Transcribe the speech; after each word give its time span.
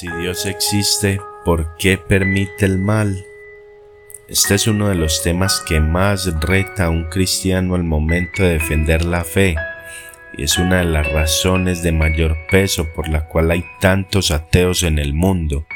Si 0.00 0.08
Dios 0.08 0.46
existe, 0.46 1.20
¿por 1.44 1.76
qué 1.76 1.98
permite 1.98 2.64
el 2.64 2.78
mal? 2.78 3.26
Este 4.28 4.54
es 4.54 4.66
uno 4.66 4.88
de 4.88 4.94
los 4.94 5.22
temas 5.22 5.62
que 5.68 5.78
más 5.78 6.40
reta 6.40 6.86
a 6.86 6.88
un 6.88 7.10
cristiano 7.10 7.74
al 7.74 7.84
momento 7.84 8.42
de 8.42 8.54
defender 8.54 9.04
la 9.04 9.24
fe 9.24 9.56
y 10.38 10.44
es 10.44 10.56
una 10.56 10.78
de 10.78 10.86
las 10.86 11.06
razones 11.12 11.82
de 11.82 11.92
mayor 11.92 12.34
peso 12.50 12.86
por 12.94 13.10
la 13.10 13.26
cual 13.26 13.50
hay 13.50 13.62
tantos 13.78 14.30
ateos 14.30 14.84
en 14.84 14.98
el 14.98 15.12
mundo. 15.12 15.66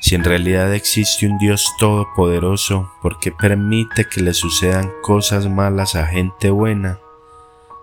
Si 0.00 0.16
en 0.16 0.24
realidad 0.24 0.74
existe 0.74 1.28
un 1.28 1.38
Dios 1.38 1.72
todopoderoso, 1.78 2.90
¿por 3.00 3.20
qué 3.20 3.30
permite 3.30 4.06
que 4.06 4.22
le 4.22 4.34
sucedan 4.34 4.90
cosas 5.02 5.48
malas 5.48 5.94
a 5.94 6.04
gente 6.08 6.50
buena? 6.50 6.98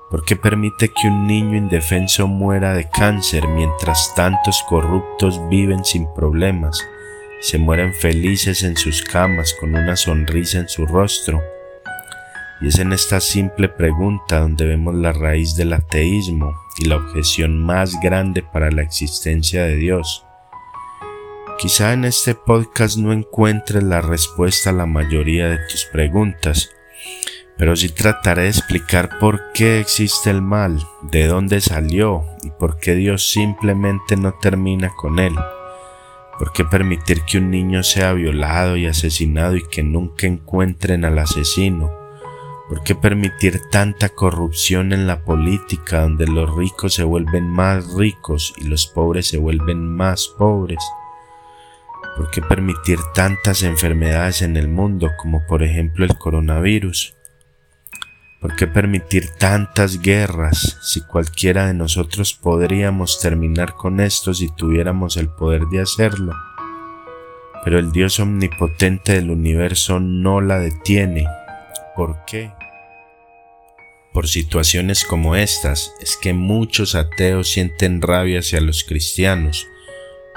¿Por 0.10 0.24
qué 0.24 0.38
permite 0.38 0.88
que 0.90 1.10
un 1.10 1.28
niño 1.28 1.58
indefenso 1.58 2.28
muera 2.28 2.74
de 2.74 2.88
cáncer 2.90 3.46
mientras 3.50 4.16
tantos 4.16 4.64
corruptos 4.70 5.42
viven 5.50 5.84
sin 5.84 6.08
problemas? 6.14 6.82
Se 7.42 7.58
mueren 7.58 7.94
felices 7.94 8.64
en 8.64 8.78
sus 8.78 9.02
camas 9.02 9.54
con 9.60 9.76
una 9.76 9.98
sonrisa 9.98 10.60
en 10.60 10.70
su 10.70 10.86
rostro. 10.86 11.44
Y 12.62 12.70
es 12.70 12.80
en 12.80 12.94
esta 12.94 13.20
simple 13.20 13.68
pregunta 13.68 14.40
donde 14.40 14.66
vemos 14.66 14.96
la 14.96 15.12
raíz 15.12 15.58
del 15.58 15.74
ateísmo 15.74 16.56
y 16.80 16.86
la 16.86 16.96
objeción 16.96 17.62
más 17.62 18.00
grande 18.02 18.44
para 18.44 18.72
la 18.72 18.84
existencia 18.84 19.66
de 19.66 19.76
Dios. 19.76 20.26
Quizá 21.60 21.92
en 21.92 22.06
este 22.06 22.34
podcast 22.34 22.98
no 22.98 23.12
encuentres 23.12 23.84
la 23.84 24.00
respuesta 24.00 24.70
a 24.70 24.74
la 24.74 24.86
mayoría 24.86 25.50
de 25.50 25.58
tus 25.70 25.86
preguntas, 25.92 26.77
pero 27.58 27.76
sí 27.76 27.90
trataré 27.90 28.44
de 28.44 28.50
explicar 28.50 29.18
por 29.20 29.52
qué 29.52 29.80
existe 29.80 30.30
el 30.30 30.42
mal, 30.42 30.86
de 31.02 31.28
dónde 31.28 31.60
salió 31.60 32.24
y 32.44 32.52
por 32.52 32.80
qué 32.80 32.94
Dios 32.94 33.30
simplemente 33.30 34.16
no 34.16 34.34
termina 34.34 34.94
con 34.96 35.20
él. 35.20 35.36
¿Por 36.38 36.54
qué 36.54 36.64
permitir 36.64 37.24
que 37.24 37.40
un 37.40 37.50
niño 37.50 37.82
sea 37.82 38.14
violado 38.14 38.78
y 38.78 38.86
asesinado 38.86 39.56
y 39.56 39.68
que 39.68 39.82
nunca 39.82 40.28
encuentren 40.28 41.04
al 41.04 41.18
asesino? 41.18 41.92
¿Por 42.70 42.84
qué 42.84 42.94
permitir 42.94 43.62
tanta 43.72 44.10
corrupción 44.10 44.94
en 44.94 45.08
la 45.08 45.24
política 45.24 46.02
donde 46.02 46.28
los 46.28 46.56
ricos 46.56 46.94
se 46.94 47.04
vuelven 47.04 47.48
más 47.48 47.92
ricos 47.94 48.54
y 48.58 48.66
los 48.66 48.86
pobres 48.86 49.28
se 49.28 49.38
vuelven 49.38 49.88
más 49.88 50.28
pobres? 50.38 50.84
¿Por 52.18 52.30
qué 52.30 52.42
permitir 52.42 53.00
tantas 53.16 53.64
enfermedades 53.64 54.44
en 54.44 54.58
el 54.58 54.68
mundo 54.68 55.10
como 55.18 55.44
por 55.48 55.64
ejemplo 55.64 56.06
el 56.06 56.18
coronavirus? 56.20 57.17
¿Por 58.48 58.56
qué 58.56 58.66
permitir 58.66 59.28
tantas 59.38 60.02
guerras 60.02 60.78
si 60.82 61.02
cualquiera 61.02 61.68
de 61.68 61.74
nosotros 61.74 62.34
podríamos 62.34 63.20
terminar 63.20 63.74
con 63.74 64.00
esto 64.00 64.34
si 64.34 64.48
tuviéramos 64.56 65.18
el 65.18 65.28
poder 65.28 65.64
de 65.66 65.82
hacerlo? 65.82 66.32
Pero 67.66 67.78
el 67.78 67.92
Dios 67.92 68.22
omnipotente 68.22 69.16
del 69.16 69.32
universo 69.32 70.00
no 70.00 70.40
la 70.40 70.60
detiene. 70.60 71.28
¿Por 71.94 72.24
qué? 72.24 72.54
Por 74.14 74.30
situaciones 74.30 75.04
como 75.04 75.36
estas 75.36 75.92
es 76.00 76.16
que 76.16 76.32
muchos 76.32 76.96
ateos 76.96 77.50
sienten 77.52 78.02
rabia 78.02 78.40
hacia 78.40 78.62
los 78.62 78.86
cristianos 78.86 79.68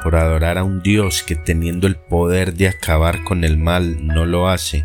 por 0.02 0.16
adorar 0.16 0.58
a 0.58 0.64
un 0.64 0.82
Dios 0.82 1.22
que 1.22 1.36
teniendo 1.36 1.86
el 1.86 1.94
poder 1.94 2.54
de 2.54 2.66
acabar 2.66 3.22
con 3.22 3.44
el 3.44 3.56
mal 3.56 4.04
no 4.04 4.26
lo 4.26 4.48
hace 4.48 4.84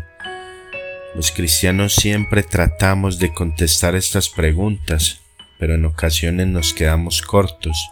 los 1.16 1.32
cristianos 1.32 1.94
siempre 1.94 2.42
tratamos 2.42 3.18
de 3.18 3.32
contestar 3.32 3.94
estas 3.94 4.28
preguntas, 4.28 5.22
pero 5.58 5.74
en 5.74 5.86
ocasiones 5.86 6.46
nos 6.46 6.74
quedamos 6.74 7.22
cortos. 7.22 7.90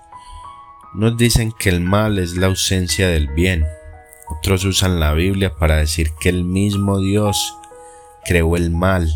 Nos 0.93 1.17
dicen 1.17 1.51
que 1.51 1.71
el 1.71 1.81
mal 1.81 2.19
es 2.19 2.37
la 2.37 2.49
ausencia 2.49 3.09
del 3.09 3.29
bien. 3.29 3.65
Otros 4.29 4.67
usan 4.67 5.01
la 5.01 5.15
Biblia 5.15 5.55
para 5.55 5.77
decir 5.77 6.11
que 6.21 6.29
el 6.29 6.45
mismo 6.45 7.01
Dios 7.01 7.57
creó 8.27 8.57
el 8.57 8.71
mal, 8.71 9.11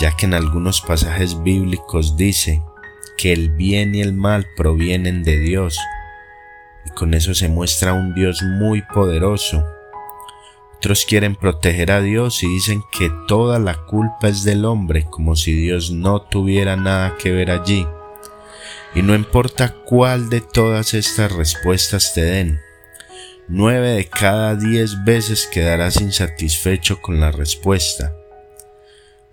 ya 0.00 0.16
que 0.16 0.26
en 0.26 0.34
algunos 0.34 0.80
pasajes 0.80 1.40
bíblicos 1.44 2.16
dice 2.16 2.64
que 3.16 3.32
el 3.32 3.50
bien 3.50 3.94
y 3.94 4.00
el 4.00 4.12
mal 4.12 4.44
provienen 4.56 5.22
de 5.22 5.38
Dios. 5.38 5.78
Y 6.84 6.90
con 6.90 7.14
eso 7.14 7.32
se 7.32 7.46
muestra 7.46 7.92
un 7.92 8.12
Dios 8.12 8.42
muy 8.42 8.82
poderoso 8.82 9.77
otros 10.78 11.04
quieren 11.06 11.34
proteger 11.34 11.90
a 11.90 12.00
Dios 12.00 12.44
y 12.44 12.46
dicen 12.46 12.84
que 12.92 13.10
toda 13.26 13.58
la 13.58 13.84
culpa 13.86 14.28
es 14.28 14.44
del 14.44 14.64
hombre, 14.64 15.06
como 15.10 15.34
si 15.34 15.52
Dios 15.52 15.90
no 15.90 16.22
tuviera 16.22 16.76
nada 16.76 17.16
que 17.18 17.32
ver 17.32 17.50
allí. 17.50 17.84
Y 18.94 19.02
no 19.02 19.16
importa 19.16 19.74
cuál 19.74 20.30
de 20.30 20.40
todas 20.40 20.94
estas 20.94 21.32
respuestas 21.32 22.14
te 22.14 22.22
den, 22.22 22.60
nueve 23.48 23.88
de 23.88 24.08
cada 24.08 24.54
diez 24.54 25.02
veces 25.04 25.48
quedarás 25.52 26.00
insatisfecho 26.00 27.02
con 27.02 27.18
la 27.18 27.32
respuesta. 27.32 28.14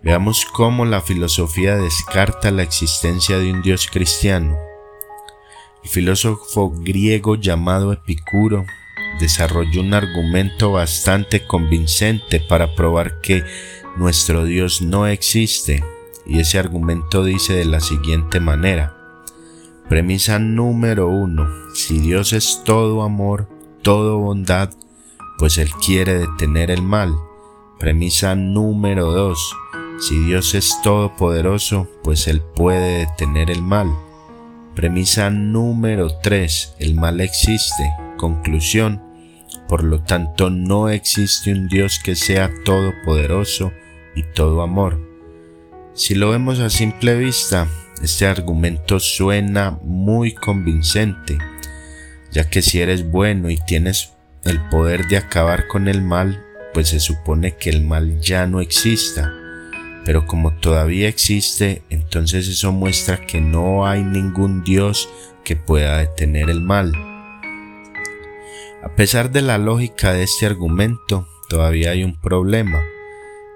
Veamos 0.01 0.45
cómo 0.51 0.83
la 0.83 1.01
filosofía 1.01 1.75
descarta 1.77 2.49
la 2.49 2.63
existencia 2.63 3.37
de 3.37 3.51
un 3.51 3.61
Dios 3.61 3.87
cristiano. 3.91 4.57
El 5.83 5.89
filósofo 5.91 6.71
griego 6.71 7.35
llamado 7.35 7.93
Epicuro 7.93 8.65
desarrolló 9.19 9.81
un 9.81 9.93
argumento 9.93 10.71
bastante 10.71 11.45
convincente 11.45 12.39
para 12.39 12.75
probar 12.75 13.21
que 13.21 13.43
nuestro 13.97 14.45
Dios 14.45 14.81
no 14.81 15.07
existe, 15.07 15.83
y 16.25 16.39
ese 16.39 16.59
argumento 16.59 17.23
dice 17.23 17.53
de 17.53 17.65
la 17.65 17.79
siguiente 17.79 18.39
manera. 18.39 18.95
Premisa 19.87 20.39
número 20.39 21.07
uno. 21.07 21.47
Si 21.73 21.99
Dios 21.99 22.33
es 22.33 22.61
todo 22.65 23.03
amor, 23.03 23.47
todo 23.83 24.17
bondad, 24.17 24.71
pues 25.37 25.57
Él 25.57 25.69
quiere 25.85 26.15
detener 26.19 26.71
el 26.71 26.81
mal. 26.81 27.15
Premisa 27.79 28.35
número 28.35 29.11
dos. 29.11 29.55
Si 29.99 30.19
Dios 30.25 30.55
es 30.55 30.75
todopoderoso, 30.83 31.87
pues 32.03 32.27
Él 32.27 32.41
puede 32.41 33.05
detener 33.05 33.51
el 33.51 33.61
mal. 33.61 33.87
Premisa 34.75 35.29
número 35.29 36.09
3. 36.21 36.75
El 36.79 36.95
mal 36.95 37.21
existe. 37.21 38.04
Conclusión. 38.17 39.01
Por 39.67 39.83
lo 39.83 40.01
tanto, 40.01 40.49
no 40.49 40.89
existe 40.89 41.51
un 41.51 41.67
Dios 41.67 41.99
que 42.03 42.15
sea 42.15 42.51
todopoderoso 42.63 43.71
y 44.15 44.23
todo 44.23 44.61
amor. 44.61 44.99
Si 45.93 46.13
lo 46.13 46.29
vemos 46.29 46.59
a 46.59 46.69
simple 46.69 47.15
vista, 47.15 47.67
este 48.01 48.25
argumento 48.25 48.99
suena 48.99 49.79
muy 49.81 50.33
convincente, 50.33 51.37
ya 52.31 52.49
que 52.49 52.61
si 52.61 52.81
eres 52.81 53.09
bueno 53.09 53.49
y 53.49 53.57
tienes 53.57 54.11
el 54.43 54.59
poder 54.69 55.07
de 55.07 55.17
acabar 55.17 55.67
con 55.67 55.87
el 55.87 56.01
mal, 56.01 56.43
pues 56.73 56.89
se 56.89 56.99
supone 56.99 57.55
que 57.55 57.69
el 57.69 57.81
mal 57.85 58.19
ya 58.19 58.45
no 58.45 58.59
exista. 58.59 59.33
Pero 60.03 60.27
como 60.27 60.53
todavía 60.53 61.07
existe, 61.07 61.81
entonces 61.89 62.47
eso 62.47 62.71
muestra 62.71 63.25
que 63.25 63.39
no 63.41 63.87
hay 63.87 64.03
ningún 64.03 64.63
Dios 64.63 65.09
que 65.43 65.55
pueda 65.55 65.99
detener 65.99 66.49
el 66.49 66.61
mal. 66.61 66.91
A 68.85 68.89
pesar 68.95 69.31
de 69.31 69.41
la 69.41 69.57
lógica 69.57 70.13
de 70.13 70.21
este 70.21 70.45
argumento, 70.45 71.27
todavía 71.49 71.89
hay 71.89 72.03
un 72.03 72.21
problema, 72.21 72.83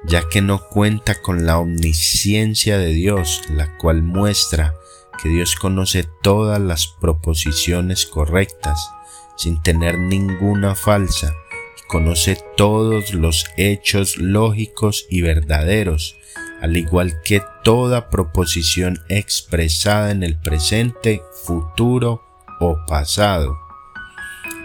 ya 0.04 0.28
que 0.28 0.42
no 0.42 0.68
cuenta 0.68 1.22
con 1.22 1.46
la 1.46 1.60
omnisciencia 1.60 2.80
de 2.80 2.88
Dios, 2.88 3.44
la 3.52 3.78
cual 3.78 4.02
muestra 4.02 4.74
que 5.22 5.30
Dios 5.30 5.56
conoce 5.56 6.08
todas 6.24 6.60
las 6.60 6.88
proposiciones 6.88 8.08
correctas, 8.08 8.90
sin 9.38 9.62
tener 9.62 10.00
ninguna 10.00 10.74
falsa, 10.74 11.32
y 11.78 11.88
conoce 11.88 12.36
todos 12.58 13.14
los 13.14 13.46
hechos 13.56 14.18
lógicos 14.18 15.06
y 15.12 15.22
verdaderos, 15.22 16.18
al 16.60 16.76
igual 16.76 17.22
que 17.24 17.44
toda 17.64 18.10
proposición 18.10 19.00
expresada 19.10 20.10
en 20.10 20.24
el 20.24 20.40
presente, 20.40 21.22
futuro 21.46 22.24
o 22.60 22.84
pasado 22.88 23.69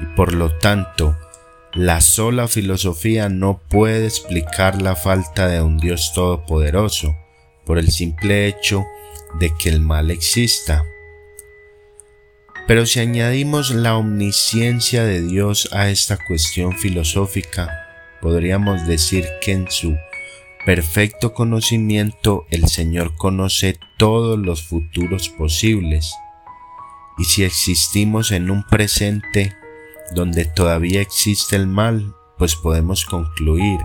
y 0.01 0.07
por 0.17 0.33
lo 0.35 0.57
tanto 0.59 1.17
la 1.75 2.01
sola 2.01 2.47
filosofía 2.47 3.29
no 3.29 3.61
puede 3.69 4.07
explicar 4.07 4.81
la 4.81 4.95
falta 4.95 5.49
de 5.49 5.61
un 5.61 5.79
Dios 5.79 6.13
todopoderoso 6.15 7.17
por 7.67 7.79
el 7.79 7.91
simple 7.91 8.47
hecho 8.47 8.85
de 9.41 9.53
que 9.59 9.71
el 9.71 9.81
mal 9.81 10.11
exista. 10.13 10.85
Pero 12.67 12.87
si 12.87 13.01
añadimos 13.01 13.75
la 13.75 13.97
omnisciencia 13.97 15.05
de 15.05 15.21
Dios 15.21 15.69
a 15.73 15.91
esta 15.91 16.17
cuestión 16.17 16.79
filosófica, 16.79 17.69
podríamos 18.23 18.87
decir 18.87 19.27
que 19.43 19.53
en 19.53 19.71
su 19.71 19.97
perfecto 20.65 21.35
conocimiento 21.35 22.47
el 22.51 22.69
Señor 22.69 23.17
conoce 23.17 23.79
todos 23.99 24.39
los 24.39 24.63
futuros 24.63 25.29
posibles. 25.29 26.15
Y 27.19 27.25
si 27.25 27.45
existimos 27.45 28.33
en 28.33 28.51
un 28.51 28.63
presente 28.65 29.55
donde 30.13 30.45
todavía 30.45 31.01
existe 31.01 31.57
el 31.57 31.67
mal, 31.67 32.15
pues 32.39 32.57
podemos 32.57 33.05
concluir 33.05 33.81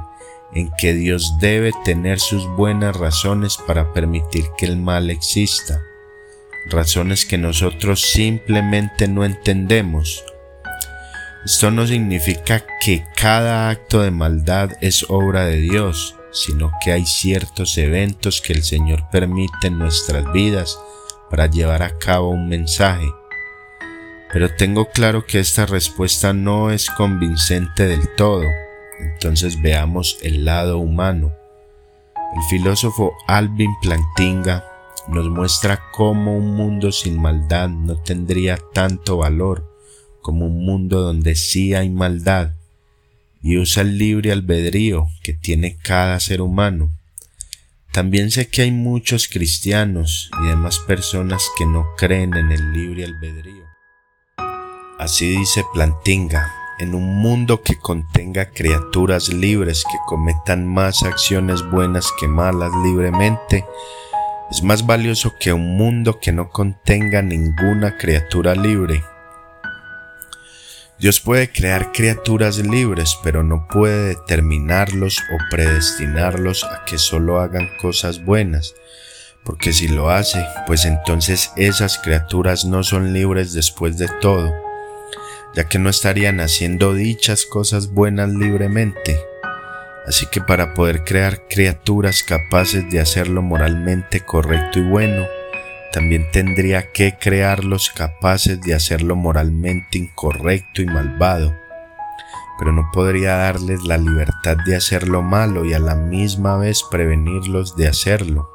en 0.53 0.71
que 0.77 0.93
Dios 0.93 1.33
debe 1.39 1.71
tener 1.85 2.19
sus 2.19 2.47
buenas 2.47 2.95
razones 2.95 3.57
para 3.67 3.93
permitir 3.93 4.45
que 4.57 4.65
el 4.65 4.77
mal 4.77 5.09
exista, 5.09 5.81
razones 6.69 7.25
que 7.25 7.37
nosotros 7.37 8.01
simplemente 8.01 9.07
no 9.07 9.25
entendemos, 9.25 10.23
Esto 11.45 11.71
no 11.71 11.87
significa 11.87 12.65
que 12.81 13.05
cada 13.15 13.69
acto 13.69 14.01
de 14.01 14.11
maldad 14.11 14.71
es 14.81 15.05
obra 15.07 15.45
de 15.45 15.61
Dios, 15.61 16.17
sino 16.31 16.71
que 16.83 16.91
hay 16.91 17.05
ciertos 17.05 17.77
eventos 17.77 18.41
que 18.41 18.51
el 18.51 18.61
Señor 18.61 19.09
permite 19.09 19.67
en 19.67 19.79
nuestras 19.79 20.31
vidas 20.33 20.77
para 21.29 21.47
llevar 21.47 21.81
a 21.81 21.97
cabo 21.97 22.29
un 22.29 22.49
mensaje. 22.49 23.07
Pero 24.31 24.53
tengo 24.53 24.89
claro 24.89 25.25
que 25.25 25.39
esta 25.39 25.65
respuesta 25.65 26.33
no 26.33 26.69
es 26.71 26.89
convincente 26.91 27.87
del 27.87 28.07
todo, 28.15 28.43
entonces 28.99 29.61
veamos 29.61 30.17
el 30.21 30.45
lado 30.45 30.77
humano. 30.77 31.33
El 32.35 32.41
filósofo 32.49 33.13
Alvin 33.27 33.71
Plantinga 33.81 34.63
nos 35.07 35.27
muestra 35.29 35.81
cómo 35.91 36.37
un 36.37 36.55
mundo 36.55 36.91
sin 36.91 37.19
maldad 37.19 37.69
no 37.69 37.97
tendría 37.97 38.59
tanto 38.73 39.17
valor 39.17 39.67
como 40.21 40.45
un 40.45 40.63
mundo 40.63 41.01
donde 41.01 41.33
sí 41.35 41.73
hay 41.73 41.89
maldad 41.89 42.53
y 43.41 43.57
usa 43.57 43.81
el 43.81 43.97
libre 43.97 44.31
albedrío 44.31 45.07
que 45.23 45.33
tiene 45.33 45.77
cada 45.77 46.19
ser 46.19 46.41
humano. 46.41 46.91
También 47.91 48.29
sé 48.29 48.47
que 48.47 48.61
hay 48.61 48.71
muchos 48.71 49.27
cristianos 49.27 50.29
y 50.43 50.47
demás 50.47 50.77
personas 50.79 51.49
que 51.57 51.65
no 51.65 51.87
creen 51.97 52.35
en 52.35 52.51
el 52.51 52.73
libre 52.73 53.05
albedrío. 53.05 53.68
Así 54.99 55.29
dice 55.29 55.63
Plantinga, 55.73 56.53
en 56.77 56.93
un 56.93 57.21
mundo 57.21 57.61
que 57.61 57.79
contenga 57.79 58.51
criaturas 58.51 59.29
libres 59.29 59.85
que 59.89 59.97
cometan 60.05 60.67
más 60.67 61.03
acciones 61.03 61.63
buenas 61.71 62.11
que 62.19 62.27
malas 62.27 62.73
libremente, 62.83 63.65
es 64.51 64.61
más 64.61 64.85
valioso 64.85 65.31
que 65.39 65.53
un 65.53 65.77
mundo 65.77 66.19
que 66.19 66.33
no 66.33 66.49
contenga 66.49 67.21
ninguna 67.21 67.97
criatura 67.97 68.55
libre. 68.55 69.01
Dios 70.99 71.21
puede 71.21 71.49
crear 71.49 71.93
criaturas 71.93 72.57
libres, 72.57 73.17
pero 73.23 73.41
no 73.41 73.69
puede 73.69 74.09
determinarlos 74.09 75.17
o 75.31 75.37
predestinarlos 75.49 76.65
a 76.65 76.83
que 76.83 76.97
solo 76.97 77.39
hagan 77.39 77.69
cosas 77.81 78.25
buenas, 78.25 78.75
porque 79.45 79.71
si 79.71 79.87
lo 79.87 80.09
hace, 80.09 80.45
pues 80.67 80.83
entonces 80.83 81.53
esas 81.55 81.99
criaturas 81.99 82.65
no 82.65 82.83
son 82.83 83.13
libres 83.13 83.53
después 83.53 83.97
de 83.97 84.09
todo, 84.19 84.68
ya 85.53 85.67
que 85.67 85.79
no 85.79 85.89
estarían 85.89 86.39
haciendo 86.39 86.93
dichas 86.93 87.45
cosas 87.45 87.91
buenas 87.91 88.29
libremente. 88.29 89.19
Así 90.07 90.25
que 90.25 90.41
para 90.41 90.73
poder 90.73 91.03
crear 91.03 91.47
criaturas 91.47 92.23
capaces 92.23 92.89
de 92.89 92.99
hacerlo 92.99 93.41
moralmente 93.41 94.21
correcto 94.21 94.79
y 94.79 94.83
bueno, 94.83 95.27
también 95.91 96.29
tendría 96.31 96.91
que 96.91 97.17
crearlos 97.17 97.89
capaces 97.89 98.61
de 98.61 98.75
hacerlo 98.75 99.15
moralmente 99.15 99.97
incorrecto 99.97 100.81
y 100.81 100.85
malvado, 100.85 101.53
pero 102.57 102.71
no 102.71 102.89
podría 102.93 103.35
darles 103.35 103.83
la 103.83 103.97
libertad 103.97 104.57
de 104.65 104.75
hacerlo 104.75 105.21
malo 105.21 105.65
y 105.65 105.73
a 105.73 105.79
la 105.79 105.95
misma 105.95 106.57
vez 106.57 106.83
prevenirlos 106.89 107.75
de 107.75 107.87
hacerlo. 107.87 108.51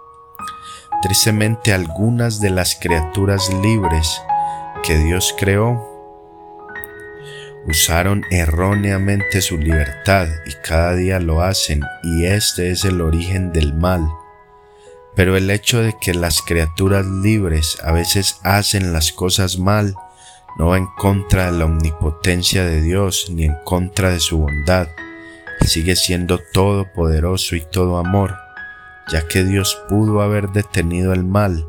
Tristemente 1.02 1.72
algunas 1.72 2.40
de 2.40 2.50
las 2.50 2.76
criaturas 2.76 3.52
libres 3.62 4.20
que 4.82 4.96
Dios 4.98 5.34
creó 5.38 5.93
usaron 7.66 8.24
erróneamente 8.30 9.40
su 9.40 9.58
libertad 9.58 10.28
y 10.46 10.52
cada 10.66 10.94
día 10.94 11.18
lo 11.20 11.42
hacen 11.42 11.82
y 12.02 12.24
este 12.26 12.70
es 12.70 12.84
el 12.84 13.00
origen 13.00 13.52
del 13.52 13.74
mal 13.74 14.06
pero 15.14 15.36
el 15.36 15.50
hecho 15.50 15.80
de 15.80 15.94
que 16.00 16.12
las 16.12 16.42
criaturas 16.42 17.06
libres 17.06 17.78
a 17.82 17.92
veces 17.92 18.40
hacen 18.42 18.92
las 18.92 19.12
cosas 19.12 19.58
mal 19.58 19.94
no 20.58 20.68
va 20.68 20.78
en 20.78 20.86
contra 20.86 21.50
de 21.50 21.58
la 21.58 21.64
omnipotencia 21.64 22.64
de 22.64 22.80
Dios 22.80 23.28
ni 23.30 23.44
en 23.44 23.56
contra 23.64 24.10
de 24.10 24.20
su 24.20 24.38
bondad. 24.38 24.88
sigue 25.66 25.96
siendo 25.96 26.38
todopoderoso 26.52 27.56
y 27.56 27.60
todo 27.60 27.96
amor, 27.96 28.36
ya 29.10 29.26
que 29.26 29.44
Dios 29.44 29.82
pudo 29.88 30.20
haber 30.20 30.50
detenido 30.50 31.12
el 31.12 31.24
mal, 31.24 31.66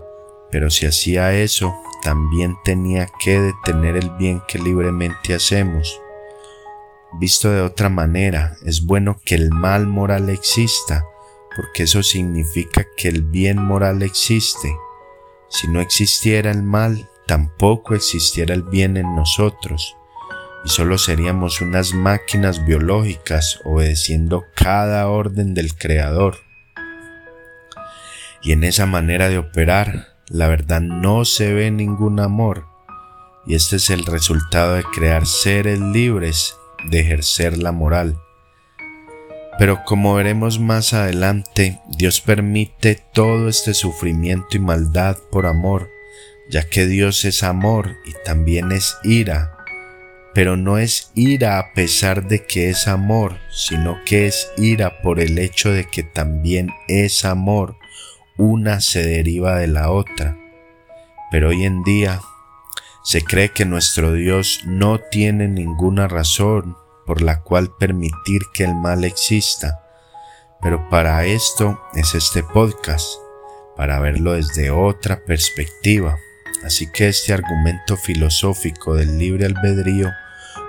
pero 0.52 0.70
si 0.70 0.86
hacía 0.86 1.34
eso, 1.34 1.74
también 2.06 2.56
tenía 2.64 3.08
que 3.08 3.42
detener 3.42 3.98
el 3.98 4.12
bien 4.12 4.40
que 4.48 4.60
libremente 4.60 5.34
hacemos. 5.34 6.00
Visto 7.20 7.50
de 7.50 7.62
otra 7.62 7.90
manera, 7.90 8.58
es 8.64 8.86
bueno 8.86 9.20
que 9.26 9.34
el 9.34 9.50
mal 9.50 9.88
moral 9.88 10.30
exista, 10.30 11.04
porque 11.56 11.82
eso 11.82 12.04
significa 12.04 12.86
que 12.96 13.08
el 13.08 13.24
bien 13.24 13.60
moral 13.60 14.04
existe. 14.04 14.72
Si 15.50 15.68
no 15.68 15.82
existiera 15.82 16.52
el 16.52 16.62
mal, 16.62 17.10
tampoco 17.26 17.96
existiera 17.96 18.54
el 18.54 18.62
bien 18.62 18.98
en 18.98 19.16
nosotros, 19.16 19.98
y 20.64 20.70
solo 20.70 21.00
seríamos 21.00 21.60
unas 21.60 21.96
máquinas 21.96 22.64
biológicas 22.68 23.62
obedeciendo 23.64 24.46
cada 24.54 25.08
orden 25.08 25.56
del 25.56 25.76
Creador. 25.76 26.38
Y 28.44 28.52
en 28.52 28.64
esa 28.64 28.86
manera 28.86 29.28
de 29.28 29.40
operar, 29.40 30.15
la 30.30 30.48
verdad 30.48 30.82
no 30.82 31.26
se 31.26 31.54
ve 31.54 31.70
ningún 31.72 32.20
amor, 32.20 32.66
y 33.46 33.56
este 33.56 33.76
es 33.76 33.90
el 33.90 34.06
resultado 34.06 34.76
de 34.76 34.84
crear 34.84 35.26
seres 35.28 35.80
libres 35.80 36.56
de 36.90 37.02
ejercer 37.02 37.58
la 37.58 37.72
moral. 37.72 38.20
Pero 39.58 39.84
como 39.86 40.16
veremos 40.16 40.60
más 40.60 40.94
adelante, 40.94 41.80
Dios 41.98 42.20
permite 42.22 43.00
todo 43.14 43.48
este 43.48 43.74
sufrimiento 43.74 44.58
y 44.58 44.60
maldad 44.60 45.18
por 45.32 45.46
amor, 45.46 45.90
ya 46.50 46.68
que 46.68 46.86
Dios 46.88 47.24
es 47.24 47.42
amor 47.44 47.96
y 48.06 48.14
también 48.26 48.72
es 48.72 48.98
ira. 49.04 49.52
Pero 50.34 50.58
no 50.58 50.78
es 50.78 51.12
ira 51.16 51.60
a 51.60 51.74
pesar 51.74 52.28
de 52.28 52.46
que 52.46 52.70
es 52.70 52.90
amor, 52.90 53.38
sino 53.50 53.98
que 54.06 54.28
es 54.28 54.52
ira 54.58 55.02
por 55.02 55.22
el 55.22 55.38
hecho 55.38 55.72
de 55.72 55.86
que 55.86 56.04
también 56.04 56.72
es 56.90 57.24
amor. 57.24 57.78
Una 58.38 58.82
se 58.82 59.02
deriva 59.02 59.56
de 59.56 59.68
la 59.68 59.92
otra. 59.92 60.38
Pero 61.32 61.50
hoy 61.50 61.64
en 61.64 61.84
día 61.84 62.20
se 63.02 63.24
cree 63.24 63.54
que 63.54 63.64
nuestro 63.64 64.12
Dios 64.12 64.60
no 64.66 65.00
tiene 65.00 65.48
ninguna 65.48 66.10
razón 66.10 66.76
por 67.06 67.22
la 67.22 67.42
cual 67.44 67.72
permitir 67.80 68.42
que 68.54 68.66
el 68.66 68.76
mal 68.76 69.06
exista. 69.06 69.80
Pero 70.62 70.90
para 70.90 71.24
esto 71.26 71.82
es 71.94 72.14
este 72.14 72.44
podcast, 72.44 73.08
para 73.78 74.02
verlo 74.02 74.34
desde 74.34 74.70
otra 74.70 75.24
perspectiva. 75.24 76.18
Así 76.66 76.92
que 76.92 77.08
este 77.08 77.32
argumento 77.32 77.96
filosófico 77.96 78.96
del 78.96 79.18
libre 79.18 79.46
albedrío 79.46 80.12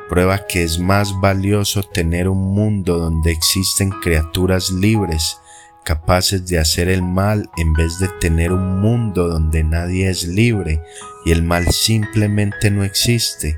prueba 0.09 0.47
que 0.47 0.63
es 0.63 0.79
más 0.79 1.19
valioso 1.21 1.83
tener 1.83 2.29
un 2.29 2.55
mundo 2.55 2.97
donde 2.99 3.33
existen 3.33 3.91
criaturas 3.91 4.71
libres 4.71 5.41
capaces 5.87 6.49
de 6.49 6.59
hacer 6.59 6.89
el 6.89 7.01
mal 7.01 7.49
en 7.57 7.73
vez 7.73 8.01
de 8.01 8.09
tener 8.21 8.53
un 8.53 8.81
mundo 8.81 9.29
donde 9.29 9.63
nadie 9.63 10.11
es 10.11 10.25
libre 10.25 10.83
y 11.25 11.31
el 11.31 11.45
mal 11.45 11.71
simplemente 11.71 12.73
no 12.73 12.83
existe. 12.83 13.57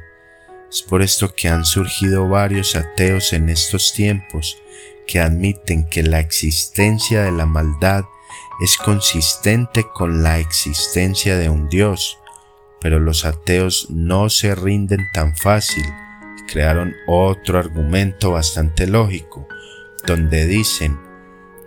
Es 0.71 0.83
por 0.83 1.01
esto 1.01 1.35
que 1.35 1.49
han 1.49 1.65
surgido 1.65 2.29
varios 2.29 2.77
ateos 2.77 3.33
en 3.33 3.49
estos 3.49 3.95
tiempos 3.95 4.59
que 5.07 5.21
admiten 5.21 5.89
que 5.89 6.03
la 6.03 6.21
existencia 6.21 7.23
de 7.23 7.33
la 7.33 7.47
maldad 7.47 8.05
es 8.61 8.77
consistente 8.77 9.87
con 9.95 10.23
la 10.23 10.39
existencia 10.39 11.39
de 11.39 11.49
un 11.49 11.71
Dios, 11.71 12.19
pero 12.79 13.01
los 13.01 13.25
ateos 13.25 13.87
no 13.89 14.29
se 14.29 14.55
rinden 14.55 15.09
tan 15.15 15.35
fácil. 15.35 15.87
Y 16.39 16.53
crearon 16.53 16.95
otro 17.07 17.59
argumento 17.59 18.33
bastante 18.33 18.87
lógico, 18.87 19.49
donde 20.07 20.45
dicen 20.45 21.08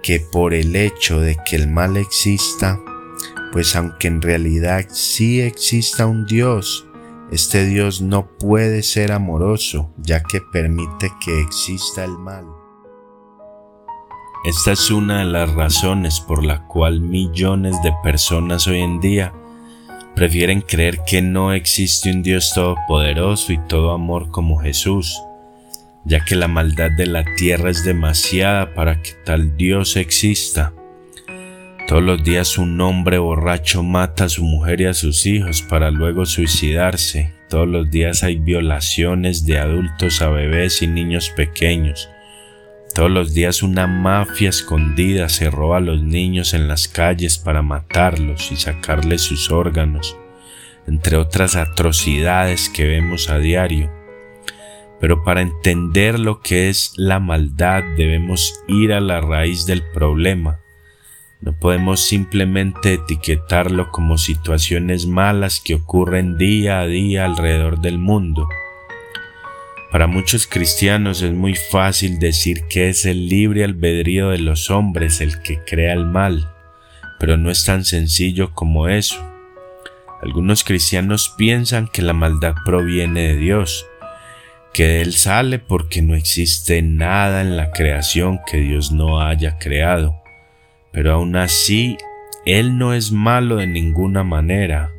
que 0.01 0.19
por 0.19 0.53
el 0.53 0.75
hecho 0.75 1.19
de 1.19 1.37
que 1.45 1.55
el 1.55 1.67
mal 1.67 1.97
exista, 1.97 2.79
pues 3.51 3.75
aunque 3.75 4.07
en 4.07 4.21
realidad 4.21 4.85
sí 4.89 5.41
exista 5.41 6.05
un 6.05 6.25
Dios, 6.25 6.87
este 7.31 7.65
Dios 7.65 8.01
no 8.01 8.27
puede 8.37 8.83
ser 8.83 9.11
amoroso 9.11 9.93
ya 9.97 10.21
que 10.21 10.41
permite 10.51 11.11
que 11.23 11.41
exista 11.41 12.03
el 12.03 12.17
mal. 12.17 12.45
Esta 14.43 14.71
es 14.71 14.89
una 14.89 15.19
de 15.19 15.25
las 15.25 15.53
razones 15.53 16.19
por 16.19 16.43
la 16.43 16.67
cual 16.67 16.99
millones 16.99 17.75
de 17.83 17.93
personas 18.03 18.67
hoy 18.67 18.81
en 18.81 18.99
día 18.99 19.33
prefieren 20.15 20.61
creer 20.61 21.03
que 21.05 21.21
no 21.21 21.53
existe 21.53 22.11
un 22.11 22.23
Dios 22.23 22.51
todopoderoso 22.53 23.53
y 23.53 23.59
todo 23.67 23.91
amor 23.91 24.29
como 24.29 24.57
Jesús, 24.57 25.21
ya 26.05 26.23
que 26.25 26.35
la 26.35 26.47
maldad 26.47 26.91
de 26.91 27.05
la 27.05 27.23
tierra 27.35 27.69
es 27.69 27.83
demasiada 27.83 28.73
para 28.73 29.01
que 29.01 29.11
tal 29.25 29.55
Dios 29.55 29.95
exista. 29.95 30.73
Todos 31.87 32.03
los 32.03 32.23
días 32.23 32.57
un 32.57 32.79
hombre 32.79 33.17
borracho 33.17 33.83
mata 33.83 34.25
a 34.25 34.29
su 34.29 34.43
mujer 34.43 34.81
y 34.81 34.85
a 34.85 34.93
sus 34.93 35.25
hijos 35.25 35.61
para 35.61 35.91
luego 35.91 36.25
suicidarse. 36.25 37.33
Todos 37.49 37.67
los 37.67 37.91
días 37.91 38.23
hay 38.23 38.37
violaciones 38.37 39.45
de 39.45 39.59
adultos 39.59 40.21
a 40.21 40.29
bebés 40.29 40.81
y 40.81 40.87
niños 40.87 41.31
pequeños. 41.35 42.09
Todos 42.95 43.11
los 43.11 43.33
días 43.33 43.61
una 43.61 43.87
mafia 43.87 44.49
escondida 44.49 45.29
se 45.29 45.49
roba 45.49 45.77
a 45.77 45.81
los 45.81 46.01
niños 46.01 46.53
en 46.53 46.67
las 46.67 46.87
calles 46.87 47.37
para 47.37 47.61
matarlos 47.61 48.51
y 48.51 48.55
sacarles 48.55 49.21
sus 49.21 49.51
órganos, 49.51 50.17
entre 50.87 51.17
otras 51.17 51.55
atrocidades 51.55 52.69
que 52.69 52.85
vemos 52.85 53.29
a 53.29 53.37
diario. 53.37 54.00
Pero 55.01 55.23
para 55.23 55.41
entender 55.41 56.19
lo 56.19 56.39
que 56.39 56.69
es 56.69 56.93
la 56.95 57.19
maldad 57.19 57.83
debemos 57.97 58.63
ir 58.67 58.93
a 58.93 59.01
la 59.01 59.19
raíz 59.19 59.65
del 59.65 59.83
problema. 59.91 60.59
No 61.41 61.53
podemos 61.53 62.01
simplemente 62.01 62.93
etiquetarlo 62.93 63.89
como 63.89 64.19
situaciones 64.19 65.07
malas 65.07 65.59
que 65.59 65.73
ocurren 65.73 66.37
día 66.37 66.79
a 66.79 66.85
día 66.85 67.25
alrededor 67.25 67.81
del 67.81 67.97
mundo. 67.97 68.47
Para 69.91 70.07
muchos 70.07 70.47
cristianos 70.47 71.21
es 71.23 71.33
muy 71.33 71.55
fácil 71.55 72.19
decir 72.19 72.67
que 72.69 72.89
es 72.89 73.05
el 73.05 73.27
libre 73.27 73.63
albedrío 73.63 74.29
de 74.29 74.37
los 74.37 74.69
hombres 74.69 75.19
el 75.19 75.41
que 75.41 75.59
crea 75.65 75.93
el 75.93 76.05
mal, 76.05 76.47
pero 77.19 77.35
no 77.35 77.51
es 77.51 77.65
tan 77.65 77.83
sencillo 77.83 78.53
como 78.53 78.87
eso. 78.87 79.21
Algunos 80.21 80.63
cristianos 80.63 81.33
piensan 81.37 81.87
que 81.87 82.03
la 82.03 82.13
maldad 82.13 82.53
proviene 82.63 83.29
de 83.29 83.37
Dios, 83.37 83.85
que 84.73 84.87
de 84.87 85.01
Él 85.01 85.13
sale 85.13 85.59
porque 85.59 86.01
no 86.01 86.15
existe 86.15 86.81
nada 86.81 87.41
en 87.41 87.57
la 87.57 87.71
creación 87.71 88.39
que 88.49 88.57
Dios 88.57 88.91
no 88.91 89.21
haya 89.21 89.57
creado. 89.57 90.15
Pero 90.91 91.13
aún 91.13 91.35
así, 91.35 91.97
Él 92.45 92.77
no 92.77 92.93
es 92.93 93.11
malo 93.11 93.57
de 93.57 93.67
ninguna 93.67 94.23
manera. 94.23 94.91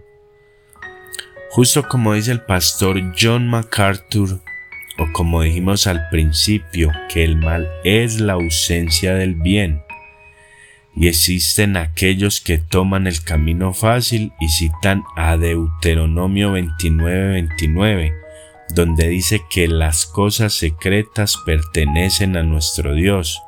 Justo 1.51 1.87
como 1.87 2.15
dice 2.15 2.33
el 2.33 2.41
pastor 2.41 2.99
John 3.19 3.49
MacArthur, 3.49 4.41
o 4.99 5.13
como 5.13 5.43
dijimos 5.43 5.87
al 5.87 6.09
principio, 6.09 6.91
que 7.09 7.25
el 7.25 7.37
mal 7.37 7.69
es 7.85 8.21
la 8.21 8.35
ausencia 8.35 9.15
del 9.15 9.35
bien. 9.35 9.83
Y 10.95 11.09
existen 11.09 11.77
aquellos 11.77 12.41
que 12.41 12.59
toman 12.59 13.07
el 13.07 13.23
camino 13.23 13.73
fácil 13.73 14.33
y 14.41 14.49
citan 14.49 15.03
a 15.17 15.37
Deuteronomio 15.37 16.53
29:29, 16.53 18.22
donde 18.75 19.09
dice 19.09 19.43
que 19.51 19.69
las 19.69 20.07
cosas 20.07 20.55
secretas 20.55 21.37
pertenecen 21.45 22.37
a 22.37 22.43
nuestro 22.43 22.95
Dios. 22.95 23.43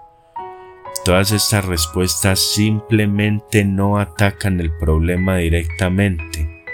Todas 1.05 1.33
estas 1.33 1.65
respuestas 1.65 2.41
simplemente 2.41 3.65
no 3.65 3.99
atacan 3.99 4.61
el 4.61 4.71
problema 4.77 5.37
directamente. 5.37 6.65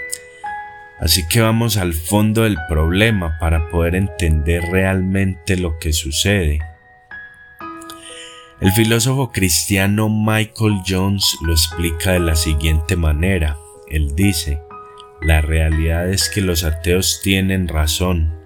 Así 0.99 1.27
que 1.27 1.41
vamos 1.41 1.77
al 1.77 1.93
fondo 1.93 2.43
del 2.43 2.57
problema 2.69 3.37
para 3.39 3.69
poder 3.69 3.95
entender 3.95 4.63
realmente 4.71 5.57
lo 5.57 5.79
que 5.79 5.93
sucede. 5.93 6.59
El 8.61 8.71
filósofo 8.73 9.31
cristiano 9.31 10.07
Michael 10.07 10.81
Jones 10.87 11.37
lo 11.41 11.53
explica 11.53 12.11
de 12.11 12.19
la 12.19 12.35
siguiente 12.35 12.95
manera. 12.95 13.57
Él 13.89 14.15
dice, 14.15 14.61
la 15.21 15.41
realidad 15.41 16.09
es 16.09 16.29
que 16.29 16.41
los 16.41 16.63
ateos 16.63 17.21
tienen 17.23 17.67
razón. 17.67 18.40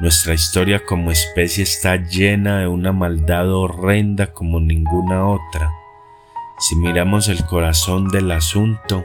Nuestra 0.00 0.32
historia 0.32 0.82
como 0.82 1.10
especie 1.10 1.62
está 1.62 1.96
llena 1.96 2.60
de 2.60 2.66
una 2.66 2.90
maldad 2.90 3.52
horrenda 3.52 4.32
como 4.32 4.58
ninguna 4.58 5.28
otra. 5.28 5.70
Si 6.58 6.74
miramos 6.74 7.28
el 7.28 7.44
corazón 7.44 8.08
del 8.08 8.30
asunto, 8.30 9.04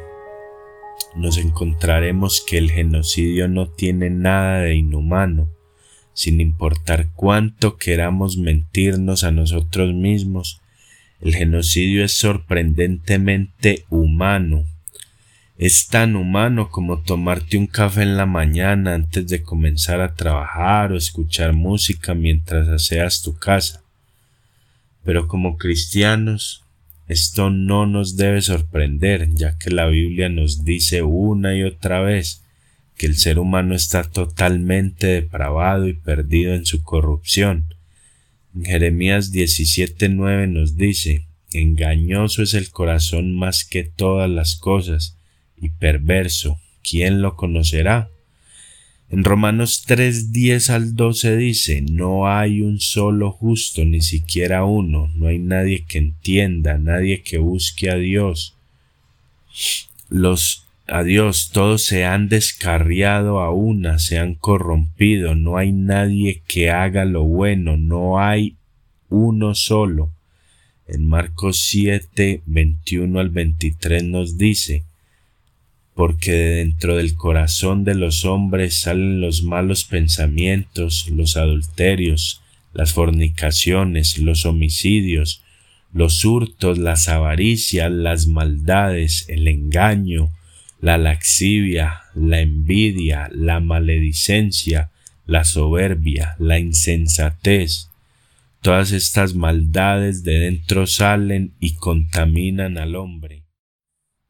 nos 1.13 1.37
encontraremos 1.37 2.41
que 2.47 2.57
el 2.57 2.71
genocidio 2.71 3.49
no 3.49 3.67
tiene 3.67 4.09
nada 4.09 4.61
de 4.61 4.75
inhumano, 4.75 5.49
sin 6.13 6.39
importar 6.39 7.09
cuánto 7.13 7.75
queramos 7.75 8.37
mentirnos 8.37 9.25
a 9.25 9.31
nosotros 9.31 9.93
mismos, 9.93 10.61
el 11.19 11.35
genocidio 11.35 12.05
es 12.05 12.13
sorprendentemente 12.13 13.83
humano 13.89 14.63
es 15.57 15.87
tan 15.87 16.15
humano 16.15 16.69
como 16.69 17.01
tomarte 17.01 17.57
un 17.57 17.67
café 17.67 18.01
en 18.01 18.17
la 18.17 18.25
mañana 18.25 18.93
antes 18.93 19.27
de 19.27 19.41
comenzar 19.41 20.01
a 20.01 20.13
trabajar 20.13 20.91
o 20.91 20.97
escuchar 20.97 21.53
música 21.53 22.13
mientras 22.13 22.67
aseas 22.67 23.21
tu 23.21 23.37
casa. 23.37 23.81
Pero 25.03 25.27
como 25.27 25.57
cristianos, 25.57 26.63
esto 27.07 27.51
no 27.51 27.85
nos 27.85 28.17
debe 28.17 28.41
sorprender, 28.41 29.29
ya 29.33 29.57
que 29.57 29.69
la 29.69 29.85
Biblia 29.85 30.27
nos 30.27 30.65
dice 30.65 31.03
una 31.03 31.55
y 31.55 31.63
otra 31.63 32.01
vez 32.01 32.41
que 32.97 33.05
el 33.05 33.15
ser 33.15 33.39
humano 33.39 33.75
está 33.75 34.03
totalmente 34.03 35.07
depravado 35.07 35.87
y 35.87 35.93
perdido 35.93 36.53
en 36.53 36.65
su 36.65 36.81
corrupción. 36.83 37.65
En 38.55 38.65
Jeremías 38.65 39.31
17:9 39.31 40.47
nos 40.47 40.75
dice, 40.75 41.27
engañoso 41.51 42.41
es 42.41 42.53
el 42.53 42.69
corazón 42.71 43.35
más 43.37 43.63
que 43.63 43.83
todas 43.83 44.29
las 44.29 44.55
cosas, 44.55 45.15
perverso, 45.69 46.59
¿quién 46.83 47.21
lo 47.21 47.35
conocerá? 47.35 48.09
En 49.09 49.23
Romanos 49.23 49.83
3, 49.85 50.31
10 50.31 50.69
al 50.71 50.95
12 50.95 51.37
dice, 51.37 51.81
no 51.81 52.27
hay 52.27 52.61
un 52.61 52.79
solo 52.79 53.31
justo, 53.31 53.85
ni 53.85 54.01
siquiera 54.01 54.65
uno, 54.65 55.11
no 55.15 55.27
hay 55.27 55.37
nadie 55.37 55.85
que 55.85 55.99
entienda, 55.99 56.77
nadie 56.79 57.21
que 57.21 57.37
busque 57.37 57.91
a 57.91 57.95
Dios. 57.95 58.55
Los 60.09 60.65
a 60.87 61.03
Dios 61.03 61.49
todos 61.51 61.81
se 61.81 62.05
han 62.05 62.29
descarriado 62.29 63.39
a 63.39 63.51
una, 63.51 63.97
se 63.97 64.19
han 64.19 64.35
corrompido, 64.35 65.33
no 65.33 65.57
hay 65.57 65.71
nadie 65.71 66.43
que 66.47 66.69
haga 66.69 67.05
lo 67.05 67.23
bueno, 67.23 67.75
no 67.77 68.19
hay 68.19 68.55
uno 69.09 69.55
solo. 69.55 70.11
En 70.87 71.07
Marcos 71.07 71.61
7, 71.61 72.43
21 72.45 73.19
al 73.19 73.29
23 73.29 74.03
nos 74.03 74.37
dice, 74.37 74.83
porque 75.95 76.31
de 76.33 76.55
dentro 76.57 76.97
del 76.97 77.15
corazón 77.15 77.85
de 77.85 77.95
los 77.95 78.25
hombres 78.25 78.81
salen 78.81 79.21
los 79.21 79.43
malos 79.43 79.85
pensamientos, 79.85 81.07
los 81.09 81.37
adulterios, 81.37 82.41
las 82.73 82.91
fornicaciones, 82.91 84.17
los 84.17 84.45
homicidios, 84.45 85.41
los 85.93 86.25
hurtos, 86.25 86.77
las 86.77 87.07
avaricias, 87.07 87.89
las 87.89 88.27
maldades, 88.27 89.23
el 89.29 89.47
engaño, 89.47 90.31
la 90.81 90.97
laxivia, 90.97 92.01
la 92.13 92.41
envidia, 92.41 93.29
la 93.31 93.61
maledicencia, 93.61 94.91
la 95.25 95.45
soberbia, 95.45 96.35
la 96.37 96.59
insensatez. 96.59 97.89
Todas 98.59 98.91
estas 98.91 99.33
maldades 99.33 100.25
de 100.25 100.39
dentro 100.39 100.87
salen 100.87 101.53
y 101.61 101.75
contaminan 101.75 102.77
al 102.77 102.97
hombre. 102.97 103.44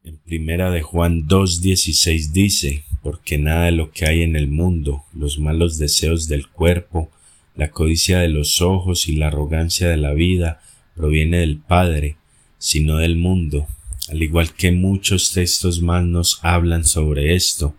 En 0.06 0.18
primera 0.18 0.70
de 0.70 0.82
Juan 0.82 1.26
2.16 1.26 2.30
dice, 2.30 2.84
porque 3.02 3.38
nada 3.38 3.64
de 3.64 3.72
lo 3.72 3.90
que 3.90 4.06
hay 4.06 4.22
en 4.22 4.36
el 4.36 4.46
mundo, 4.46 5.02
los 5.12 5.40
malos 5.40 5.78
deseos 5.78 6.28
del 6.28 6.46
cuerpo, 6.46 7.10
la 7.56 7.72
codicia 7.72 8.20
de 8.20 8.28
los 8.28 8.62
ojos 8.62 9.08
y 9.08 9.16
la 9.16 9.26
arrogancia 9.26 9.88
de 9.88 9.96
la 9.96 10.14
vida 10.14 10.62
proviene 10.94 11.38
del 11.38 11.58
Padre, 11.58 12.18
sino 12.56 12.98
del 12.98 13.16
mundo, 13.16 13.66
al 14.08 14.22
igual 14.22 14.54
que 14.54 14.70
muchos 14.70 15.32
textos 15.32 15.82
más 15.82 16.04
nos 16.04 16.38
hablan 16.42 16.84
sobre 16.84 17.34
esto. 17.34 17.74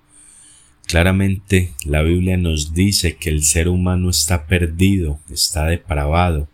Claramente 0.85 1.71
la 1.85 2.01
Biblia 2.01 2.35
nos 2.35 2.73
dice 2.73 3.15
que 3.15 3.29
el 3.29 3.41
ser 3.41 3.69
humano 3.69 4.09
está 4.09 4.47
perdido, 4.47 5.21
está 5.31 5.67
depravado, 5.67 6.49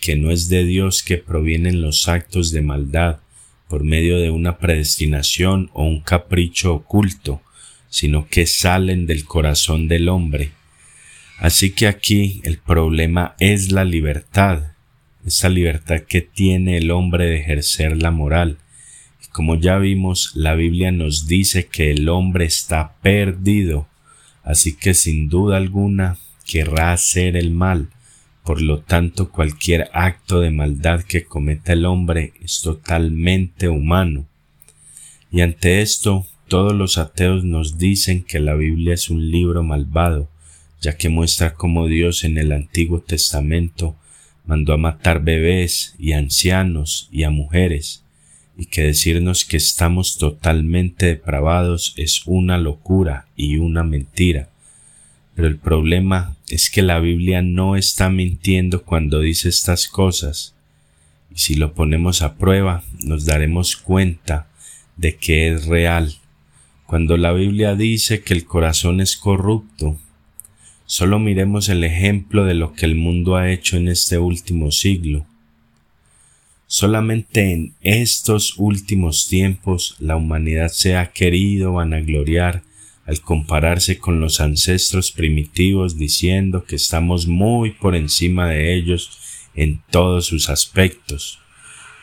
que 0.00 0.14
no 0.14 0.30
es 0.30 0.48
de 0.48 0.64
Dios 0.64 1.02
que 1.02 1.18
provienen 1.18 1.82
los 1.82 2.06
actos 2.06 2.52
de 2.52 2.62
maldad, 2.62 3.18
por 3.68 3.84
medio 3.84 4.18
de 4.18 4.30
una 4.30 4.58
predestinación 4.58 5.70
o 5.72 5.84
un 5.84 6.00
capricho 6.00 6.74
oculto, 6.74 7.40
sino 7.88 8.28
que 8.28 8.46
salen 8.46 9.06
del 9.06 9.24
corazón 9.24 9.88
del 9.88 10.08
hombre. 10.08 10.50
Así 11.38 11.70
que 11.70 11.86
aquí 11.86 12.40
el 12.44 12.58
problema 12.58 13.34
es 13.38 13.72
la 13.72 13.84
libertad, 13.84 14.72
esa 15.26 15.48
libertad 15.48 16.00
que 16.00 16.20
tiene 16.22 16.78
el 16.78 16.90
hombre 16.90 17.26
de 17.26 17.40
ejercer 17.40 18.00
la 18.00 18.10
moral. 18.10 18.58
Y 19.22 19.28
como 19.28 19.56
ya 19.56 19.76
vimos, 19.78 20.32
la 20.34 20.54
Biblia 20.54 20.92
nos 20.92 21.26
dice 21.26 21.66
que 21.66 21.90
el 21.90 22.08
hombre 22.08 22.46
está 22.46 22.94
perdido, 23.02 23.88
así 24.44 24.76
que 24.76 24.94
sin 24.94 25.28
duda 25.28 25.56
alguna 25.56 26.16
querrá 26.46 26.92
hacer 26.92 27.36
el 27.36 27.50
mal, 27.50 27.88
por 28.46 28.62
lo 28.62 28.78
tanto, 28.78 29.32
cualquier 29.32 29.90
acto 29.92 30.38
de 30.38 30.52
maldad 30.52 31.02
que 31.02 31.24
cometa 31.24 31.72
el 31.72 31.84
hombre 31.84 32.32
es 32.44 32.60
totalmente 32.60 33.68
humano. 33.68 34.24
Y 35.32 35.40
ante 35.40 35.80
esto, 35.80 36.28
todos 36.46 36.72
los 36.72 36.96
ateos 36.96 37.42
nos 37.42 37.76
dicen 37.76 38.22
que 38.22 38.38
la 38.38 38.54
Biblia 38.54 38.94
es 38.94 39.10
un 39.10 39.32
libro 39.32 39.64
malvado, 39.64 40.28
ya 40.80 40.96
que 40.96 41.08
muestra 41.08 41.54
cómo 41.54 41.88
Dios 41.88 42.22
en 42.22 42.38
el 42.38 42.52
Antiguo 42.52 43.00
Testamento 43.00 43.96
mandó 44.44 44.74
a 44.74 44.78
matar 44.78 45.24
bebés 45.24 45.96
y 45.98 46.12
ancianos 46.12 47.08
y 47.10 47.24
a 47.24 47.30
mujeres, 47.30 48.04
y 48.56 48.66
que 48.66 48.82
decirnos 48.82 49.44
que 49.44 49.56
estamos 49.56 50.18
totalmente 50.18 51.06
depravados 51.06 51.94
es 51.96 52.22
una 52.26 52.58
locura 52.58 53.26
y 53.34 53.56
una 53.56 53.82
mentira. 53.82 54.50
Pero 55.36 55.46
el 55.46 55.58
problema 55.58 56.36
es 56.48 56.68
que 56.68 56.82
la 56.82 56.98
Biblia 56.98 57.40
no 57.42 57.76
está 57.76 58.10
mintiendo 58.10 58.82
cuando 58.82 59.20
dice 59.20 59.48
estas 59.48 59.86
cosas. 59.86 60.56
Y 61.32 61.38
si 61.38 61.54
lo 61.54 61.74
ponemos 61.74 62.22
a 62.22 62.34
prueba, 62.34 62.82
nos 63.04 63.26
daremos 63.26 63.76
cuenta 63.76 64.48
de 64.96 65.14
que 65.14 65.52
es 65.52 65.66
real. 65.66 66.16
Cuando 66.86 67.16
la 67.16 67.32
Biblia 67.32 67.76
dice 67.76 68.22
que 68.22 68.34
el 68.34 68.44
corazón 68.44 69.00
es 69.00 69.16
corrupto, 69.16 69.96
Solo 70.88 71.18
miremos 71.18 71.68
el 71.68 71.82
ejemplo 71.82 72.44
de 72.44 72.54
lo 72.54 72.72
que 72.72 72.86
el 72.86 72.94
mundo 72.94 73.34
ha 73.34 73.50
hecho 73.50 73.76
en 73.76 73.88
este 73.88 74.18
último 74.18 74.70
siglo. 74.70 75.26
Solamente 76.68 77.52
en 77.52 77.74
estos 77.80 78.56
últimos 78.56 79.26
tiempos 79.26 79.96
la 79.98 80.14
humanidad 80.14 80.68
se 80.68 80.96
ha 80.96 81.10
querido 81.10 81.72
vanagloriar 81.72 82.62
al 83.06 83.20
compararse 83.20 83.98
con 83.98 84.20
los 84.20 84.40
ancestros 84.40 85.12
primitivos 85.12 85.96
diciendo 85.96 86.64
que 86.64 86.76
estamos 86.76 87.28
muy 87.28 87.70
por 87.70 87.94
encima 87.94 88.48
de 88.48 88.74
ellos 88.74 89.20
en 89.54 89.80
todos 89.90 90.26
sus 90.26 90.50
aspectos, 90.50 91.38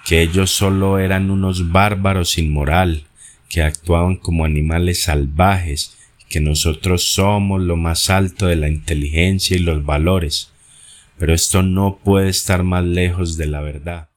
que 0.06 0.22
ellos 0.22 0.52
solo 0.52 1.00
eran 1.00 1.30
unos 1.30 1.72
bárbaros 1.72 2.32
sin 2.32 2.52
moral, 2.52 3.06
que 3.50 3.62
actuaban 3.62 4.16
como 4.16 4.46
animales 4.46 5.04
salvajes, 5.04 5.96
que 6.30 6.40
nosotros 6.40 7.04
somos 7.04 7.62
lo 7.62 7.78
más 7.78 8.10
alto 8.10 8.48
de 8.48 8.56
la 8.56 8.70
inteligencia 8.70 9.56
y 9.56 9.60
los 9.60 9.86
valores. 9.86 10.52
Pero 11.20 11.34
esto 11.34 11.62
no 11.62 12.00
puede 12.04 12.30
estar 12.30 12.64
más 12.64 12.84
lejos 12.84 13.38
de 13.38 13.46
la 13.46 13.62
verdad. 13.62 14.10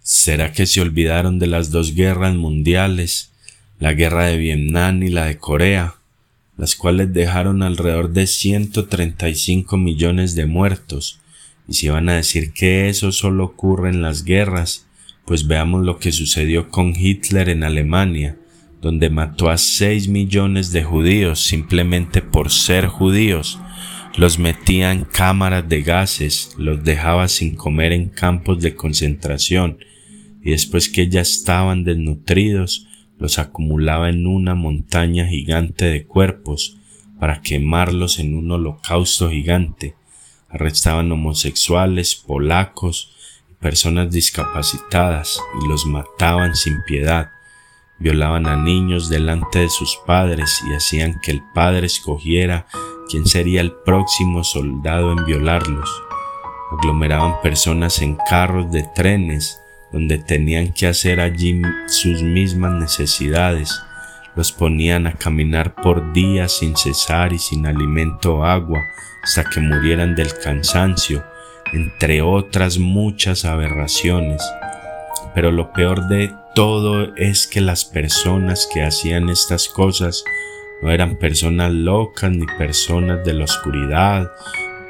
¿Será 0.00 0.52
que 0.52 0.66
se 0.66 0.80
olvidaron 0.80 1.38
de 1.38 1.46
las 1.46 1.70
dos 1.70 1.94
guerras 1.94 2.34
mundiales, 2.34 3.27
la 3.78 3.92
guerra 3.92 4.26
de 4.26 4.36
Vietnam 4.36 5.02
y 5.02 5.08
la 5.08 5.26
de 5.26 5.38
Corea, 5.38 5.94
las 6.56 6.74
cuales 6.74 7.12
dejaron 7.12 7.62
alrededor 7.62 8.10
de 8.10 8.26
135 8.26 9.76
millones 9.76 10.34
de 10.34 10.46
muertos? 10.46 11.20
Y 11.68 11.74
si 11.74 11.88
van 11.88 12.08
a 12.08 12.16
decir 12.16 12.52
que 12.52 12.88
eso 12.88 13.12
solo 13.12 13.44
ocurre 13.44 13.90
en 13.90 14.02
las 14.02 14.24
guerras, 14.24 14.86
pues 15.24 15.46
veamos 15.46 15.84
lo 15.84 15.98
que 15.98 16.10
sucedió 16.10 16.70
con 16.70 16.94
Hitler 16.96 17.50
en 17.50 17.62
Alemania, 17.62 18.38
donde 18.80 19.10
mató 19.10 19.50
a 19.50 19.58
6 19.58 20.08
millones 20.08 20.72
de 20.72 20.84
judíos 20.84 21.40
simplemente 21.44 22.22
por 22.22 22.50
ser 22.50 22.86
judíos, 22.86 23.60
los 24.16 24.38
metía 24.38 24.90
en 24.90 25.04
cámaras 25.04 25.68
de 25.68 25.82
gases, 25.82 26.54
los 26.58 26.82
dejaba 26.82 27.28
sin 27.28 27.54
comer 27.54 27.92
en 27.92 28.08
campos 28.08 28.60
de 28.60 28.74
concentración, 28.74 29.78
y 30.42 30.50
después 30.50 30.88
que 30.88 31.08
ya 31.08 31.20
estaban 31.20 31.84
desnutridos, 31.84 32.87
los 33.18 33.38
acumulaba 33.38 34.08
en 34.08 34.26
una 34.26 34.54
montaña 34.54 35.26
gigante 35.26 35.86
de 35.86 36.06
cuerpos 36.06 36.78
para 37.18 37.42
quemarlos 37.42 38.18
en 38.18 38.36
un 38.36 38.50
holocausto 38.50 39.30
gigante. 39.30 39.94
Arrestaban 40.48 41.10
homosexuales, 41.10 42.14
polacos, 42.14 43.14
personas 43.60 44.10
discapacitadas 44.10 45.40
y 45.62 45.68
los 45.68 45.84
mataban 45.84 46.54
sin 46.54 46.82
piedad. 46.84 47.30
Violaban 47.98 48.46
a 48.46 48.56
niños 48.56 49.08
delante 49.08 49.58
de 49.58 49.68
sus 49.68 49.98
padres 50.06 50.62
y 50.70 50.74
hacían 50.74 51.20
que 51.20 51.32
el 51.32 51.42
padre 51.52 51.86
escogiera 51.86 52.66
quién 53.08 53.26
sería 53.26 53.60
el 53.60 53.72
próximo 53.72 54.44
soldado 54.44 55.12
en 55.12 55.24
violarlos. 55.24 55.90
Aglomeraban 56.70 57.40
personas 57.42 58.00
en 58.00 58.16
carros 58.28 58.70
de 58.70 58.84
trenes 58.94 59.60
donde 59.92 60.18
tenían 60.18 60.72
que 60.72 60.86
hacer 60.86 61.20
allí 61.20 61.60
sus 61.86 62.22
mismas 62.22 62.72
necesidades. 62.72 63.80
Los 64.36 64.52
ponían 64.52 65.06
a 65.06 65.14
caminar 65.14 65.74
por 65.74 66.12
días 66.12 66.58
sin 66.58 66.76
cesar 66.76 67.32
y 67.32 67.38
sin 67.38 67.66
alimento 67.66 68.36
o 68.36 68.44
agua 68.44 68.80
hasta 69.22 69.44
que 69.44 69.60
murieran 69.60 70.14
del 70.14 70.32
cansancio 70.38 71.24
entre 71.72 72.22
otras 72.22 72.78
muchas 72.78 73.44
aberraciones. 73.44 74.42
Pero 75.34 75.50
lo 75.50 75.72
peor 75.72 76.08
de 76.08 76.32
todo 76.54 77.14
es 77.16 77.46
que 77.46 77.60
las 77.60 77.84
personas 77.84 78.68
que 78.72 78.82
hacían 78.82 79.28
estas 79.28 79.68
cosas 79.68 80.24
no 80.82 80.90
eran 80.90 81.16
personas 81.16 81.72
locas 81.72 82.30
ni 82.30 82.46
personas 82.46 83.24
de 83.24 83.34
la 83.34 83.44
oscuridad, 83.44 84.30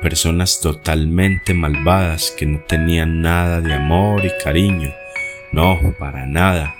personas 0.00 0.60
totalmente 0.60 1.54
malvadas 1.54 2.32
que 2.36 2.46
no 2.46 2.60
tenían 2.60 3.20
nada 3.20 3.60
de 3.60 3.74
amor 3.74 4.24
y 4.24 4.30
cariño. 4.42 4.90
No, 5.52 5.78
para 5.98 6.26
nada. 6.26 6.74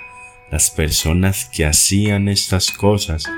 Las 0.51 0.71
personas 0.71 1.45
que 1.45 1.65
hacían 1.65 2.27
estas 2.27 2.71
cosas 2.71 3.29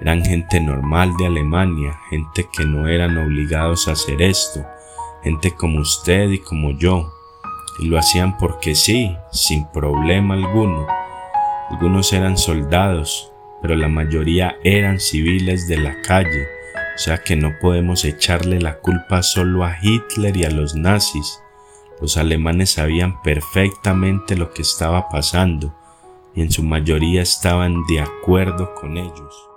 eran 0.00 0.24
gente 0.24 0.60
normal 0.60 1.12
de 1.18 1.26
Alemania, 1.26 1.98
gente 2.10 2.46
que 2.52 2.64
no 2.64 2.88
eran 2.88 3.16
obligados 3.18 3.88
a 3.88 3.92
hacer 3.92 4.20
esto, 4.20 4.64
gente 5.22 5.52
como 5.52 5.80
usted 5.80 6.30
y 6.30 6.38
como 6.38 6.72
yo, 6.72 7.12
y 7.78 7.86
lo 7.86 7.98
hacían 7.98 8.36
porque 8.36 8.74
sí, 8.74 9.16
sin 9.30 9.66
problema 9.70 10.34
alguno. 10.34 10.86
Algunos 11.70 12.12
eran 12.12 12.36
soldados, 12.36 13.32
pero 13.60 13.76
la 13.76 13.88
mayoría 13.88 14.56
eran 14.62 15.00
civiles 15.00 15.68
de 15.68 15.78
la 15.78 16.00
calle, 16.02 16.48
o 16.94 16.98
sea 16.98 17.18
que 17.18 17.36
no 17.36 17.58
podemos 17.60 18.04
echarle 18.04 18.60
la 18.60 18.78
culpa 18.78 19.22
solo 19.22 19.64
a 19.64 19.76
Hitler 19.80 20.36
y 20.36 20.44
a 20.44 20.50
los 20.50 20.74
nazis. 20.74 21.40
Los 22.00 22.16
alemanes 22.16 22.70
sabían 22.70 23.22
perfectamente 23.22 24.36
lo 24.36 24.52
que 24.52 24.62
estaba 24.62 25.08
pasando 25.08 25.74
y 26.34 26.42
en 26.42 26.50
su 26.50 26.62
mayoría 26.62 27.22
estaban 27.22 27.86
de 27.86 28.00
acuerdo 28.00 28.74
con 28.74 28.96
ellos. 28.96 29.48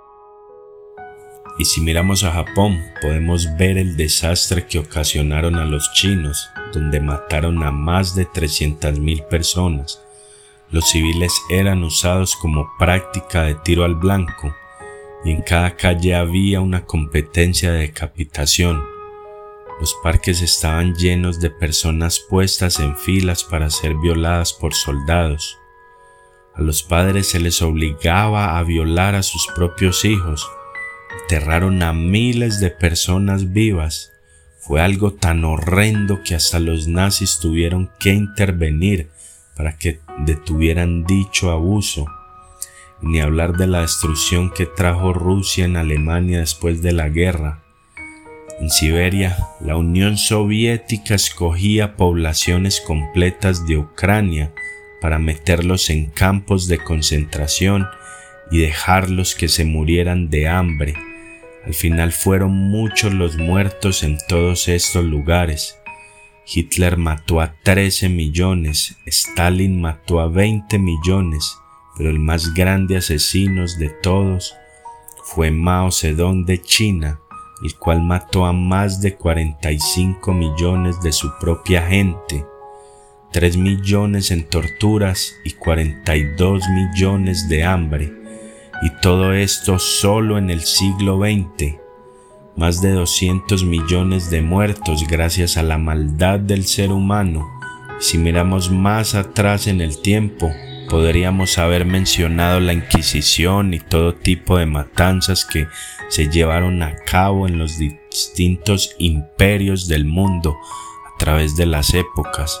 Y 1.58 1.64
si 1.64 1.80
miramos 1.80 2.22
a 2.22 2.32
Japón, 2.32 2.82
podemos 3.00 3.56
ver 3.56 3.78
el 3.78 3.96
desastre 3.96 4.66
que 4.66 4.78
ocasionaron 4.78 5.56
a 5.56 5.64
los 5.64 5.90
chinos, 5.94 6.50
donde 6.72 7.00
mataron 7.00 7.62
a 7.62 7.70
más 7.70 8.14
de 8.14 8.26
300.000 8.26 9.26
personas. 9.28 10.02
Los 10.70 10.90
civiles 10.90 11.32
eran 11.48 11.82
usados 11.82 12.36
como 12.36 12.68
práctica 12.78 13.44
de 13.44 13.54
tiro 13.54 13.84
al 13.84 13.94
blanco, 13.94 14.54
y 15.26 15.32
en 15.32 15.42
cada 15.42 15.76
calle 15.76 16.14
había 16.14 16.62
una 16.62 16.86
competencia 16.86 17.72
de 17.72 17.80
decapitación. 17.80 18.82
Los 19.78 19.94
parques 20.02 20.40
estaban 20.40 20.94
llenos 20.94 21.40
de 21.40 21.50
personas 21.50 22.18
puestas 22.18 22.80
en 22.80 22.96
filas 22.96 23.44
para 23.44 23.68
ser 23.68 23.94
violadas 23.96 24.54
por 24.54 24.72
soldados. 24.72 25.58
A 26.54 26.62
los 26.62 26.82
padres 26.82 27.26
se 27.26 27.40
les 27.40 27.60
obligaba 27.60 28.58
a 28.58 28.62
violar 28.62 29.14
a 29.14 29.22
sus 29.22 29.46
propios 29.54 30.06
hijos 30.06 30.48
enterraron 31.28 31.82
a 31.82 31.92
miles 31.92 32.60
de 32.60 32.70
personas 32.70 33.52
vivas. 33.52 34.12
Fue 34.60 34.80
algo 34.80 35.12
tan 35.12 35.44
horrendo 35.44 36.22
que 36.22 36.36
hasta 36.36 36.60
los 36.60 36.86
nazis 36.86 37.38
tuvieron 37.40 37.90
que 37.98 38.12
intervenir 38.12 39.10
para 39.56 39.76
que 39.76 40.00
detuvieran 40.24 41.04
dicho 41.04 41.50
abuso. 41.50 42.06
Ni 43.02 43.20
hablar 43.20 43.56
de 43.56 43.66
la 43.66 43.82
destrucción 43.82 44.50
que 44.50 44.66
trajo 44.66 45.12
Rusia 45.12 45.64
en 45.64 45.76
Alemania 45.76 46.40
después 46.40 46.82
de 46.82 46.92
la 46.92 47.08
guerra. 47.08 47.62
En 48.58 48.70
Siberia, 48.70 49.36
la 49.60 49.76
Unión 49.76 50.16
Soviética 50.16 51.14
escogía 51.14 51.96
poblaciones 51.96 52.80
completas 52.80 53.66
de 53.66 53.76
Ucrania 53.76 54.54
para 55.00 55.18
meterlos 55.18 55.90
en 55.90 56.06
campos 56.06 56.66
de 56.66 56.78
concentración 56.78 57.86
y 58.50 58.58
dejarlos 58.58 59.34
que 59.34 59.48
se 59.48 59.64
murieran 59.64 60.30
de 60.30 60.48
hambre. 60.48 60.94
Al 61.66 61.74
final 61.74 62.12
fueron 62.12 62.52
muchos 62.52 63.12
los 63.12 63.36
muertos 63.36 64.02
en 64.02 64.18
todos 64.28 64.68
estos 64.68 65.04
lugares. 65.04 65.78
Hitler 66.46 66.96
mató 66.96 67.40
a 67.40 67.56
13 67.62 68.08
millones, 68.08 68.96
Stalin 69.04 69.80
mató 69.80 70.20
a 70.20 70.28
20 70.28 70.78
millones, 70.78 71.58
pero 71.96 72.10
el 72.10 72.18
más 72.18 72.52
grande 72.54 72.96
asesino 72.96 73.64
de 73.78 73.88
todos 73.88 74.54
fue 75.24 75.50
Mao 75.50 75.90
Zedong 75.90 76.44
de 76.44 76.60
China, 76.60 77.20
el 77.64 77.74
cual 77.76 78.02
mató 78.02 78.44
a 78.44 78.52
más 78.52 79.00
de 79.00 79.16
45 79.16 80.32
millones 80.32 81.00
de 81.00 81.12
su 81.12 81.32
propia 81.40 81.86
gente, 81.86 82.44
3 83.32 83.56
millones 83.56 84.30
en 84.30 84.48
torturas 84.48 85.34
y 85.44 85.52
42 85.52 86.62
millones 86.68 87.48
de 87.48 87.64
hambre 87.64 88.12
y 88.82 88.90
todo 89.00 89.32
esto 89.32 89.78
solo 89.78 90.38
en 90.38 90.50
el 90.50 90.60
siglo 90.60 91.18
XX. 91.18 91.76
Más 92.56 92.80
de 92.80 92.92
200 92.92 93.64
millones 93.64 94.30
de 94.30 94.42
muertos 94.42 95.06
gracias 95.08 95.56
a 95.56 95.62
la 95.62 95.78
maldad 95.78 96.38
del 96.38 96.64
ser 96.64 96.92
humano. 96.92 97.46
Si 97.98 98.18
miramos 98.18 98.70
más 98.70 99.14
atrás 99.14 99.66
en 99.66 99.80
el 99.80 100.00
tiempo, 100.00 100.50
podríamos 100.88 101.58
haber 101.58 101.84
mencionado 101.84 102.60
la 102.60 102.72
Inquisición 102.72 103.74
y 103.74 103.80
todo 103.80 104.14
tipo 104.14 104.58
de 104.58 104.66
matanzas 104.66 105.44
que 105.44 105.68
se 106.08 106.28
llevaron 106.28 106.82
a 106.82 106.96
cabo 106.96 107.46
en 107.46 107.58
los 107.58 107.78
distintos 107.78 108.94
imperios 108.98 109.88
del 109.88 110.04
mundo 110.04 110.56
a 111.12 111.18
través 111.18 111.56
de 111.56 111.66
las 111.66 111.94
épocas. 111.94 112.60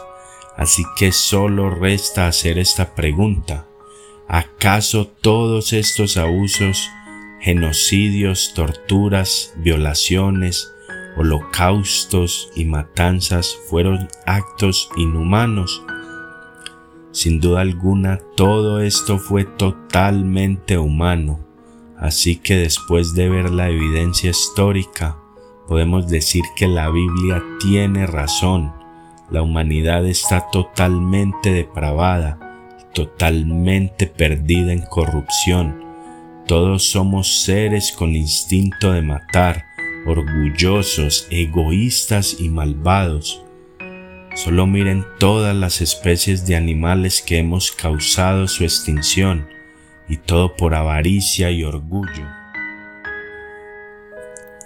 Así 0.56 0.84
que 0.96 1.12
solo 1.12 1.70
resta 1.70 2.26
hacer 2.26 2.58
esta 2.58 2.94
pregunta. 2.94 3.66
¿Acaso 4.28 5.06
todos 5.06 5.72
estos 5.72 6.16
abusos, 6.16 6.90
genocidios, 7.40 8.54
torturas, 8.54 9.52
violaciones, 9.56 10.72
holocaustos 11.16 12.50
y 12.56 12.64
matanzas 12.64 13.56
fueron 13.68 14.08
actos 14.26 14.88
inhumanos? 14.96 15.82
Sin 17.16 17.40
duda 17.40 17.62
alguna, 17.62 18.20
todo 18.36 18.82
esto 18.82 19.18
fue 19.18 19.44
totalmente 19.44 20.76
humano, 20.76 21.40
así 21.96 22.36
que 22.36 22.56
después 22.56 23.14
de 23.14 23.30
ver 23.30 23.48
la 23.48 23.70
evidencia 23.70 24.28
histórica, 24.28 25.16
podemos 25.66 26.08
decir 26.08 26.44
que 26.56 26.68
la 26.68 26.90
Biblia 26.90 27.42
tiene 27.58 28.06
razón. 28.06 28.70
La 29.30 29.40
humanidad 29.40 30.04
está 30.04 30.50
totalmente 30.50 31.52
depravada, 31.52 32.38
totalmente 32.92 34.06
perdida 34.06 34.74
en 34.74 34.82
corrupción. 34.82 35.82
Todos 36.46 36.82
somos 36.82 37.44
seres 37.44 37.94
con 37.96 38.14
instinto 38.14 38.92
de 38.92 39.00
matar, 39.00 39.64
orgullosos, 40.04 41.26
egoístas 41.30 42.36
y 42.38 42.50
malvados. 42.50 43.42
Solo 44.36 44.66
miren 44.66 45.06
todas 45.18 45.56
las 45.56 45.80
especies 45.80 46.46
de 46.46 46.56
animales 46.56 47.22
que 47.22 47.38
hemos 47.38 47.72
causado 47.72 48.46
su 48.48 48.64
extinción, 48.64 49.48
y 50.10 50.18
todo 50.18 50.56
por 50.56 50.74
avaricia 50.74 51.50
y 51.50 51.64
orgullo. 51.64 52.26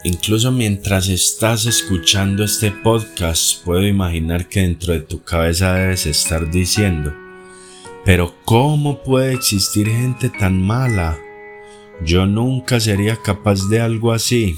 Incluso 0.02 0.50
mientras 0.50 1.08
estás 1.08 1.66
escuchando 1.66 2.42
este 2.42 2.72
podcast, 2.72 3.64
puedo 3.64 3.86
imaginar 3.86 4.48
que 4.48 4.60
dentro 4.60 4.92
de 4.92 5.02
tu 5.02 5.22
cabeza 5.22 5.74
debes 5.74 6.04
estar 6.04 6.50
diciendo, 6.50 7.14
pero 8.04 8.34
¿cómo 8.44 9.04
puede 9.04 9.34
existir 9.34 9.88
gente 9.88 10.30
tan 10.30 10.60
mala? 10.60 11.16
Yo 12.04 12.26
nunca 12.26 12.80
sería 12.80 13.14
capaz 13.22 13.68
de 13.68 13.80
algo 13.80 14.10
así. 14.10 14.56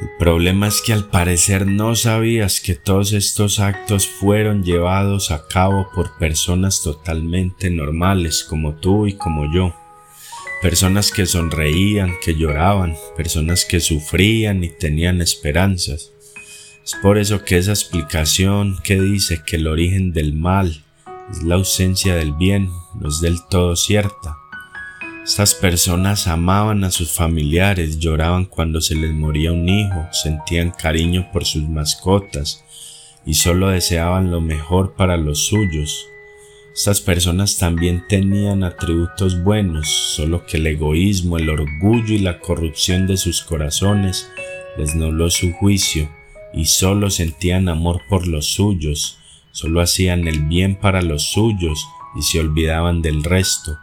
El 0.00 0.08
problema 0.18 0.66
es 0.66 0.80
que 0.80 0.92
al 0.92 1.08
parecer 1.10 1.66
no 1.66 1.94
sabías 1.94 2.60
que 2.60 2.74
todos 2.74 3.12
estos 3.12 3.60
actos 3.60 4.06
fueron 4.06 4.64
llevados 4.64 5.30
a 5.30 5.46
cabo 5.46 5.88
por 5.94 6.16
personas 6.16 6.82
totalmente 6.82 7.70
normales 7.70 8.42
como 8.42 8.74
tú 8.74 9.06
y 9.06 9.14
como 9.14 9.52
yo 9.52 9.74
personas 10.60 11.10
que 11.10 11.26
sonreían, 11.26 12.12
que 12.22 12.34
lloraban, 12.34 12.94
personas 13.16 13.64
que 13.64 13.80
sufrían 13.80 14.62
y 14.62 14.68
tenían 14.68 15.20
esperanzas. 15.20 16.12
Es 16.84 16.94
por 17.02 17.18
eso 17.18 17.44
que 17.44 17.56
esa 17.56 17.72
explicación 17.72 18.78
que 18.84 19.00
dice 19.00 19.42
que 19.44 19.56
el 19.56 19.66
origen 19.66 20.12
del 20.12 20.34
mal 20.34 20.84
es 21.30 21.42
la 21.42 21.54
ausencia 21.56 22.14
del 22.14 22.32
bien 22.32 22.70
no 23.00 23.08
es 23.08 23.20
del 23.20 23.38
todo 23.48 23.76
cierta. 23.76 24.36
Estas 25.30 25.54
personas 25.54 26.26
amaban 26.26 26.82
a 26.82 26.90
sus 26.90 27.12
familiares, 27.12 28.00
lloraban 28.00 28.46
cuando 28.46 28.80
se 28.80 28.96
les 28.96 29.12
moría 29.12 29.52
un 29.52 29.68
hijo, 29.68 30.08
sentían 30.10 30.72
cariño 30.72 31.30
por 31.32 31.44
sus 31.44 31.68
mascotas 31.68 32.64
y 33.24 33.34
solo 33.34 33.68
deseaban 33.68 34.32
lo 34.32 34.40
mejor 34.40 34.96
para 34.96 35.16
los 35.16 35.46
suyos. 35.46 36.04
Estas 36.74 37.00
personas 37.00 37.58
también 37.58 38.04
tenían 38.08 38.64
atributos 38.64 39.44
buenos, 39.44 39.88
solo 39.88 40.44
que 40.46 40.56
el 40.56 40.66
egoísmo, 40.66 41.38
el 41.38 41.48
orgullo 41.48 42.12
y 42.12 42.18
la 42.18 42.40
corrupción 42.40 43.06
de 43.06 43.16
sus 43.16 43.40
corazones 43.40 44.28
les 44.76 44.96
nubló 44.96 45.30
su 45.30 45.52
juicio 45.52 46.10
y 46.52 46.64
solo 46.64 47.08
sentían 47.08 47.68
amor 47.68 48.02
por 48.08 48.26
los 48.26 48.46
suyos, 48.46 49.20
solo 49.52 49.80
hacían 49.80 50.26
el 50.26 50.40
bien 50.40 50.74
para 50.74 51.02
los 51.02 51.22
suyos 51.22 51.86
y 52.18 52.22
se 52.22 52.40
olvidaban 52.40 53.00
del 53.00 53.22
resto. 53.22 53.78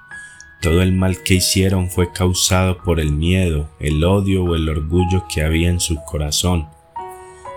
Todo 0.62 0.82
el 0.82 0.91
mal 0.91 1.22
que 1.22 1.36
hicieron 1.36 1.89
fue 1.89 2.12
causado 2.12 2.80
por 2.80 3.00
el 3.00 3.12
miedo, 3.12 3.70
el 3.80 4.04
odio 4.04 4.43
o 4.43 4.56
el 4.56 4.67
orgullo 4.67 5.26
que 5.32 5.43
había 5.43 5.70
en 5.70 5.80
su 5.80 5.98
corazón. 6.04 6.67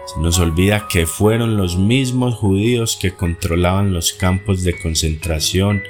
Se 0.07 0.21
nos 0.21 0.39
olvida 0.39 0.87
que 0.89 1.07
fueron 1.07 1.57
los 1.57 1.79
mismos 1.79 2.35
judíos 2.35 2.99
que 3.01 3.13
controlaban 3.13 3.93
los 3.93 4.13
campos 4.13 4.65
de 4.65 4.79
concentración 4.79 5.83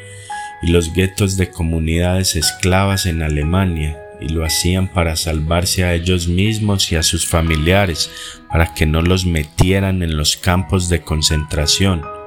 y 0.62 0.68
los 0.68 0.92
guetos 0.92 1.36
de 1.36 1.50
comunidades 1.50 2.36
esclavas 2.36 3.06
en 3.06 3.22
Alemania 3.22 3.98
y 4.20 4.28
lo 4.28 4.44
hacían 4.44 4.86
para 4.86 5.16
salvarse 5.16 5.84
a 5.84 5.94
ellos 5.94 6.28
mismos 6.28 6.92
y 6.92 6.96
a 6.96 7.02
sus 7.02 7.26
familiares, 7.26 8.10
para 8.50 8.74
que 8.74 8.86
no 8.86 9.02
los 9.02 9.24
metieran 9.24 10.02
en 10.02 10.16
los 10.16 10.36
campos 10.36 10.88
de 10.88 11.00
concentración. 11.02 12.19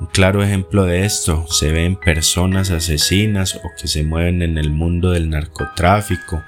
Un 0.00 0.06
claro 0.06 0.42
ejemplo 0.42 0.84
de 0.84 1.04
esto 1.04 1.46
se 1.48 1.70
ve 1.70 1.84
en 1.84 1.96
personas 1.96 2.70
asesinas 2.70 3.56
o 3.56 3.70
que 3.80 3.88
se 3.88 4.02
mueven 4.02 4.42
en 4.42 4.58
el 4.58 4.70
mundo 4.70 5.10
del 5.10 5.30
narcotráfico 5.30 6.42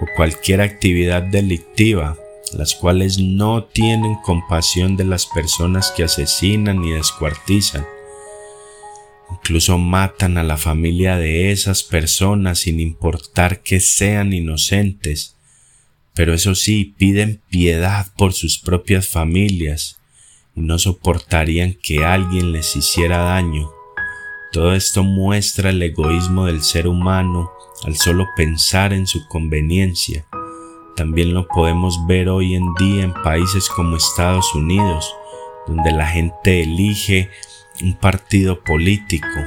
o 0.00 0.06
cualquier 0.16 0.60
actividad 0.60 1.22
delictiva 1.22 2.16
las 2.54 2.74
cuales 2.74 3.18
no 3.18 3.64
tienen 3.64 4.14
compasión 4.16 4.96
de 4.96 5.04
las 5.04 5.26
personas 5.26 5.92
que 5.94 6.04
asesinan 6.04 6.84
y 6.84 6.92
descuartizan. 6.92 7.86
Incluso 9.30 9.78
matan 9.78 10.38
a 10.38 10.42
la 10.42 10.56
familia 10.56 11.16
de 11.16 11.52
esas 11.52 11.82
personas 11.82 12.60
sin 12.60 12.80
importar 12.80 13.62
que 13.62 13.80
sean 13.80 14.32
inocentes, 14.32 15.36
pero 16.14 16.32
eso 16.32 16.54
sí, 16.54 16.94
piden 16.96 17.42
piedad 17.50 18.06
por 18.16 18.32
sus 18.32 18.58
propias 18.58 19.06
familias 19.08 19.97
no 20.58 20.78
soportarían 20.78 21.74
que 21.82 22.04
alguien 22.04 22.52
les 22.52 22.76
hiciera 22.76 23.18
daño. 23.18 23.70
Todo 24.52 24.74
esto 24.74 25.04
muestra 25.04 25.70
el 25.70 25.82
egoísmo 25.82 26.46
del 26.46 26.62
ser 26.62 26.88
humano 26.88 27.50
al 27.84 27.96
solo 27.96 28.26
pensar 28.36 28.92
en 28.92 29.06
su 29.06 29.26
conveniencia 29.28 30.26
también 30.98 31.32
lo 31.32 31.46
podemos 31.46 32.08
ver 32.08 32.28
hoy 32.28 32.56
en 32.56 32.74
día 32.74 33.04
en 33.04 33.14
países 33.22 33.68
como 33.68 33.94
Estados 33.94 34.52
Unidos, 34.56 35.14
donde 35.68 35.92
la 35.92 36.08
gente 36.08 36.60
elige 36.60 37.30
un 37.80 37.94
partido 37.94 38.64
político 38.64 39.38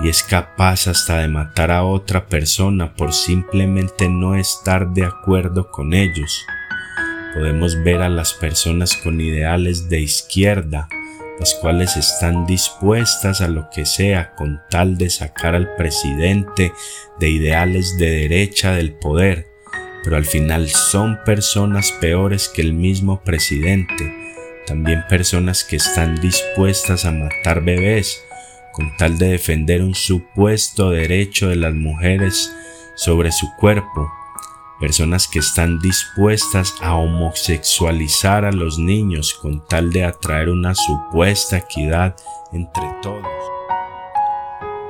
y 0.00 0.08
es 0.08 0.22
capaz 0.22 0.86
hasta 0.86 1.18
de 1.18 1.28
matar 1.28 1.70
a 1.70 1.84
otra 1.84 2.28
persona 2.28 2.94
por 2.94 3.12
simplemente 3.12 4.08
no 4.08 4.36
estar 4.36 4.94
de 4.94 5.04
acuerdo 5.04 5.70
con 5.70 5.92
ellos. 5.92 6.46
Podemos 7.34 7.82
ver 7.82 8.00
a 8.02 8.08
las 8.08 8.32
personas 8.32 8.96
con 8.96 9.20
ideales 9.20 9.88
de 9.88 10.00
izquierda, 10.00 10.88
las 11.38 11.54
cuales 11.54 11.96
están 11.96 12.46
dispuestas 12.46 13.40
a 13.40 13.48
lo 13.48 13.68
que 13.70 13.84
sea 13.84 14.34
con 14.34 14.62
tal 14.70 14.96
de 14.96 15.10
sacar 15.10 15.54
al 15.54 15.74
presidente 15.74 16.72
de 17.18 17.28
ideales 17.28 17.98
de 17.98 18.10
derecha 18.10 18.72
del 18.72 18.94
poder 18.94 19.54
pero 20.04 20.16
al 20.16 20.26
final 20.26 20.68
son 20.68 21.18
personas 21.24 21.90
peores 21.90 22.48
que 22.48 22.60
el 22.60 22.74
mismo 22.74 23.22
presidente, 23.24 24.14
también 24.66 25.02
personas 25.08 25.64
que 25.64 25.76
están 25.76 26.20
dispuestas 26.20 27.06
a 27.06 27.10
matar 27.10 27.64
bebés 27.64 28.22
con 28.72 28.94
tal 28.98 29.16
de 29.18 29.28
defender 29.28 29.82
un 29.82 29.94
supuesto 29.94 30.90
derecho 30.90 31.48
de 31.48 31.56
las 31.56 31.74
mujeres 31.74 32.52
sobre 32.96 33.32
su 33.32 33.48
cuerpo, 33.56 34.12
personas 34.84 35.26
que 35.26 35.38
están 35.38 35.78
dispuestas 35.78 36.74
a 36.82 36.94
homosexualizar 36.94 38.44
a 38.44 38.52
los 38.52 38.78
niños 38.78 39.32
con 39.32 39.66
tal 39.66 39.90
de 39.90 40.04
atraer 40.04 40.50
una 40.50 40.74
supuesta 40.74 41.56
equidad 41.56 42.14
entre 42.52 42.84
todos. 43.00 43.24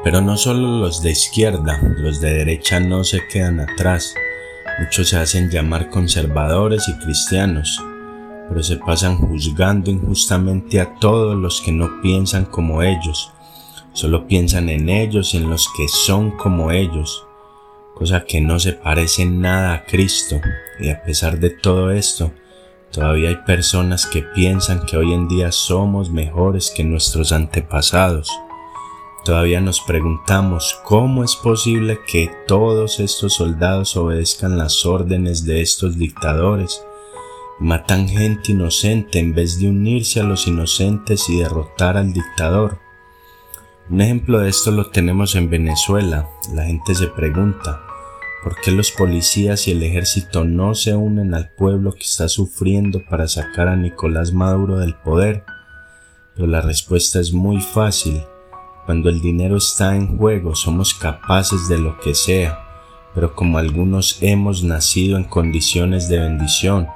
Pero 0.03 0.21
no 0.21 0.37
solo 0.37 0.81
los 0.81 1.01
de 1.01 1.13
izquierda, 1.13 1.81
los 1.99 2.21
de 2.21 2.35
derecha 2.35 2.81
no 2.81 3.05
se 3.05 3.25
quedan 3.29 3.61
atrás. 3.61 4.17
Muchos 4.81 5.11
se 5.11 5.17
hacen 5.17 5.49
llamar 5.49 5.91
conservadores 5.91 6.89
y 6.89 6.95
cristianos, 6.95 7.81
pero 8.49 8.65
se 8.65 8.79
pasan 8.79 9.17
juzgando 9.17 9.93
injustamente 9.93 10.81
a 10.81 10.93
todos 10.97 11.37
los 11.37 11.61
que 11.61 11.71
no 11.71 12.01
piensan 12.03 12.47
como 12.47 12.83
ellos, 12.83 13.31
solo 13.93 14.27
piensan 14.27 14.71
en 14.71 14.89
ellos 14.89 15.35
y 15.35 15.37
en 15.37 15.49
los 15.49 15.69
que 15.77 15.87
son 15.87 16.33
como 16.33 16.73
ellos, 16.73 17.29
cosa 17.95 18.25
que 18.25 18.41
no 18.41 18.59
se 18.59 18.73
parece 18.73 19.25
nada 19.25 19.75
a 19.75 19.85
Cristo, 19.85 20.41
y 20.81 20.91
a 20.91 21.03
pesar 21.03 21.39
de 21.39 21.51
todo 21.51 21.91
esto, 21.91 22.33
todavía 22.91 23.29
hay 23.29 23.37
personas 23.47 24.07
que 24.07 24.23
piensan 24.23 24.85
que 24.85 24.97
hoy 24.97 25.13
en 25.13 25.29
día 25.29 25.53
somos 25.53 26.11
mejores 26.11 26.73
que 26.75 26.85
nuestros 26.85 27.33
antepasados. 27.33 28.31
Todavía 29.25 29.61
nos 29.61 29.81
preguntamos 29.81 30.79
cómo 30.85 31.25
es 31.25 31.35
posible 31.35 31.99
que 32.07 32.31
todos 32.47 33.01
estos 33.01 33.35
soldados 33.35 33.97
obedezcan 33.97 34.59
las 34.59 34.85
órdenes 34.85 35.47
de 35.47 35.63
estos 35.63 35.97
dictadores. 35.97 36.85
Matan 37.59 38.07
gente 38.07 38.53
inocente 38.53 39.21
en 39.21 39.35
vez 39.35 39.59
de 39.59 39.69
unirse 39.69 40.21
a 40.21 40.25
los 40.25 40.47
inocentes 40.47 41.29
y 41.31 41.39
derrotar 41.39 41.97
al 41.97 42.13
dictador. 42.13 42.81
Un 43.89 44.01
ejemplo 44.01 44.41
de 44.41 44.51
esto 44.51 44.71
lo 44.71 44.91
tenemos 44.91 45.35
en 45.37 45.49
Venezuela. 45.49 46.29
La 46.53 46.65
gente 46.65 46.95
se 46.95 47.07
pregunta, 47.07 47.83
¿por 48.45 48.61
qué 48.61 48.71
los 48.71 48.93
policías 48.93 49.67
y 49.67 49.71
el 49.71 49.83
ejército 49.83 50.45
no 50.45 50.75
se 50.75 50.95
unen 50.95 51.33
al 51.33 51.49
pueblo 51.49 51.93
que 51.95 52.05
está 52.05 52.29
sufriendo 52.29 53.03
para 53.09 53.27
sacar 53.27 53.69
a 53.69 53.77
Nicolás 53.77 54.35
Maduro 54.35 54.79
del 54.79 54.95
poder? 54.95 55.45
Pero 56.35 56.47
la 56.47 56.61
respuesta 56.61 57.19
es 57.19 57.33
muy 57.33 57.63
fácil 57.63 58.23
cuando 58.85 59.09
el 59.09 59.23
dinero 59.23 59.57
está 59.57 59.97
en 59.97 60.19
juego 60.19 60.55
somos 60.55 60.93
capaces 60.93 61.69
de 61.69 61.79
lo 61.79 61.99
que 62.01 62.15
sea, 62.15 62.59
pero 63.15 63.35
como 63.35 63.57
algunos 63.57 64.19
hemos 64.21 64.63
nacido 64.63 65.17
en 65.17 65.25
condiciones 65.25 66.11
de 66.11 66.19
bendición, 66.19 66.89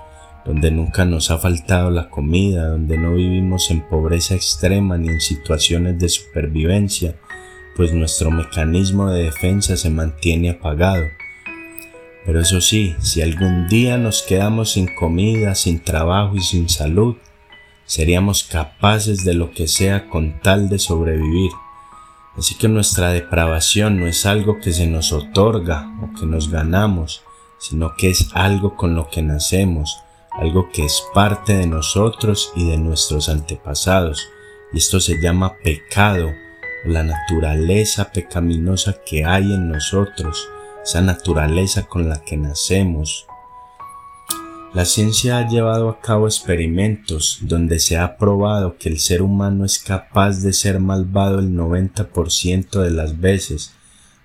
donde 0.45 0.71
nunca 0.71 1.07
nos 1.07 1.31
ha 1.31 1.39
faltado 1.39 1.91
la 1.91 2.11
comida, 2.11 2.69
donde 2.69 2.99
no 2.99 3.15
vivimos 3.15 3.71
en 3.71 3.89
pobreza 3.89 4.35
extrema 4.35 4.99
ni 4.99 5.09
en 5.09 5.21
situaciones 5.23 5.99
de 5.99 6.11
supervivencia, 6.11 7.15
pues 7.75 7.95
nuestro 7.95 8.31
mecanismo 8.31 9.11
de 9.11 9.25
defensa 9.25 9.77
se 9.79 9.89
mantiene 9.89 10.51
apagado. 10.51 11.05
Pero 12.29 12.43
eso 12.43 12.61
sí, 12.61 12.95
si 13.01 13.23
algún 13.23 13.69
día 13.69 13.97
nos 13.97 14.21
quedamos 14.21 14.73
sin 14.73 14.95
comida, 14.95 15.55
sin 15.55 15.83
trabajo 15.83 16.37
y 16.37 16.43
sin 16.43 16.69
salud, 16.69 17.17
seríamos 17.87 18.45
capaces 18.45 19.25
de 19.25 19.33
lo 19.33 19.51
que 19.51 19.67
sea 19.67 20.11
con 20.11 20.39
tal 20.43 20.69
de 20.69 20.79
sobrevivir. 20.79 21.51
Así 22.37 22.55
que 22.55 22.69
nuestra 22.69 23.13
depravación 23.13 23.99
no 23.99 24.07
es 24.07 24.27
algo 24.27 24.59
que 24.61 24.73
se 24.73 24.87
nos 24.87 25.11
otorga 25.11 25.91
o 26.03 26.21
que 26.21 26.27
nos 26.27 26.51
ganamos, 26.51 27.23
sino 27.59 27.95
que 27.97 28.11
es 28.11 28.29
algo 28.35 28.77
con 28.77 28.95
lo 28.95 29.09
que 29.09 29.23
nacemos, 29.23 29.97
algo 30.33 30.69
que 30.71 30.85
es 30.85 31.03
parte 31.15 31.55
de 31.55 31.67
nosotros 31.67 32.53
y 32.55 32.69
de 32.69 32.77
nuestros 32.77 33.31
antepasados. 33.31 34.29
Y 34.75 34.77
esto 34.77 35.01
se 35.01 35.19
llama 35.23 35.55
pecado, 35.65 36.31
la 36.85 37.05
naturaleza 37.05 38.13
pecaminosa 38.13 38.97
que 39.07 39.25
hay 39.25 39.45
en 39.45 39.71
nosotros, 39.71 40.47
esa 40.89 41.03
naturaleza 41.03 41.83
con 41.83 42.09
la 42.09 42.23
que 42.25 42.39
nacemos. 42.39 43.27
La 44.73 44.87
ciencia 44.87 45.37
ha 45.37 45.47
llevado 45.47 45.91
a 45.91 46.01
cabo 46.01 46.27
experimentos 46.27 47.41
donde 47.43 47.79
se 47.79 47.99
ha 47.99 48.17
probado 48.17 48.79
que 48.79 48.89
el 48.89 48.99
ser 48.99 49.21
humano 49.21 49.67
es 49.67 49.79
capaz 49.81 50.41
de 50.41 50.55
ser 50.55 50.81
malvado 50.81 51.41
el 51.41 51.55
90% 51.55 52.81
de 52.81 52.91
las 52.91 53.21
veces, 53.21 53.75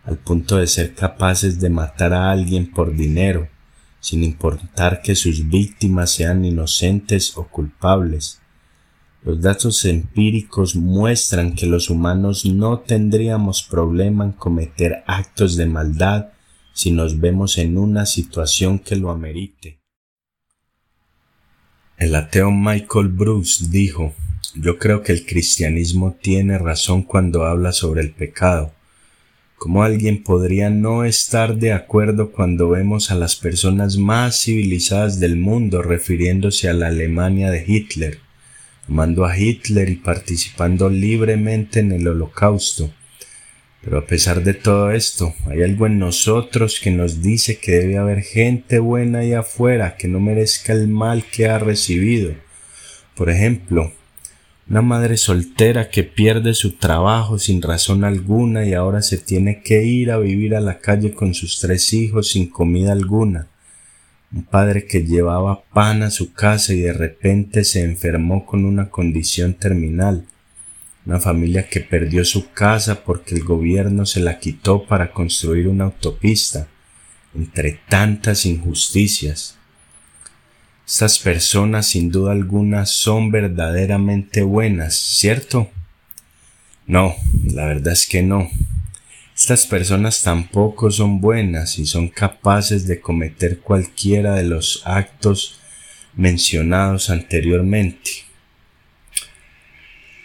al 0.05 0.15
punto 0.15 0.55
de 0.55 0.67
ser 0.67 0.95
capaces 0.95 1.59
de 1.59 1.69
matar 1.69 2.13
a 2.13 2.31
alguien 2.31 2.71
por 2.71 2.95
dinero, 2.95 3.49
sin 3.99 4.23
importar 4.23 5.01
que 5.01 5.15
sus 5.15 5.49
víctimas 5.49 6.11
sean 6.11 6.45
inocentes 6.45 7.37
o 7.37 7.43
culpables. 7.43 8.39
Los 9.25 9.41
datos 9.41 9.83
empíricos 9.83 10.77
muestran 10.77 11.55
que 11.55 11.65
los 11.65 11.89
humanos 11.89 12.45
no 12.45 12.79
tendríamos 12.79 13.63
problema 13.63 14.23
en 14.23 14.31
cometer 14.31 15.03
actos 15.07 15.57
de 15.57 15.65
maldad 15.65 16.32
si 16.73 16.91
nos 16.91 17.19
vemos 17.19 17.57
en 17.57 17.77
una 17.77 18.05
situación 18.05 18.79
que 18.79 18.95
lo 18.95 19.09
amerite. 19.11 19.79
El 21.97 22.15
ateo 22.15 22.51
Michael 22.51 23.07
Bruce 23.07 23.67
dijo, 23.69 24.13
yo 24.55 24.77
creo 24.77 25.01
que 25.01 25.13
el 25.13 25.25
cristianismo 25.25 26.17
tiene 26.21 26.57
razón 26.57 27.03
cuando 27.03 27.45
habla 27.45 27.71
sobre 27.71 28.01
el 28.01 28.11
pecado 28.11 28.73
¿Cómo 29.63 29.81
alguien 29.81 30.23
podría 30.23 30.69
no 30.69 31.05
estar 31.05 31.55
de 31.55 31.71
acuerdo 31.71 32.33
cuando 32.33 32.67
vemos 32.67 33.11
a 33.11 33.15
las 33.15 33.37
personas 33.37 33.95
más 33.95 34.41
civilizadas 34.41 35.21
del 35.21 35.37
mundo 35.37 35.81
refiriéndose 35.81 36.67
a 36.67 36.73
la 36.73 36.87
Alemania 36.87 37.49
de 37.49 37.63
Hitler, 37.65 38.19
amando 38.89 39.23
a 39.23 39.39
Hitler 39.39 39.87
y 39.87 39.95
participando 39.95 40.89
libremente 40.89 41.79
en 41.79 41.93
el 41.93 42.05
holocausto? 42.05 42.91
Pero 43.83 43.97
a 43.97 44.05
pesar 44.05 44.43
de 44.43 44.53
todo 44.53 44.91
esto, 44.91 45.33
hay 45.45 45.61
algo 45.61 45.87
en 45.87 45.99
nosotros 45.99 46.79
que 46.81 46.89
nos 46.89 47.21
dice 47.21 47.57
que 47.57 47.73
debe 47.73 47.97
haber 47.97 48.21
gente 48.21 48.79
buena 48.79 49.19
ahí 49.19 49.33
afuera 49.33 49.97
que 49.97 50.07
no 50.07 50.21
merezca 50.21 50.71
el 50.71 50.87
mal 50.87 51.25
que 51.25 51.49
ha 51.49 51.59
recibido. 51.59 52.33
Por 53.15 53.29
ejemplo, 53.29 53.91
una 54.69 54.81
madre 54.81 55.17
soltera 55.17 55.89
que 55.89 56.03
pierde 56.03 56.53
su 56.53 56.77
trabajo 56.77 57.37
sin 57.37 57.61
razón 57.61 58.05
alguna 58.05 58.65
y 58.65 58.73
ahora 58.73 59.01
se 59.01 59.17
tiene 59.17 59.61
que 59.61 59.83
ir 59.83 60.11
a 60.11 60.17
vivir 60.17 60.55
a 60.55 60.61
la 60.61 60.79
calle 60.79 61.13
con 61.13 61.33
sus 61.33 61.59
tres 61.59 61.91
hijos 61.91 62.31
sin 62.31 62.49
comida 62.49 62.93
alguna. 62.93 63.47
Un 64.31 64.43
padre 64.43 64.87
que 64.87 65.03
llevaba 65.05 65.63
pan 65.73 66.03
a 66.03 66.09
su 66.09 66.31
casa 66.31 66.73
y 66.73 66.79
de 66.79 66.93
repente 66.93 67.65
se 67.65 67.83
enfermó 67.83 68.45
con 68.45 68.63
una 68.63 68.89
condición 68.89 69.55
terminal. 69.55 70.25
Una 71.05 71.19
familia 71.19 71.67
que 71.67 71.81
perdió 71.81 72.23
su 72.23 72.51
casa 72.51 73.03
porque 73.03 73.35
el 73.35 73.43
gobierno 73.43 74.05
se 74.05 74.21
la 74.21 74.39
quitó 74.39 74.85
para 74.85 75.11
construir 75.11 75.67
una 75.67 75.85
autopista. 75.85 76.67
Entre 77.35 77.79
tantas 77.89 78.45
injusticias. 78.45 79.57
Estas 80.85 81.19
personas 81.19 81.87
sin 81.87 82.11
duda 82.11 82.31
alguna 82.31 82.85
son 82.85 83.31
verdaderamente 83.31 84.43
buenas, 84.43 84.95
¿cierto? 84.95 85.71
No, 86.85 87.15
la 87.45 87.65
verdad 87.65 87.93
es 87.93 88.05
que 88.05 88.21
no. 88.21 88.49
Estas 89.35 89.65
personas 89.65 90.21
tampoco 90.21 90.91
son 90.91 91.19
buenas 91.19 91.79
y 91.79 91.85
son 91.85 92.07
capaces 92.07 92.85
de 92.85 93.01
cometer 93.01 93.59
cualquiera 93.59 94.35
de 94.35 94.43
los 94.43 94.83
actos 94.85 95.59
mencionados 96.15 97.09
anteriormente. 97.09 98.11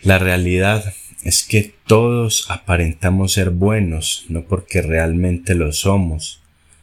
La 0.02 0.18
realidad 0.18 0.94
es 1.24 1.42
que 1.42 1.74
todos 1.86 2.46
aparentamos 2.50 3.32
ser 3.32 3.50
buenos, 3.50 4.24
no 4.28 4.44
porque 4.44 4.82
realmente 4.82 5.54
lo 5.54 5.72
somos, 5.72 6.40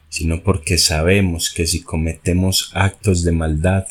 sino 0.09 0.43
porque 0.43 0.77
sabemos 0.77 1.49
que 1.49 1.65
si 1.65 1.81
cometemos 1.81 2.71
actos 2.73 3.23
de 3.23 3.31
maldad, 3.31 3.87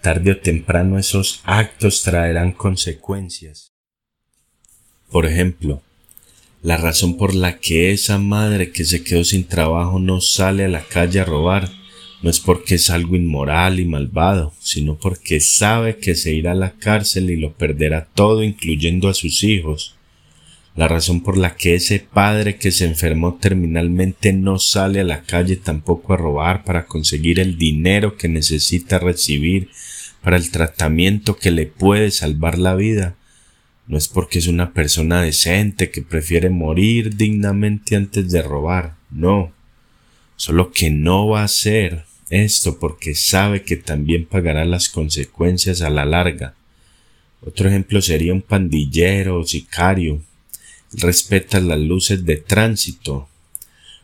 tarde 0.00 0.32
o 0.32 0.38
temprano 0.38 0.98
esos 0.98 1.40
actos 1.44 2.02
traerán 2.02 2.52
consecuencias. 2.52 3.72
Por 5.10 5.26
ejemplo, 5.26 5.82
la 6.62 6.76
razón 6.78 7.16
por 7.16 7.34
la 7.34 7.58
que 7.58 7.92
esa 7.92 8.18
madre 8.18 8.72
que 8.72 8.84
se 8.84 9.04
quedó 9.04 9.24
sin 9.24 9.44
trabajo 9.44 9.98
no 9.98 10.20
sale 10.20 10.64
a 10.64 10.68
la 10.68 10.82
calle 10.82 11.20
a 11.20 11.24
robar 11.24 11.70
no 12.24 12.30
es 12.30 12.40
porque 12.40 12.76
es 12.76 12.88
algo 12.88 13.16
inmoral 13.16 13.80
y 13.80 13.84
malvado, 13.84 14.54
sino 14.58 14.96
porque 14.96 15.40
sabe 15.40 15.98
que 15.98 16.14
se 16.14 16.32
irá 16.32 16.52
a 16.52 16.54
la 16.54 16.70
cárcel 16.70 17.28
y 17.28 17.36
lo 17.36 17.52
perderá 17.52 18.06
todo 18.14 18.42
incluyendo 18.42 19.10
a 19.10 19.14
sus 19.14 19.44
hijos. 19.44 19.94
La 20.74 20.88
razón 20.88 21.22
por 21.22 21.36
la 21.36 21.54
que 21.54 21.74
ese 21.74 21.98
padre 22.00 22.56
que 22.56 22.72
se 22.72 22.86
enfermó 22.86 23.34
terminalmente 23.34 24.32
no 24.32 24.58
sale 24.58 25.00
a 25.00 25.04
la 25.04 25.24
calle 25.24 25.56
tampoco 25.56 26.14
a 26.14 26.16
robar 26.16 26.64
para 26.64 26.86
conseguir 26.86 27.40
el 27.40 27.58
dinero 27.58 28.16
que 28.16 28.30
necesita 28.30 28.98
recibir 28.98 29.68
para 30.22 30.38
el 30.38 30.50
tratamiento 30.50 31.36
que 31.36 31.50
le 31.50 31.66
puede 31.66 32.10
salvar 32.10 32.56
la 32.56 32.74
vida, 32.74 33.16
no 33.86 33.98
es 33.98 34.08
porque 34.08 34.38
es 34.38 34.46
una 34.46 34.72
persona 34.72 35.20
decente 35.20 35.90
que 35.90 36.00
prefiere 36.00 36.48
morir 36.48 37.18
dignamente 37.18 37.96
antes 37.96 38.30
de 38.30 38.40
robar, 38.40 38.94
no, 39.10 39.52
solo 40.36 40.72
que 40.72 40.88
no 40.88 41.28
va 41.28 41.42
a 41.42 41.44
hacer 41.44 42.06
esto 42.34 42.78
porque 42.78 43.14
sabe 43.14 43.62
que 43.62 43.76
también 43.76 44.26
pagará 44.26 44.64
las 44.64 44.88
consecuencias 44.88 45.82
a 45.82 45.90
la 45.90 46.04
larga. 46.04 46.54
Otro 47.40 47.68
ejemplo 47.68 48.00
sería 48.02 48.32
un 48.32 48.42
pandillero 48.42 49.38
o 49.38 49.44
sicario 49.44 50.20
respeta 50.96 51.60
las 51.60 51.78
luces 51.78 52.24
de 52.24 52.36
tránsito, 52.36 53.28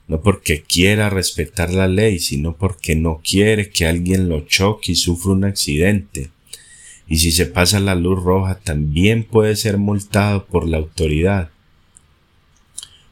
no 0.09 0.23
porque 0.23 0.63
quiera 0.63 1.09
respetar 1.09 1.73
la 1.73 1.87
ley, 1.87 2.19
sino 2.19 2.57
porque 2.57 2.97
no 2.97 3.21
quiere 3.25 3.71
que 3.71 3.87
alguien 3.87 4.29
lo 4.29 4.41
choque 4.47 4.93
y 4.93 4.97
sufra 4.97 5.33
un 5.33 5.45
accidente. 5.45 6.31
Y 7.09 7.19
si 7.19 7.33
se 7.33 7.47
pasa 7.47 7.81
la 7.81 7.95
luz 7.95 8.23
roja 8.23 8.57
también 8.57 9.25
puede 9.25 9.57
ser 9.57 9.79
multado 9.79 10.47
por 10.47 10.69
la 10.69 10.79
autoridad. 10.79 11.51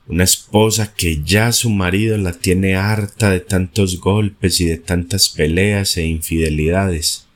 Una 0.09 0.25
esposa 0.25 0.93
que 0.95 1.23
ya 1.23 1.53
su 1.53 1.71
marido 1.71 2.19
la 2.19 2.33
tiene 2.33 2.77
harta 2.77 3.31
de 3.31 3.41
tantos 3.41 4.01
golpes 4.01 4.61
y 4.61 4.65
de 4.65 4.79
tantas 4.79 5.29
peleas 5.29 5.97
e 5.97 6.07
infidelidades. 6.07 7.27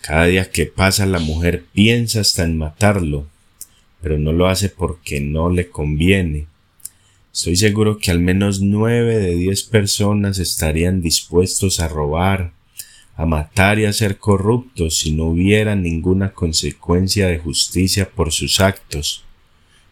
Cada 0.00 0.24
día 0.24 0.50
que 0.50 0.66
pasa 0.66 1.06
la 1.06 1.20
mujer 1.20 1.64
piensa 1.72 2.20
hasta 2.20 2.44
en 2.44 2.58
matarlo 2.58 3.26
pero 4.00 4.18
no 4.18 4.32
lo 4.32 4.48
hace 4.48 4.68
porque 4.68 5.20
no 5.20 5.50
le 5.50 5.68
conviene. 5.68 6.46
Estoy 7.32 7.56
seguro 7.56 7.98
que 7.98 8.10
al 8.10 8.20
menos 8.20 8.60
nueve 8.60 9.18
de 9.18 9.34
diez 9.34 9.62
personas 9.62 10.38
estarían 10.38 11.02
dispuestos 11.02 11.80
a 11.80 11.88
robar, 11.88 12.52
a 13.16 13.26
matar 13.26 13.78
y 13.78 13.84
a 13.84 13.92
ser 13.92 14.18
corruptos 14.18 14.98
si 14.98 15.12
no 15.12 15.26
hubiera 15.26 15.74
ninguna 15.74 16.32
consecuencia 16.32 17.26
de 17.28 17.38
justicia 17.38 18.08
por 18.10 18.32
sus 18.32 18.60
actos. 18.60 19.24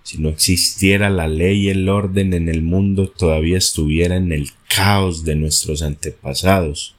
Si 0.07 0.19
no 0.19 0.29
existiera 0.29 1.11
la 1.11 1.27
ley 1.27 1.67
y 1.67 1.69
el 1.69 1.89
orden 1.89 2.33
en 2.33 2.49
el 2.49 2.63
mundo 2.63 3.09
todavía 3.09 3.59
estuviera 3.59 4.17
en 4.17 4.31
el 4.31 4.51
caos 4.69 5.25
de 5.25 5.35
nuestros 5.35 5.83
antepasados, 5.83 6.95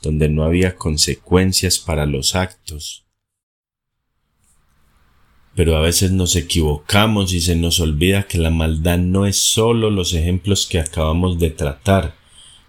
donde 0.00 0.28
no 0.28 0.44
había 0.44 0.76
consecuencias 0.76 1.78
para 1.78 2.06
los 2.06 2.36
actos 2.36 3.04
pero 5.54 5.76
a 5.76 5.80
veces 5.80 6.10
nos 6.10 6.34
equivocamos 6.36 7.32
y 7.32 7.40
se 7.40 7.54
nos 7.54 7.78
olvida 7.80 8.26
que 8.26 8.38
la 8.38 8.50
maldad 8.50 8.98
no 8.98 9.26
es 9.26 9.38
solo 9.38 9.90
los 9.90 10.12
ejemplos 10.12 10.66
que 10.66 10.80
acabamos 10.80 11.38
de 11.38 11.50
tratar, 11.50 12.16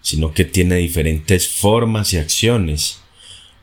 sino 0.01 0.33
que 0.33 0.45
tiene 0.45 0.75
diferentes 0.75 1.47
formas 1.47 2.13
y 2.13 2.17
acciones. 2.17 3.01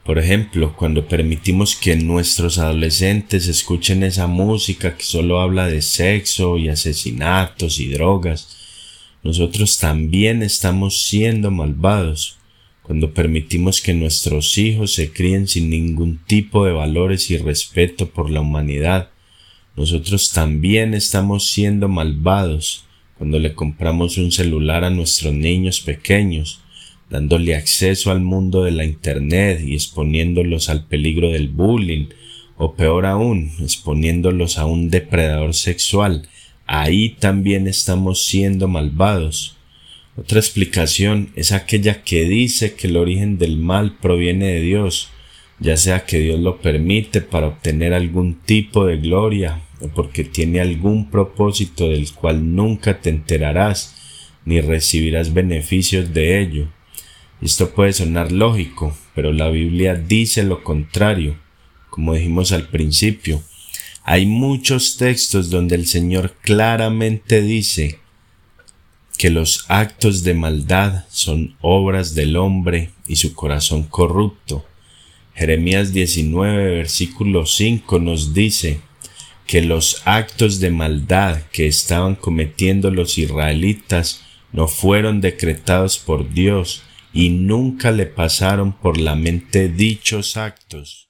Por 0.05 0.19
ejemplo, 0.19 0.75
cuando 0.77 1.07
permitimos 1.07 1.77
que 1.77 1.95
nuestros 1.95 2.59
adolescentes 2.59 3.47
escuchen 3.47 4.03
esa 4.03 4.27
música 4.27 4.97
que 4.97 5.05
solo 5.05 5.41
habla 5.41 5.69
de 5.69 5.81
sexo 5.81 6.59
y 6.59 6.69
asesinatos 6.69 7.79
y 7.79 7.89
drogas, 7.89 8.57
nosotros 9.23 9.79
también 9.79 10.43
estamos 10.43 11.03
siendo 11.03 11.53
malvados. 11.53 12.37
Cuando 12.83 13.15
permitimos 13.15 13.81
que 13.81 13.95
nuestros 13.95 14.59
hijos 14.59 14.93
se 14.93 15.13
críen 15.13 15.47
sin 15.47 15.71
ningún 15.71 16.19
tipo 16.27 16.65
de 16.65 16.73
valores 16.73 17.31
y 17.31 17.37
respeto 17.37 18.11
por 18.11 18.29
la 18.29 18.41
humanidad, 18.41 19.11
nosotros 19.77 20.33
también 20.33 20.95
estamos 20.95 21.49
siendo 21.49 21.89
malvados 21.89 22.85
cuando 23.17 23.39
le 23.39 23.55
compramos 23.55 24.19
un 24.19 24.33
celular 24.33 24.83
a 24.83 24.91
nuestros 24.91 25.33
niños 25.33 25.81
pequeños, 25.81 26.62
dándole 27.13 27.55
acceso 27.55 28.11
al 28.11 28.23
mundo 28.23 28.65
de 28.65 28.71
la 28.71 28.87
Internet 28.87 29.61
y 29.61 29.75
exponiéndolos 29.75 30.71
al 30.71 30.87
peligro 30.87 31.31
del 31.31 31.49
bullying, 31.49 32.07
o 32.57 32.75
peor 32.75 33.05
aún, 33.05 33.53
exponiéndolos 33.61 34.57
a 34.57 34.65
un 34.65 34.89
depredador 34.89 35.53
sexual, 35.53 36.27
ahí 36.67 37.11
también 37.11 37.69
estamos 37.69 38.25
siendo 38.25 38.67
malvados. 38.67 39.57
Otra 40.17 40.39
explicación 40.39 41.29
es 41.37 41.53
aquella 41.53 42.03
que 42.03 42.25
dice 42.25 42.73
que 42.73 42.87
el 42.87 42.97
origen 42.97 43.37
del 43.37 43.59
mal 43.59 43.99
proviene 44.01 44.47
de 44.47 44.61
Dios, 44.63 45.11
ya 45.61 45.77
sea 45.77 46.07
que 46.07 46.19
Dios 46.19 46.41
lo 46.41 46.63
permite 46.63 47.21
para 47.21 47.49
obtener 47.49 47.93
algún 47.93 48.41
tipo 48.41 48.87
de 48.87 48.97
gloria 48.97 49.61
o 49.83 49.89
porque 49.89 50.25
tiene 50.25 50.61
algún 50.61 51.11
propósito 51.11 51.91
del 51.91 52.11
cual 52.13 52.55
nunca 52.55 53.03
te 53.03 53.11
enterarás 53.11 53.97
ni 54.47 54.63
recibirás 54.63 55.35
beneficios 55.35 56.15
de 56.15 56.41
ello. 56.41 56.69
Esto 57.43 57.71
puede 57.71 57.93
sonar 57.93 58.31
lógico, 58.31 58.97
pero 59.17 59.33
la 59.33 59.49
Biblia 59.51 59.95
dice 59.97 60.45
lo 60.45 60.63
contrario, 60.63 61.37
como 61.91 62.15
dijimos 62.15 62.53
al 62.53 62.69
principio. 62.69 63.43
Hay 64.05 64.27
muchos 64.27 64.97
textos 64.97 65.51
donde 65.51 65.75
el 65.75 65.87
Señor 65.87 66.37
claramente 66.41 67.43
dice 67.43 67.99
que 69.19 69.31
los 69.31 69.65
actos 69.69 70.23
de 70.23 70.35
maldad 70.35 71.05
son 71.09 71.57
obras 71.61 72.15
del 72.15 72.37
hombre 72.37 72.91
y 73.09 73.17
su 73.17 73.35
corazón 73.35 73.83
corrupto. 73.85 74.65
Jeremías 75.35 75.93
19, 75.93 76.77
versículo 76.77 77.47
5 77.47 77.99
nos 77.99 78.35
dice 78.35 78.81
que 79.49 79.63
los 79.63 80.03
actos 80.05 80.61
de 80.61 80.71
maldad 80.71 81.43
que 81.53 81.67
estaban 81.67 82.15
cometiendo 82.15 82.93
los 82.93 83.19
israelitas 83.19 84.23
no 84.53 84.69
fueron 84.69 85.21
decretados 85.21 85.99
por 85.99 86.33
Dios, 86.33 86.83
y 87.13 87.31
nunca 87.31 87.91
le 87.91 88.07
pasaron 88.07 88.73
por 88.73 88.99
la 88.99 89.15
mente 89.15 89.69
dichos 89.69 90.37
actos. 90.37 91.09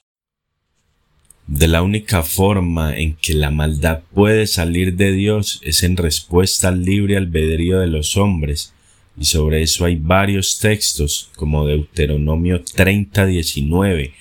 De 1.47 1.69
la 1.69 1.83
única 1.83 2.23
forma 2.23 2.97
en 2.97 3.15
que 3.17 3.35
la 3.35 3.51
maldad 3.51 4.03
puede 4.15 4.47
salir 4.47 4.95
de 4.95 5.13
Dios 5.13 5.61
es 5.63 5.83
en 5.83 5.97
respuesta 5.97 6.69
al 6.69 6.85
libre 6.85 7.17
albedrío 7.17 7.81
de 7.81 7.89
los 7.89 8.17
hombres, 8.17 8.73
y 9.19 9.25
sobre 9.27 9.63
eso 9.63 9.85
hay 9.85 9.97
varios 9.97 10.59
textos, 10.59 11.31
como 11.37 11.67
Deuteronomio 11.67 12.63
30:19, 12.65 14.13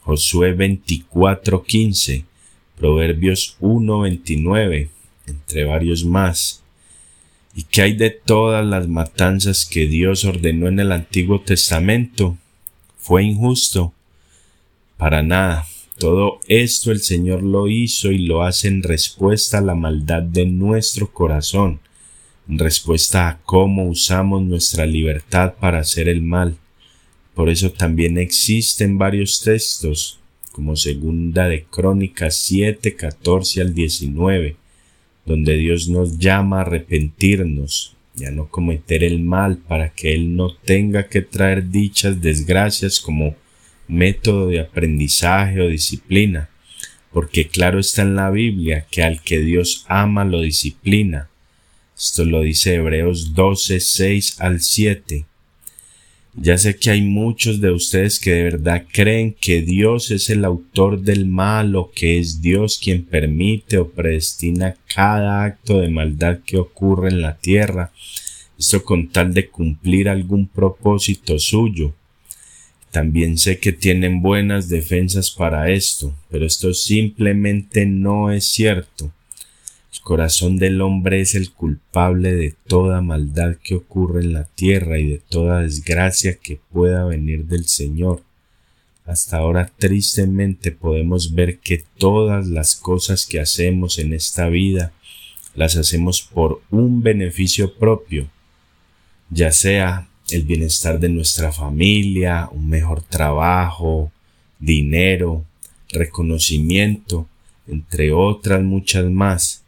Josué 0.00 0.54
24:15, 0.56 2.24
Proverbios 2.76 3.56
1:29, 3.60 4.88
entre 5.26 5.64
varios 5.64 6.04
más. 6.04 6.62
¿Y 7.58 7.64
qué 7.64 7.82
hay 7.82 7.94
de 7.94 8.10
todas 8.10 8.64
las 8.64 8.86
matanzas 8.86 9.66
que 9.66 9.88
Dios 9.88 10.24
ordenó 10.24 10.68
en 10.68 10.78
el 10.78 10.92
Antiguo 10.92 11.40
Testamento? 11.40 12.38
¿Fue 12.98 13.24
injusto? 13.24 13.92
Para 14.96 15.24
nada. 15.24 15.66
Todo 15.98 16.38
esto 16.46 16.92
el 16.92 17.00
Señor 17.00 17.42
lo 17.42 17.66
hizo 17.66 18.12
y 18.12 18.18
lo 18.18 18.44
hace 18.44 18.68
en 18.68 18.84
respuesta 18.84 19.58
a 19.58 19.60
la 19.60 19.74
maldad 19.74 20.22
de 20.22 20.46
nuestro 20.46 21.10
corazón, 21.10 21.80
en 22.48 22.60
respuesta 22.60 23.28
a 23.28 23.38
cómo 23.38 23.88
usamos 23.88 24.40
nuestra 24.42 24.86
libertad 24.86 25.54
para 25.58 25.80
hacer 25.80 26.08
el 26.08 26.22
mal. 26.22 26.58
Por 27.34 27.48
eso 27.48 27.72
también 27.72 28.18
existen 28.18 28.98
varios 28.98 29.40
textos, 29.40 30.20
como 30.52 30.76
segunda 30.76 31.48
de 31.48 31.64
Crónicas 31.64 32.36
7, 32.36 32.94
14 32.94 33.62
al 33.62 33.74
19, 33.74 34.54
donde 35.28 35.58
Dios 35.58 35.88
nos 35.88 36.18
llama 36.18 36.58
a 36.58 36.60
arrepentirnos 36.62 37.94
y 38.18 38.24
a 38.24 38.30
no 38.30 38.48
cometer 38.48 39.04
el 39.04 39.20
mal 39.20 39.58
para 39.58 39.90
que 39.90 40.14
Él 40.14 40.34
no 40.34 40.54
tenga 40.54 41.08
que 41.08 41.20
traer 41.20 41.70
dichas 41.70 42.20
desgracias 42.20 42.98
como 42.98 43.36
método 43.86 44.48
de 44.48 44.60
aprendizaje 44.60 45.60
o 45.60 45.68
disciplina, 45.68 46.48
porque 47.12 47.46
claro 47.46 47.78
está 47.78 48.02
en 48.02 48.16
la 48.16 48.30
Biblia 48.30 48.86
que 48.90 49.02
al 49.02 49.22
que 49.22 49.40
Dios 49.40 49.84
ama 49.86 50.24
lo 50.24 50.40
disciplina. 50.40 51.28
Esto 51.96 52.24
lo 52.24 52.40
dice 52.40 52.74
Hebreos 52.74 53.34
12, 53.34 53.80
6 53.80 54.40
al 54.40 54.60
7. 54.60 55.26
Ya 56.40 56.56
sé 56.56 56.76
que 56.76 56.90
hay 56.90 57.02
muchos 57.02 57.60
de 57.60 57.72
ustedes 57.72 58.20
que 58.20 58.30
de 58.30 58.42
verdad 58.44 58.84
creen 58.92 59.34
que 59.40 59.60
Dios 59.60 60.12
es 60.12 60.30
el 60.30 60.44
autor 60.44 61.00
del 61.00 61.26
mal 61.26 61.74
o 61.74 61.90
que 61.90 62.20
es 62.20 62.40
Dios 62.40 62.78
quien 62.80 63.04
permite 63.04 63.78
o 63.78 63.88
predestina 63.88 64.76
cada 64.94 65.42
acto 65.42 65.80
de 65.80 65.88
maldad 65.88 66.38
que 66.46 66.56
ocurre 66.56 67.08
en 67.08 67.22
la 67.22 67.36
tierra, 67.36 67.90
esto 68.56 68.84
con 68.84 69.08
tal 69.08 69.34
de 69.34 69.48
cumplir 69.48 70.08
algún 70.08 70.46
propósito 70.46 71.40
suyo. 71.40 71.92
También 72.92 73.36
sé 73.36 73.58
que 73.58 73.72
tienen 73.72 74.22
buenas 74.22 74.68
defensas 74.68 75.32
para 75.32 75.70
esto, 75.72 76.14
pero 76.30 76.46
esto 76.46 76.72
simplemente 76.72 77.84
no 77.84 78.30
es 78.30 78.46
cierto. 78.46 79.12
Corazón 80.00 80.56
del 80.56 80.80
hombre 80.80 81.20
es 81.20 81.34
el 81.34 81.52
culpable 81.52 82.34
de 82.34 82.54
toda 82.66 83.00
maldad 83.00 83.56
que 83.62 83.74
ocurre 83.74 84.22
en 84.22 84.32
la 84.32 84.44
tierra 84.44 84.98
y 84.98 85.08
de 85.08 85.18
toda 85.18 85.62
desgracia 85.62 86.38
que 86.38 86.60
pueda 86.72 87.04
venir 87.04 87.46
del 87.46 87.66
Señor. 87.66 88.22
Hasta 89.04 89.38
ahora 89.38 89.70
tristemente 89.78 90.72
podemos 90.72 91.34
ver 91.34 91.58
que 91.58 91.84
todas 91.96 92.46
las 92.46 92.74
cosas 92.74 93.26
que 93.26 93.40
hacemos 93.40 93.98
en 93.98 94.12
esta 94.12 94.48
vida 94.48 94.92
las 95.54 95.76
hacemos 95.76 96.22
por 96.22 96.62
un 96.70 97.02
beneficio 97.02 97.74
propio, 97.74 98.28
ya 99.30 99.50
sea 99.50 100.08
el 100.30 100.44
bienestar 100.44 101.00
de 101.00 101.08
nuestra 101.08 101.52
familia, 101.52 102.48
un 102.52 102.68
mejor 102.68 103.02
trabajo, 103.02 104.12
dinero, 104.58 105.44
reconocimiento, 105.90 107.26
entre 107.66 108.12
otras 108.12 108.62
muchas 108.62 109.04
más 109.10 109.64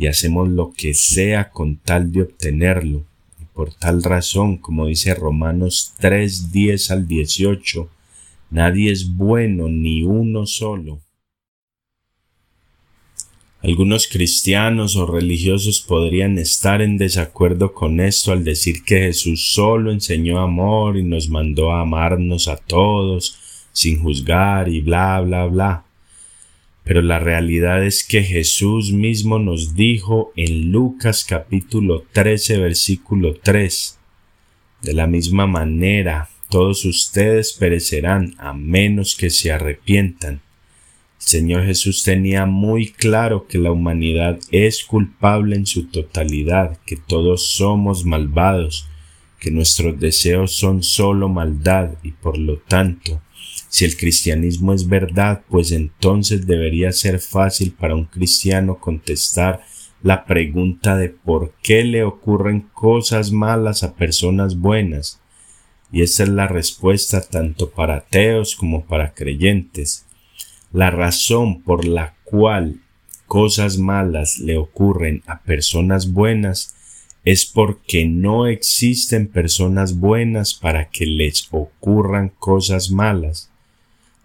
y 0.00 0.06
hacemos 0.06 0.48
lo 0.48 0.72
que 0.72 0.94
sea 0.94 1.50
con 1.50 1.76
tal 1.76 2.10
de 2.10 2.22
obtenerlo. 2.22 3.04
Y 3.38 3.44
por 3.52 3.74
tal 3.74 4.02
razón, 4.02 4.56
como 4.56 4.86
dice 4.86 5.14
Romanos 5.14 5.92
3, 5.98 6.50
10 6.50 6.90
al 6.90 7.06
18, 7.06 7.86
nadie 8.48 8.90
es 8.92 9.14
bueno 9.14 9.68
ni 9.68 10.02
uno 10.02 10.46
solo. 10.46 11.00
Algunos 13.62 14.08
cristianos 14.08 14.96
o 14.96 15.04
religiosos 15.04 15.82
podrían 15.86 16.38
estar 16.38 16.80
en 16.80 16.96
desacuerdo 16.96 17.74
con 17.74 18.00
esto 18.00 18.32
al 18.32 18.42
decir 18.42 18.82
que 18.84 19.00
Jesús 19.00 19.52
solo 19.52 19.92
enseñó 19.92 20.40
amor 20.40 20.96
y 20.96 21.02
nos 21.02 21.28
mandó 21.28 21.72
a 21.72 21.82
amarnos 21.82 22.48
a 22.48 22.56
todos 22.56 23.38
sin 23.72 24.00
juzgar 24.02 24.70
y 24.70 24.80
bla 24.80 25.20
bla 25.20 25.44
bla. 25.44 25.89
Pero 26.90 27.02
la 27.02 27.20
realidad 27.20 27.86
es 27.86 28.02
que 28.02 28.24
Jesús 28.24 28.90
mismo 28.90 29.38
nos 29.38 29.76
dijo 29.76 30.32
en 30.34 30.72
Lucas 30.72 31.24
capítulo 31.24 32.04
13 32.12 32.58
versículo 32.58 33.36
3, 33.40 33.96
de 34.82 34.92
la 34.94 35.06
misma 35.06 35.46
manera 35.46 36.30
todos 36.48 36.84
ustedes 36.84 37.52
perecerán 37.52 38.34
a 38.38 38.54
menos 38.54 39.14
que 39.14 39.30
se 39.30 39.52
arrepientan. 39.52 40.40
El 41.20 41.26
Señor 41.26 41.64
Jesús 41.64 42.02
tenía 42.02 42.44
muy 42.44 42.88
claro 42.88 43.46
que 43.46 43.58
la 43.58 43.70
humanidad 43.70 44.40
es 44.50 44.82
culpable 44.82 45.54
en 45.54 45.66
su 45.66 45.84
totalidad, 45.84 46.76
que 46.86 46.96
todos 46.96 47.52
somos 47.52 48.04
malvados, 48.04 48.88
que 49.38 49.52
nuestros 49.52 50.00
deseos 50.00 50.56
son 50.56 50.82
solo 50.82 51.28
maldad 51.28 51.90
y 52.02 52.10
por 52.10 52.36
lo 52.36 52.56
tanto 52.56 53.22
si 53.70 53.84
el 53.84 53.96
cristianismo 53.96 54.74
es 54.74 54.88
verdad, 54.88 55.42
pues 55.48 55.70
entonces 55.70 56.44
debería 56.44 56.90
ser 56.90 57.20
fácil 57.20 57.70
para 57.70 57.94
un 57.94 58.04
cristiano 58.04 58.78
contestar 58.78 59.62
la 60.02 60.24
pregunta 60.24 60.96
de 60.96 61.08
por 61.08 61.54
qué 61.62 61.84
le 61.84 62.02
ocurren 62.02 62.62
cosas 62.74 63.30
malas 63.30 63.84
a 63.84 63.94
personas 63.94 64.58
buenas. 64.58 65.20
Y 65.92 66.02
esa 66.02 66.24
es 66.24 66.30
la 66.30 66.48
respuesta 66.48 67.20
tanto 67.20 67.70
para 67.70 67.98
ateos 67.98 68.56
como 68.56 68.84
para 68.86 69.14
creyentes. 69.14 70.04
La 70.72 70.90
razón 70.90 71.62
por 71.62 71.84
la 71.84 72.16
cual 72.24 72.80
cosas 73.26 73.78
malas 73.78 74.38
le 74.38 74.56
ocurren 74.56 75.22
a 75.26 75.42
personas 75.42 76.12
buenas 76.12 76.74
es 77.24 77.46
porque 77.46 78.04
no 78.04 78.48
existen 78.48 79.28
personas 79.28 80.00
buenas 80.00 80.54
para 80.54 80.90
que 80.90 81.06
les 81.06 81.46
ocurran 81.52 82.30
cosas 82.30 82.90
malas. 82.90 83.49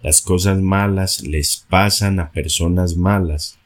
Las 0.05 0.21
cosas 0.21 0.61
malas 0.61 1.23
les 1.23 1.65
pasan 1.67 2.19
a 2.19 2.31
personas 2.31 2.95
malas. 2.95 3.57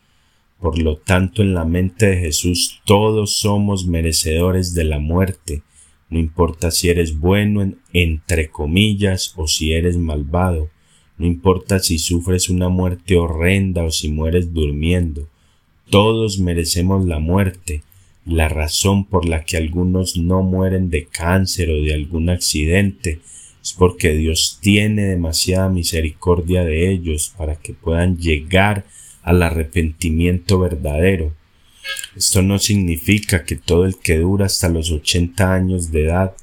Por 0.62 0.80
lo 0.80 0.96
tanto, 0.96 1.42
en 1.42 1.54
la 1.54 1.66
mente 1.66 2.06
de 2.06 2.18
Jesús 2.18 2.80
todos 2.86 3.36
somos 3.36 3.86
merecedores 3.86 4.74
de 4.74 4.86
la 4.86 5.00
muerte, 5.00 5.64
no 6.10 6.18
importa 6.18 6.72
si 6.72 6.88
eres 6.88 7.20
bueno 7.20 7.74
entre 7.92 8.48
comillas 8.48 9.34
o 9.36 9.48
si 9.48 9.74
eres 9.74 9.98
malvado, 9.98 10.70
no 11.18 11.26
importa 11.26 11.80
si 11.80 12.00
sufres 12.00 12.48
una 12.48 12.70
muerte 12.70 13.18
horrenda 13.18 13.84
o 13.84 13.92
si 13.92 14.08
mueres 14.08 14.54
durmiendo, 14.54 15.28
todos 15.90 16.40
merecemos 16.40 17.06
la 17.06 17.20
muerte, 17.20 17.84
La 18.26 18.48
razón 18.48 19.04
por 19.04 19.28
la 19.28 19.44
que 19.44 19.58
algunos 19.58 20.16
no 20.16 20.42
mueren 20.42 20.90
de 20.90 21.06
cáncer 21.06 21.70
o 21.70 21.82
de 21.82 21.94
algún 21.94 22.30
accidente 22.30 23.20
es 23.62 23.74
porque 23.74 24.14
Dios 24.14 24.60
tiene 24.62 25.04
demasiada 25.04 25.70
misericordia 25.70 26.64
de 26.64 26.92
ellos 26.92 27.34
para 27.38 27.56
que 27.56 27.74
puedan 27.74 28.18
llegar 28.18 28.86
al 29.22 29.44
arrepentimiento 29.44 30.60
verdadero. 30.60 31.34
Esto 32.16 32.42
no 32.42 32.60
significa 32.60 33.44
que 33.44 33.56
todo 33.56 33.86
el 33.86 33.98
que 33.98 34.18
dura 34.18 34.46
hasta 34.46 34.70
los 34.70 34.92
80 34.92 35.54
años 35.54 35.92
de 35.92 36.06
edad 36.06 36.36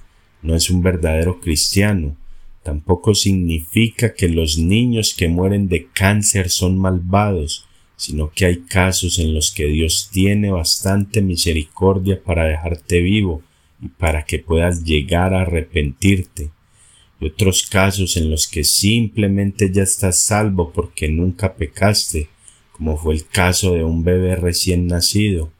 no 0.42 0.54
es 0.54 0.70
un 0.70 0.82
verdadero 0.82 1.40
cristiano. 1.40 2.16
Tampoco 2.62 3.14
significa 3.14 4.14
que 4.14 4.28
los 4.28 4.58
niños 4.58 5.14
que 5.16 5.28
mueren 5.28 5.68
de 5.68 5.86
cáncer 5.92 6.50
son 6.50 6.76
malvados, 6.76 7.66
sino 7.96 8.30
que 8.30 8.44
hay 8.44 8.58
casos 8.58 9.18
en 9.18 9.32
los 9.32 9.52
que 9.52 9.66
Dios 9.66 10.10
tiene 10.12 10.50
bastante 10.50 11.22
misericordia 11.22 12.20
para 12.22 12.44
dejarte 12.44 13.00
vivo 13.00 13.42
y 13.80 13.88
para 13.88 14.24
que 14.24 14.38
puedas 14.38 14.84
llegar 14.84 15.32
a 15.32 15.42
arrepentirte 15.42 16.50
y 17.20 17.26
otros 17.26 17.66
casos 17.66 18.16
en 18.16 18.30
los 18.30 18.46
que 18.46 18.64
simplemente 18.64 19.70
ya 19.72 19.82
estás 19.82 20.20
salvo 20.20 20.72
porque 20.72 21.08
nunca 21.08 21.54
pecaste, 21.54 22.28
como 22.72 22.96
fue 22.96 23.14
el 23.14 23.26
caso 23.26 23.72
de 23.72 23.84
un 23.84 24.04
bebé 24.04 24.36
recién 24.36 24.86
nacido. 24.86 25.50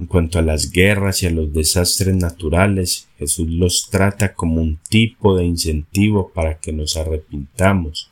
En 0.00 0.06
cuanto 0.06 0.38
a 0.38 0.42
las 0.42 0.72
guerras 0.72 1.22
y 1.22 1.26
a 1.26 1.30
los 1.30 1.52
desastres 1.52 2.16
naturales, 2.16 3.08
Jesús 3.18 3.48
los 3.48 3.88
trata 3.90 4.34
como 4.34 4.60
un 4.60 4.78
tipo 4.88 5.36
de 5.36 5.44
incentivo 5.44 6.32
para 6.34 6.58
que 6.58 6.72
nos 6.72 6.96
arrepintamos. 6.96 8.10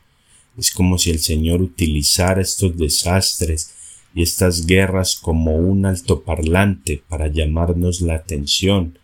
Es 0.56 0.70
como 0.70 0.98
si 0.98 1.10
el 1.10 1.18
Señor 1.18 1.62
utilizara 1.62 2.40
estos 2.40 2.76
desastres 2.76 3.74
y 4.14 4.22
estas 4.22 4.66
guerras 4.66 5.16
como 5.20 5.56
un 5.56 5.86
altoparlante 5.86 7.02
para 7.08 7.28
llamarnos 7.28 8.00
la 8.00 8.14
atención 8.14 8.99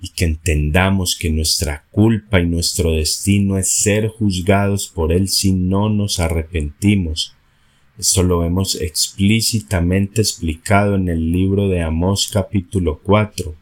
y 0.00 0.08
que 0.10 0.26
entendamos 0.26 1.16
que 1.16 1.30
nuestra 1.30 1.84
culpa 1.90 2.40
y 2.40 2.46
nuestro 2.46 2.92
destino 2.92 3.58
es 3.58 3.70
ser 3.70 4.08
juzgados 4.08 4.88
por 4.88 5.12
Él 5.12 5.28
si 5.28 5.52
no 5.52 5.88
nos 5.88 6.20
arrepentimos. 6.20 7.34
Esto 7.98 8.22
lo 8.22 8.40
vemos 8.40 8.74
explícitamente 8.74 10.20
explicado 10.20 10.96
en 10.96 11.08
el 11.08 11.32
libro 11.32 11.68
de 11.68 11.82
Amós 11.82 12.28
capítulo 12.30 13.00
4, 13.02 13.54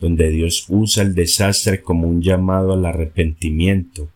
donde 0.00 0.30
Dios 0.30 0.64
usa 0.68 1.04
el 1.04 1.14
desastre 1.14 1.80
como 1.80 2.08
un 2.08 2.22
llamado 2.22 2.72
al 2.72 2.84
arrepentimiento. 2.84 4.08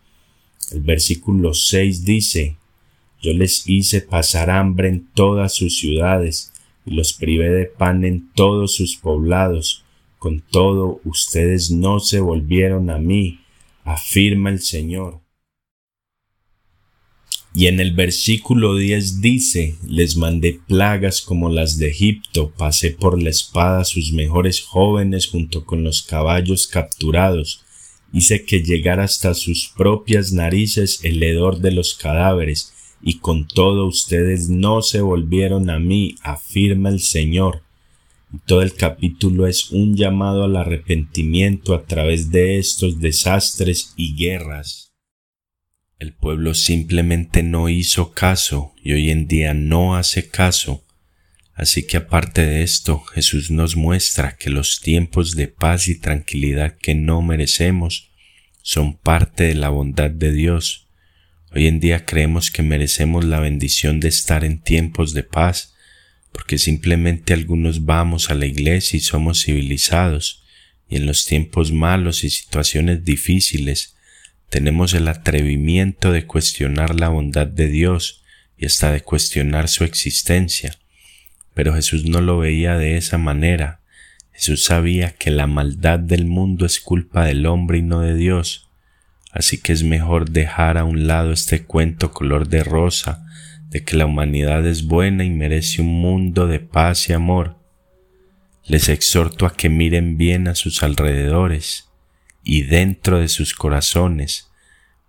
El 0.71 0.81
versículo 0.81 1.53
6 1.53 2.03
dice, 2.03 2.57
Yo 3.21 3.31
les 3.31 3.63
hice 3.65 4.01
pasar 4.01 4.49
hambre 4.49 4.89
en 4.89 5.07
todas 5.13 5.55
sus 5.55 5.77
ciudades, 5.77 6.51
y 6.85 6.91
los 6.91 7.13
privé 7.13 7.49
de 7.49 7.65
pan 7.65 8.03
en 8.03 8.29
todos 8.33 8.75
sus 8.75 8.97
poblados, 8.97 9.85
con 10.23 10.39
todo, 10.39 11.01
ustedes 11.03 11.69
no 11.69 11.99
se 11.99 12.21
volvieron 12.21 12.89
a 12.89 12.97
mí, 12.97 13.41
afirma 13.83 14.51
el 14.51 14.61
Señor. 14.61 15.19
Y 17.53 17.67
en 17.67 17.81
el 17.81 17.93
versículo 17.93 18.77
10 18.77 19.19
dice, 19.19 19.75
les 19.85 20.15
mandé 20.15 20.61
plagas 20.65 21.19
como 21.19 21.49
las 21.49 21.77
de 21.77 21.89
Egipto, 21.89 22.53
pasé 22.57 22.91
por 22.91 23.21
la 23.21 23.31
espada 23.31 23.83
sus 23.83 24.13
mejores 24.13 24.61
jóvenes 24.61 25.27
junto 25.27 25.65
con 25.65 25.83
los 25.83 26.03
caballos 26.03 26.67
capturados, 26.67 27.65
hice 28.13 28.45
que 28.45 28.63
llegara 28.63 29.03
hasta 29.03 29.33
sus 29.33 29.73
propias 29.75 30.31
narices 30.31 31.01
el 31.03 31.21
hedor 31.21 31.59
de 31.59 31.71
los 31.71 31.95
cadáveres, 31.95 32.71
y 33.01 33.15
con 33.17 33.45
todo 33.45 33.87
ustedes 33.87 34.47
no 34.47 34.83
se 34.83 35.01
volvieron 35.01 35.69
a 35.69 35.79
mí, 35.79 36.15
afirma 36.23 36.87
el 36.87 37.01
Señor. 37.01 37.61
Todo 38.47 38.63
el 38.63 38.73
capítulo 38.73 39.45
es 39.45 39.69
un 39.69 39.95
llamado 39.95 40.43
al 40.43 40.55
arrepentimiento 40.55 41.75
a 41.75 41.85
través 41.85 42.31
de 42.31 42.57
estos 42.57 42.99
desastres 42.99 43.93
y 43.95 44.15
guerras. 44.15 44.91
El 45.99 46.13
pueblo 46.13 46.55
simplemente 46.55 47.43
no 47.43 47.69
hizo 47.69 48.11
caso 48.11 48.73
y 48.83 48.93
hoy 48.93 49.11
en 49.11 49.27
día 49.27 49.53
no 49.53 49.95
hace 49.95 50.29
caso. 50.29 50.83
Así 51.53 51.85
que 51.85 51.97
aparte 51.97 52.43
de 52.43 52.63
esto, 52.63 53.01
Jesús 53.01 53.51
nos 53.51 53.75
muestra 53.75 54.35
que 54.35 54.49
los 54.49 54.81
tiempos 54.81 55.35
de 55.35 55.47
paz 55.47 55.87
y 55.87 55.99
tranquilidad 55.99 56.75
que 56.75 56.95
no 56.95 57.21
merecemos 57.21 58.09
son 58.63 58.97
parte 58.97 59.43
de 59.43 59.55
la 59.55 59.69
bondad 59.69 60.09
de 60.09 60.31
Dios. 60.31 60.89
Hoy 61.51 61.67
en 61.67 61.79
día 61.79 62.03
creemos 62.03 62.49
que 62.49 62.63
merecemos 62.63 63.25
la 63.25 63.39
bendición 63.39 63.99
de 63.99 64.07
estar 64.07 64.43
en 64.43 64.59
tiempos 64.59 65.13
de 65.13 65.21
paz, 65.21 65.72
porque 66.33 66.57
simplemente 66.57 67.33
algunos 67.33 67.85
vamos 67.85 68.29
a 68.29 68.35
la 68.35 68.45
iglesia 68.45 68.97
y 68.97 68.99
somos 68.99 69.45
civilizados, 69.45 70.43
y 70.89 70.97
en 70.97 71.05
los 71.05 71.25
tiempos 71.25 71.71
malos 71.71 72.25
y 72.25 72.29
situaciones 72.29 73.05
difíciles 73.05 73.95
tenemos 74.49 74.93
el 74.93 75.07
atrevimiento 75.07 76.11
de 76.11 76.27
cuestionar 76.27 76.99
la 76.99 77.09
bondad 77.09 77.47
de 77.47 77.67
Dios 77.69 78.23
y 78.57 78.65
hasta 78.65 78.91
de 78.91 79.01
cuestionar 79.01 79.67
su 79.69 79.83
existencia. 79.83 80.77
Pero 81.53 81.73
Jesús 81.73 82.05
no 82.05 82.21
lo 82.21 82.39
veía 82.39 82.77
de 82.77 82.97
esa 82.97 83.17
manera. 83.17 83.79
Jesús 84.31 84.63
sabía 84.63 85.15
que 85.15 85.31
la 85.31 85.47
maldad 85.47 85.99
del 85.99 86.25
mundo 86.25 86.65
es 86.65 86.79
culpa 86.79 87.25
del 87.25 87.45
hombre 87.45 87.79
y 87.79 87.81
no 87.83 88.01
de 88.01 88.15
Dios. 88.15 88.69
Así 89.31 89.57
que 89.57 89.73
es 89.73 89.83
mejor 89.83 90.29
dejar 90.29 90.77
a 90.77 90.83
un 90.83 91.07
lado 91.07 91.31
este 91.31 91.63
cuento 91.63 92.11
color 92.11 92.47
de 92.47 92.63
rosa 92.63 93.22
de 93.73 93.83
que 93.83 93.97
la 93.97 94.05
humanidad 94.05 94.67
es 94.67 94.85
buena 94.85 95.23
y 95.23 95.31
merece 95.31 95.81
un 95.81 95.99
mundo 95.99 96.45
de 96.45 96.59
paz 96.59 97.09
y 97.09 97.13
amor. 97.13 97.57
Les 98.67 98.87
exhorto 98.87 99.47
a 99.47 99.53
que 99.55 99.67
miren 99.67 100.15
bien 100.15 100.47
a 100.47 100.53
sus 100.53 100.83
alrededores 100.83 101.89
y 102.43 102.61
dentro 102.61 103.19
de 103.19 103.27
sus 103.27 103.55
corazones 103.55 104.51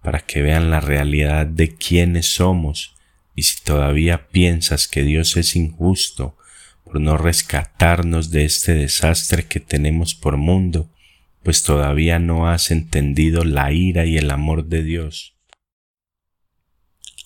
para 0.02 0.20
que 0.20 0.40
vean 0.40 0.70
la 0.70 0.80
realidad 0.80 1.44
de 1.44 1.74
quiénes 1.76 2.24
somos 2.26 2.94
y 3.34 3.42
si 3.42 3.62
todavía 3.62 4.28
piensas 4.28 4.88
que 4.88 5.02
Dios 5.02 5.36
es 5.36 5.56
injusto 5.56 6.38
por 6.84 7.02
no 7.02 7.18
rescatarnos 7.18 8.30
de 8.30 8.46
este 8.46 8.72
desastre 8.72 9.44
que 9.44 9.60
tenemos 9.60 10.14
por 10.14 10.38
mundo, 10.38 10.90
pues 11.42 11.62
todavía 11.64 12.18
no 12.18 12.48
has 12.48 12.70
entendido 12.70 13.44
la 13.44 13.72
ira 13.72 14.06
y 14.06 14.16
el 14.16 14.30
amor 14.30 14.64
de 14.68 14.82
Dios. 14.82 15.33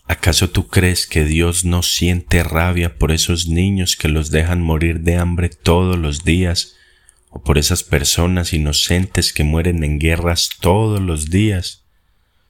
¿Acaso 0.09 0.49
tú 0.49 0.69
crees 0.69 1.07
que 1.07 1.27
Dios 1.27 1.67
no 1.67 1.83
siente 1.83 2.43
rabia 2.43 2.97
por 2.97 3.13
esos 3.13 3.47
niños 3.47 3.95
que 3.95 4.09
los 4.09 4.31
dejan 4.31 4.63
morir 4.63 5.01
de 5.01 5.17
hambre 5.17 5.51
todos 5.51 5.99
los 5.99 6.25
días 6.25 6.77
o 7.29 7.43
por 7.43 7.59
esas 7.59 7.83
personas 7.83 8.55
inocentes 8.55 9.35
que 9.35 9.45
mueren 9.45 9.85
en 9.85 9.99
guerras 9.99 10.49
todos 10.61 10.99
los 10.99 11.29
días? 11.29 11.85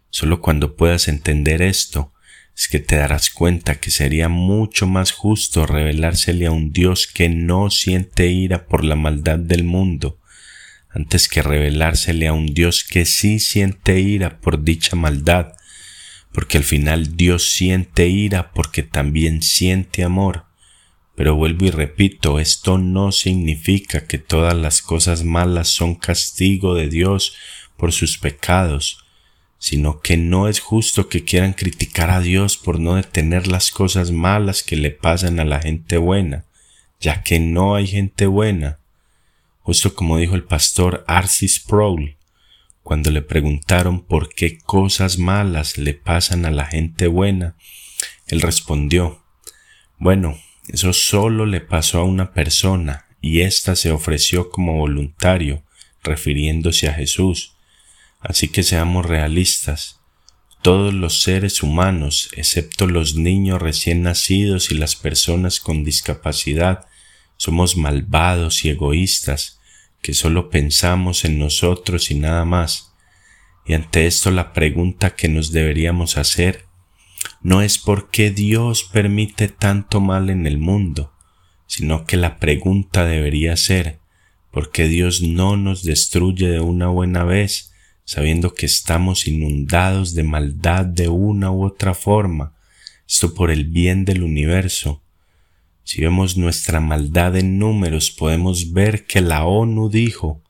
Solo 0.09 0.41
cuando 0.41 0.77
puedas 0.77 1.09
entender 1.09 1.61
esto 1.61 2.13
es 2.57 2.69
que 2.69 2.79
te 2.79 2.95
darás 2.95 3.29
cuenta 3.29 3.75
que 3.81 3.91
sería 3.91 4.29
mucho 4.29 4.87
más 4.87 5.11
justo 5.11 5.67
revelársele 5.67 6.47
a 6.47 6.53
un 6.53 6.73
Dios 6.73 7.09
que 7.09 7.29
no 7.29 7.71
siente 7.71 8.29
ira 8.29 8.67
por 8.67 8.85
la 8.85 8.95
maldad 8.95 9.41
del 9.41 9.65
mundo, 9.65 10.21
antes 10.91 11.27
que 11.27 11.43
revelársele 11.43 12.29
a 12.29 12.33
un 12.33 12.47
Dios 12.47 12.85
que 12.85 13.05
sí 13.05 13.41
siente 13.41 13.99
ira 13.99 14.39
por 14.39 14.63
dicha 14.63 14.95
maldad 14.95 15.58
porque 16.33 16.59
al 16.59 16.65
final 16.65 17.17
Dios 17.17 17.51
siente 17.53 18.09
ira 18.09 18.53
porque 18.53 18.83
también 18.83 19.43
siente 19.43 20.05
amor. 20.05 20.45
Pero 21.15 21.35
vuelvo 21.35 21.67
y 21.67 21.71
repito, 21.71 22.39
esto 22.39 22.79
no 22.79 23.11
significa 23.11 24.07
que 24.07 24.19
todas 24.19 24.55
las 24.55 24.83
cosas 24.83 25.25
malas 25.25 25.69
son 25.69 25.97
castigo 25.97 26.75
de 26.75 26.89
Dios 26.89 27.35
por 27.77 27.93
sus 27.93 28.19
pecados, 28.19 29.05
sino 29.59 30.01
que 30.01 30.17
no 30.17 30.49
es 30.49 30.61
justo 30.61 31.09
que 31.09 31.25
quieran 31.25 31.55
criticar 31.55 32.11
a 32.11 32.21
Dios 32.21 32.57
por 32.57 32.79
no 32.79 32.95
detener 32.95 33.49
las 33.49 33.73
cosas 33.73 34.13
malas 34.13 34.63
que 34.63 34.77
le 34.77 34.91
pasan 34.91 35.41
a 35.41 35.45
la 35.45 35.61
gente 35.61 35.97
buena, 35.97 36.45
ya 37.01 37.23
que 37.23 37.41
no 37.41 37.75
hay 37.75 37.89
gente 37.89 38.27
buena. 38.27 38.79
Justo 39.63 39.95
como 39.95 40.19
dijo 40.19 40.37
el 40.37 40.45
pastor 40.45 41.05
Arcis 41.09 41.57
Sproul, 41.57 42.18
cuando 42.89 43.11
le 43.11 43.21
preguntaron 43.21 44.01
por 44.01 44.31
qué 44.31 44.57
cosas 44.57 45.19
malas 45.19 45.77
le 45.77 45.93
pasan 45.93 46.47
a 46.47 46.51
la 46.51 46.65
gente 46.65 47.07
buena, 47.07 47.55
él 48.29 48.41
respondió, 48.41 49.23
bueno, 49.99 50.41
eso 50.69 50.95
solo 50.95 51.45
le 51.45 51.61
pasó 51.61 51.99
a 51.99 52.05
una 52.05 52.33
persona 52.33 53.05
y 53.21 53.43
ésta 53.43 53.77
se 53.77 53.91
ofreció 53.91 54.49
como 54.49 54.79
voluntario, 54.79 55.65
refiriéndose 56.03 56.89
a 56.89 56.95
Jesús. 56.95 57.57
Así 58.21 58.49
que 58.49 58.63
seamos 58.63 59.05
realistas. 59.05 60.01
Todos 60.63 60.95
los 60.95 61.21
seres 61.21 61.63
humanos, 61.63 62.31
excepto 62.39 62.87
los 62.87 63.17
niños 63.17 63.61
recién 63.61 64.01
nacidos 64.01 64.71
y 64.71 64.77
las 64.77 64.97
personas 64.97 65.61
con 65.61 65.85
discapacidad, 65.85 66.87
somos 67.37 67.77
malvados 67.77 68.65
y 68.65 68.71
egoístas, 68.71 69.58
que 70.03 70.15
solo 70.15 70.51
pensamos 70.51 71.25
en 71.25 71.39
nosotros 71.39 72.11
y 72.11 72.15
nada 72.15 72.45
más. 72.45 72.93
Y 73.67 73.75
ante 73.75 74.07
esto 74.07 74.31
la 74.31 74.53
pregunta 74.53 75.15
que 75.15 75.29
nos 75.29 75.53
deberíamos 75.53 76.17
hacer 76.17 76.65
no 77.43 77.63
es 77.63 77.79
por 77.79 78.11
qué 78.11 78.31
Dios 78.31 78.85
permite 78.85 79.49
tanto 79.49 80.01
mal 80.01 80.31
en 80.31 80.47
el 80.47 80.59
mundo, 80.59 81.13
sino 81.67 82.05
que 82.05 82.17
la 82.17 82.39
pregunta 82.39 83.05
debería 83.05 83.57
ser 83.57 84.01
porque 84.51 84.89
Dios 84.89 85.23
no 85.23 85.57
nos 85.57 85.83
destruye 85.83 86.49
de 86.49 86.61
una 86.61 86.89
buena 86.89 87.25
vez, 87.25 87.73
sabiendo 88.05 88.55
que 88.55 88.67
estamos 88.67 89.27
inundados 89.27 90.15
de 90.15 90.23
maldad 90.23 90.85
de 90.87 91.09
una 91.09 91.51
u 91.51 91.65
otra 91.65 91.95
forma, 91.95 92.55
esto 93.07 93.35
por 93.35 93.51
el 93.51 93.67
bien 93.67 94.05
del 94.05 94.23
universo. 94.23 95.03
Si 95.89 96.03
vemos 96.03 96.37
nuestra 96.37 96.81
maldad 96.81 97.35
en 97.39 97.59
números, 97.59 98.11
podemos 98.11 98.75
ver 98.75 99.07
que 99.07 99.23
la 99.23 99.47
ONU 99.47 99.89
dijo 99.89 100.43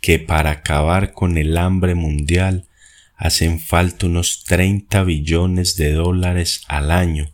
que 0.00 0.20
para 0.20 0.52
acabar 0.52 1.12
con 1.12 1.38
el 1.38 1.58
hambre 1.58 1.96
mundial 1.96 2.68
hacen 3.16 3.58
falta 3.58 4.06
unos 4.06 4.44
30 4.44 5.02
billones 5.02 5.74
de 5.74 5.90
dólares 5.90 6.62
al 6.68 6.92
año. 6.92 7.32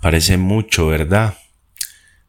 Parece 0.00 0.38
mucho, 0.38 0.86
¿verdad? 0.86 1.36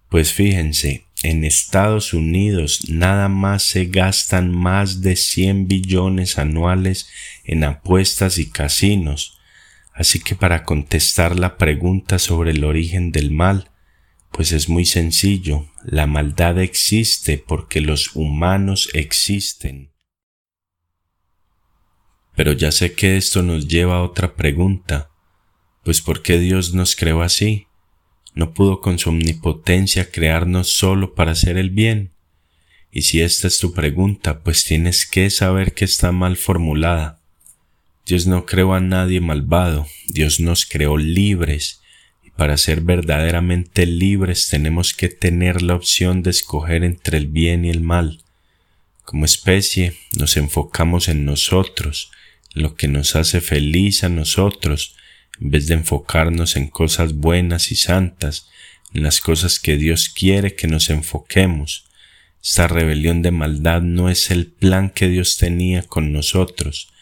Pues 0.09 0.33
fíjense, 0.33 1.05
en 1.23 1.45
Estados 1.45 2.13
Unidos 2.13 2.89
nada 2.89 3.29
más 3.29 3.63
se 3.63 3.85
gastan 3.85 4.53
más 4.53 4.99
de 4.99 5.15
100 5.15 5.69
billones 5.69 6.37
anuales 6.37 7.07
en 7.45 7.63
apuestas 7.63 8.39
y 8.39 8.49
casinos. 8.49 9.39
Así 9.93 10.19
que 10.19 10.35
para 10.35 10.65
contestar 10.65 11.39
la 11.39 11.55
pregunta 11.55 12.19
sobre 12.19 12.51
el 12.51 12.65
origen 12.65 13.13
del 13.13 13.31
mal, 13.31 13.69
pues 14.31 14.51
es 14.51 14.69
muy 14.69 14.85
sencillo, 14.85 15.67
la 15.83 16.07
maldad 16.07 16.59
existe 16.59 17.37
porque 17.37 17.81
los 17.81 18.15
humanos 18.15 18.89
existen. 18.93 19.91
Pero 22.35 22.51
ya 22.51 22.71
sé 22.71 22.93
que 22.93 23.17
esto 23.17 23.41
nos 23.41 23.67
lleva 23.67 23.97
a 23.97 24.03
otra 24.03 24.35
pregunta, 24.35 25.09
pues 25.83 26.01
¿por 26.01 26.21
qué 26.21 26.39
Dios 26.39 26.73
nos 26.73 26.95
creó 26.95 27.21
así? 27.21 27.67
no 28.37 28.53
pudo 28.53 28.81
con 28.81 28.99
su 28.99 29.09
omnipotencia 29.09 30.11
crearnos 30.11 30.69
solo 30.69 31.15
para 31.15 31.31
hacer 31.31 31.57
el 31.57 31.71
bien? 31.71 32.13
Y 32.91 33.01
si 33.01 33.19
esta 33.19 33.47
es 33.47 33.57
tu 33.57 33.73
pregunta, 33.73 34.43
pues 34.43 34.63
tienes 34.63 35.07
que 35.07 35.31
saber 35.31 35.73
que 35.73 35.85
está 35.85 36.11
mal 36.11 36.37
formulada. 36.37 37.19
Dios 38.05 38.27
no 38.27 38.45
creó 38.45 38.75
a 38.75 38.79
nadie 38.79 39.21
malvado, 39.21 39.87
Dios 40.07 40.39
nos 40.39 40.67
creó 40.67 40.97
libres, 40.97 41.81
para 42.37 42.55
ser 42.57 42.81
verdaderamente 42.81 43.87
libres 43.87 44.47
tenemos 44.47 44.93
que 44.93 45.09
tener 45.09 45.63
la 45.63 45.73
opción 45.73 46.21
de 46.21 46.29
escoger 46.29 46.83
entre 46.83 47.17
el 47.17 47.25
bien 47.25 47.65
y 47.65 47.69
el 47.69 47.81
mal. 47.81 48.23
Como 49.03 49.25
especie 49.25 49.97
nos 50.17 50.37
enfocamos 50.37 51.07
en 51.07 51.25
nosotros, 51.25 52.11
lo 52.53 52.75
que 52.75 52.87
nos 52.87 53.15
hace 53.15 53.41
feliz 53.41 54.03
a 54.03 54.09
nosotros, 54.09 54.95
en 55.41 55.49
vez 55.49 55.67
de 55.67 55.73
enfocarnos 55.73 56.55
en 56.55 56.67
cosas 56.67 57.15
buenas 57.15 57.71
y 57.71 57.75
santas, 57.75 58.47
en 58.93 59.01
las 59.01 59.19
cosas 59.19 59.59
que 59.59 59.75
Dios 59.75 60.07
quiere 60.07 60.55
que 60.55 60.67
nos 60.67 60.91
enfoquemos. 60.91 61.85
Esta 62.43 62.67
rebelión 62.67 63.23
de 63.23 63.31
maldad 63.31 63.81
no 63.81 64.09
es 64.09 64.29
el 64.29 64.45
plan 64.45 64.91
que 64.91 65.07
Dios 65.07 65.37
tenía 65.37 65.81
con 65.81 66.13
nosotros. 66.13 66.93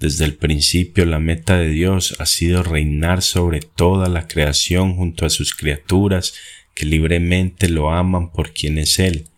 Desde 0.00 0.24
el 0.24 0.34
principio 0.34 1.04
la 1.04 1.18
meta 1.18 1.58
de 1.58 1.68
Dios 1.68 2.16
ha 2.18 2.24
sido 2.24 2.62
reinar 2.62 3.20
sobre 3.20 3.60
toda 3.60 4.08
la 4.08 4.26
creación 4.26 4.96
junto 4.96 5.26
a 5.26 5.30
sus 5.30 5.54
criaturas 5.54 6.32
que 6.74 6.86
libremente 6.86 7.68
lo 7.68 7.90
aman 7.90 8.32
por 8.32 8.54
quien 8.54 8.78
es 8.78 8.98
Él. 8.98 9.28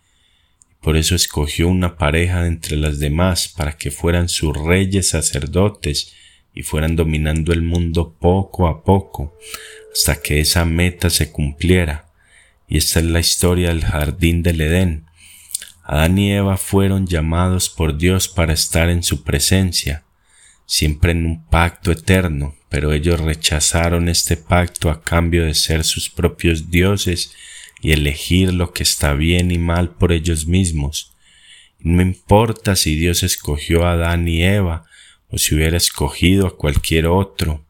Por 0.80 0.96
eso 0.96 1.16
escogió 1.16 1.66
una 1.66 1.96
pareja 1.96 2.42
de 2.42 2.48
entre 2.48 2.76
las 2.76 3.00
demás 3.00 3.48
para 3.48 3.76
que 3.76 3.90
fueran 3.90 4.28
sus 4.28 4.56
reyes 4.56 5.08
sacerdotes 5.08 6.12
y 6.54 6.62
fueran 6.62 6.94
dominando 6.94 7.52
el 7.52 7.62
mundo 7.62 8.14
poco 8.20 8.68
a 8.68 8.84
poco 8.84 9.36
hasta 9.92 10.22
que 10.22 10.38
esa 10.38 10.64
meta 10.64 11.10
se 11.10 11.32
cumpliera. 11.32 12.06
Y 12.68 12.78
esta 12.78 13.00
es 13.00 13.06
la 13.06 13.18
historia 13.18 13.70
del 13.70 13.84
jardín 13.84 14.44
del 14.44 14.60
Edén. 14.60 15.06
Adán 15.82 16.18
y 16.18 16.32
Eva 16.32 16.56
fueron 16.56 17.08
llamados 17.08 17.68
por 17.68 17.98
Dios 17.98 18.28
para 18.28 18.52
estar 18.52 18.90
en 18.90 19.02
su 19.02 19.24
presencia, 19.24 20.04
siempre 20.72 21.12
en 21.12 21.26
un 21.26 21.44
pacto 21.44 21.92
eterno, 21.92 22.56
pero 22.70 22.94
ellos 22.94 23.20
rechazaron 23.20 24.08
este 24.08 24.38
pacto 24.38 24.88
a 24.88 25.02
cambio 25.02 25.44
de 25.44 25.54
ser 25.54 25.84
sus 25.84 26.08
propios 26.08 26.70
dioses 26.70 27.34
y 27.82 27.92
elegir 27.92 28.54
lo 28.54 28.72
que 28.72 28.82
está 28.82 29.12
bien 29.12 29.50
y 29.50 29.58
mal 29.58 29.90
por 29.90 30.12
ellos 30.12 30.46
mismos. 30.46 31.12
no 31.78 32.00
importa 32.00 32.74
si 32.74 32.96
Dios 32.96 33.22
escogió 33.22 33.84
a 33.84 33.92
Adán 33.92 34.26
y 34.26 34.44
Eva 34.44 34.86
o 35.28 35.36
si 35.36 35.54
hubiera 35.54 35.76
escogido 35.76 36.46
a 36.46 36.56
cualquier 36.56 37.06
otro, 37.06 37.66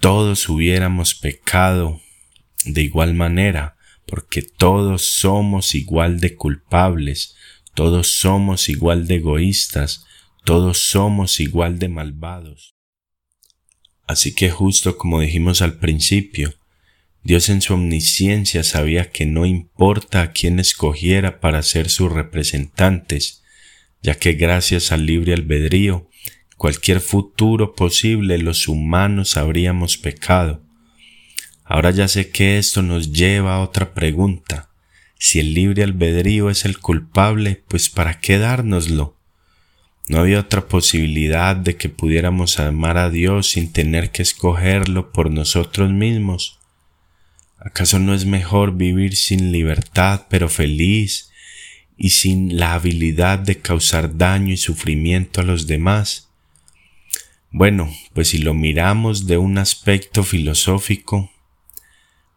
todos 0.00 0.48
hubiéramos 0.48 1.14
pecado 1.14 2.00
de 2.64 2.82
igual 2.82 3.14
manera, 3.14 3.76
porque 4.04 4.42
todos 4.42 5.12
somos 5.12 5.76
igual 5.76 6.18
de 6.18 6.34
culpables, 6.34 7.36
todos 7.72 8.08
somos 8.08 8.68
igual 8.68 9.06
de 9.06 9.16
egoístas, 9.16 10.04
todos 10.44 10.78
somos 10.78 11.40
igual 11.40 11.78
de 11.78 11.88
malvados. 11.88 12.74
Así 14.06 14.34
que 14.34 14.50
justo 14.50 14.98
como 14.98 15.20
dijimos 15.20 15.62
al 15.62 15.78
principio, 15.78 16.54
Dios 17.22 17.48
en 17.48 17.62
su 17.62 17.72
omnisciencia 17.72 18.62
sabía 18.62 19.10
que 19.10 19.24
no 19.24 19.46
importa 19.46 20.20
a 20.20 20.32
quién 20.32 20.60
escogiera 20.60 21.40
para 21.40 21.62
ser 21.62 21.88
sus 21.88 22.12
representantes, 22.12 23.42
ya 24.02 24.16
que 24.16 24.34
gracias 24.34 24.92
al 24.92 25.06
libre 25.06 25.32
albedrío 25.32 26.10
cualquier 26.58 27.00
futuro 27.00 27.74
posible 27.74 28.38
los 28.38 28.68
humanos 28.68 29.36
habríamos 29.36 29.96
pecado. 29.96 30.62
Ahora 31.64 31.90
ya 31.90 32.08
sé 32.08 32.30
que 32.30 32.58
esto 32.58 32.82
nos 32.82 33.12
lleva 33.12 33.54
a 33.54 33.60
otra 33.60 33.94
pregunta. 33.94 34.70
Si 35.18 35.40
el 35.40 35.54
libre 35.54 35.82
albedrío 35.82 36.50
es 36.50 36.66
el 36.66 36.78
culpable, 36.78 37.64
pues 37.68 37.88
¿para 37.88 38.20
qué 38.20 38.38
dárnoslo? 38.38 39.13
No 40.06 40.18
había 40.18 40.40
otra 40.40 40.68
posibilidad 40.68 41.56
de 41.56 41.76
que 41.76 41.88
pudiéramos 41.88 42.58
amar 42.58 42.98
a 42.98 43.08
Dios 43.08 43.50
sin 43.50 43.72
tener 43.72 44.10
que 44.10 44.22
escogerlo 44.22 45.12
por 45.12 45.30
nosotros 45.30 45.90
mismos. 45.90 46.58
¿Acaso 47.58 47.98
no 47.98 48.12
es 48.12 48.26
mejor 48.26 48.76
vivir 48.76 49.16
sin 49.16 49.50
libertad 49.50 50.26
pero 50.28 50.50
feliz 50.50 51.30
y 51.96 52.10
sin 52.10 52.58
la 52.58 52.74
habilidad 52.74 53.38
de 53.38 53.60
causar 53.60 54.18
daño 54.18 54.52
y 54.52 54.58
sufrimiento 54.58 55.40
a 55.40 55.44
los 55.44 55.66
demás? 55.66 56.28
Bueno, 57.50 57.90
pues 58.12 58.28
si 58.28 58.38
lo 58.38 58.52
miramos 58.52 59.26
de 59.26 59.38
un 59.38 59.56
aspecto 59.56 60.24
filosófico, 60.24 61.30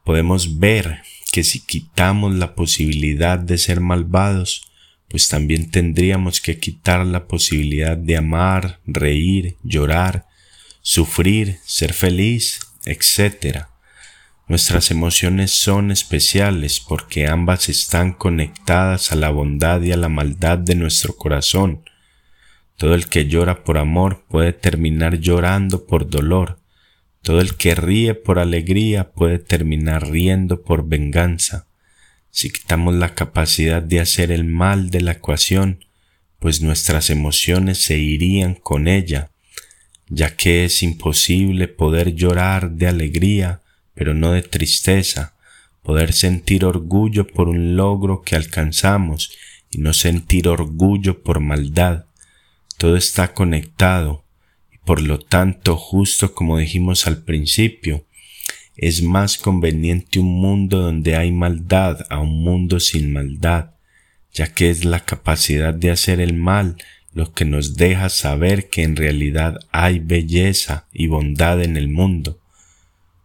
podemos 0.06 0.60
ver 0.60 1.02
que 1.34 1.44
si 1.44 1.60
quitamos 1.60 2.36
la 2.36 2.56
posibilidad 2.56 3.38
de 3.38 3.58
ser 3.58 3.82
malvados, 3.82 4.67
pues 5.10 5.30
también 5.30 5.72
tendríamos 5.72 6.42
que 6.42 6.60
quitar 6.60 7.06
la 7.06 7.28
posibilidad 7.28 7.98
de 7.98 8.18
amar, 8.18 8.80
reír, 8.86 9.56
llorar, 9.64 10.28
sufrir, 10.82 11.60
ser 11.66 11.94
feliz, 11.94 12.60
etc. 12.86 13.66
Nuestras 14.48 14.92
emociones 14.92 15.52
son 15.52 15.92
especiales 15.92 16.80
porque 16.80 17.28
ambas 17.28 17.70
están 17.70 18.14
conectadas 18.14 19.12
a 19.12 19.16
la 19.16 19.30
bondad 19.30 19.82
y 19.82 19.92
a 19.92 19.98
la 19.98 20.10
maldad 20.10 20.58
de 20.58 20.76
nuestro 20.76 21.16
corazón, 21.16 21.84
todo 22.78 22.94
el 22.94 23.08
que 23.08 23.28
llora 23.28 23.64
por 23.64 23.80
amor 23.80 24.24
puede 24.30 24.54
terminar 24.54 25.20
llorando 25.20 25.88
por 25.88 26.10
dolor. 26.10 26.60
Todo 27.24 27.42
el 27.42 27.58
que 27.58 27.74
ríe 27.74 28.14
por 28.14 28.38
alegría 28.38 29.12
puede 29.12 29.40
terminar 29.40 30.08
riendo 30.10 30.62
por 30.62 30.88
venganza. 30.88 31.66
Si 32.38 32.52
quitamos 32.52 32.94
la 32.94 33.16
capacidad 33.16 33.82
de 33.82 34.00
hacer 34.00 34.32
el 34.32 34.44
mal 34.44 34.92
de 34.92 35.02
la 35.02 35.14
ecuación, 35.14 35.84
pues 36.38 36.62
nuestras 36.62 37.10
emociones 37.10 37.80
se 37.80 37.98
irían 37.98 38.54
con 38.54 38.88
ella, 38.88 39.32
ya 40.08 40.36
que 40.36 40.64
es 40.64 40.84
imposible 40.84 41.68
poder 41.68 42.14
llorar 42.14 42.74
de 42.74 42.90
alegría, 42.90 43.62
pero 43.96 44.14
no 44.14 44.34
de 44.34 44.44
tristeza, 44.44 45.34
poder 45.82 46.14
sentir 46.14 46.64
orgullo 46.64 47.26
por 47.26 47.50
un 47.50 47.76
logro 47.76 48.22
que 48.22 48.36
alcanzamos 48.36 49.36
y 49.72 49.80
no 49.80 49.94
sentir 49.94 50.48
orgullo 50.48 51.24
por 51.24 51.40
maldad. 51.40 52.06
Todo 52.78 52.98
está 52.98 53.34
conectado 53.34 54.26
y 54.72 54.78
por 54.78 55.02
lo 55.02 55.18
tanto, 55.18 55.76
justo 55.76 56.36
como 56.36 56.60
dijimos 56.60 57.08
al 57.08 57.24
principio, 57.24 58.06
es 58.78 59.02
más 59.02 59.38
conveniente 59.38 60.20
un 60.20 60.40
mundo 60.40 60.80
donde 60.80 61.16
hay 61.16 61.32
maldad 61.32 62.06
a 62.10 62.20
un 62.20 62.44
mundo 62.44 62.80
sin 62.80 63.12
maldad, 63.12 63.72
ya 64.34 64.54
que 64.54 64.70
es 64.70 64.86
la 64.86 65.02
capacidad 65.02 65.74
de 65.74 65.92
hacer 65.92 66.22
el 66.22 66.34
mal 66.34 66.78
lo 67.14 67.34
que 67.34 67.46
nos 67.46 67.76
deja 67.76 68.10
saber 68.10 68.70
que 68.70 68.84
en 68.84 68.96
realidad 68.96 69.60
hay 69.72 69.98
belleza 69.98 70.86
y 70.94 71.08
bondad 71.08 71.64
en 71.64 71.76
el 71.76 71.90
mundo. 71.90 72.40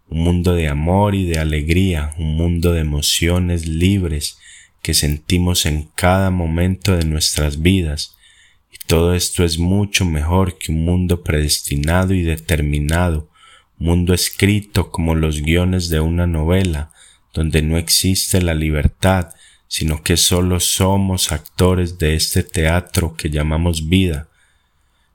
Un 0.09 0.25
mundo 0.25 0.55
de 0.55 0.69
amor 0.69 1.15
y 1.15 1.27
de 1.27 1.39
alegría, 1.39 2.15
un 2.19 2.37
mundo 2.37 2.73
de 2.73 2.81
emociones 2.81 3.69
libres 3.69 4.39
que 4.81 4.95
sentimos 4.95 5.67
en 5.67 5.91
cada 5.95 6.31
momento 6.31 6.97
de 6.97 7.05
nuestras 7.05 7.61
vidas, 7.61 8.17
todo 8.87 9.15
esto 9.15 9.45
es 9.45 9.59
mucho 9.59 10.05
mejor 10.05 10.59
que 10.59 10.73
un 10.73 10.85
mundo 10.85 11.23
predestinado 11.23 12.15
y 12.15 12.23
determinado, 12.23 13.29
mundo 13.83 14.15
escrito 14.15 14.91
como 14.91 15.15
los 15.15 15.43
guiones 15.43 15.89
de 15.89 16.01
una 16.01 16.27
novela, 16.27 16.93
donde 17.35 17.63
no 17.63 17.77
existe 17.77 18.41
la 18.41 18.55
libertad, 18.55 19.35
sino 19.69 20.03
que 20.03 20.17
solo 20.17 20.61
somos 20.61 21.33
actores 21.33 21.99
de 21.99 22.15
este 22.15 22.43
teatro 22.43 23.15
que 23.17 23.31
llamamos 23.31 23.89
vida. 23.89 24.29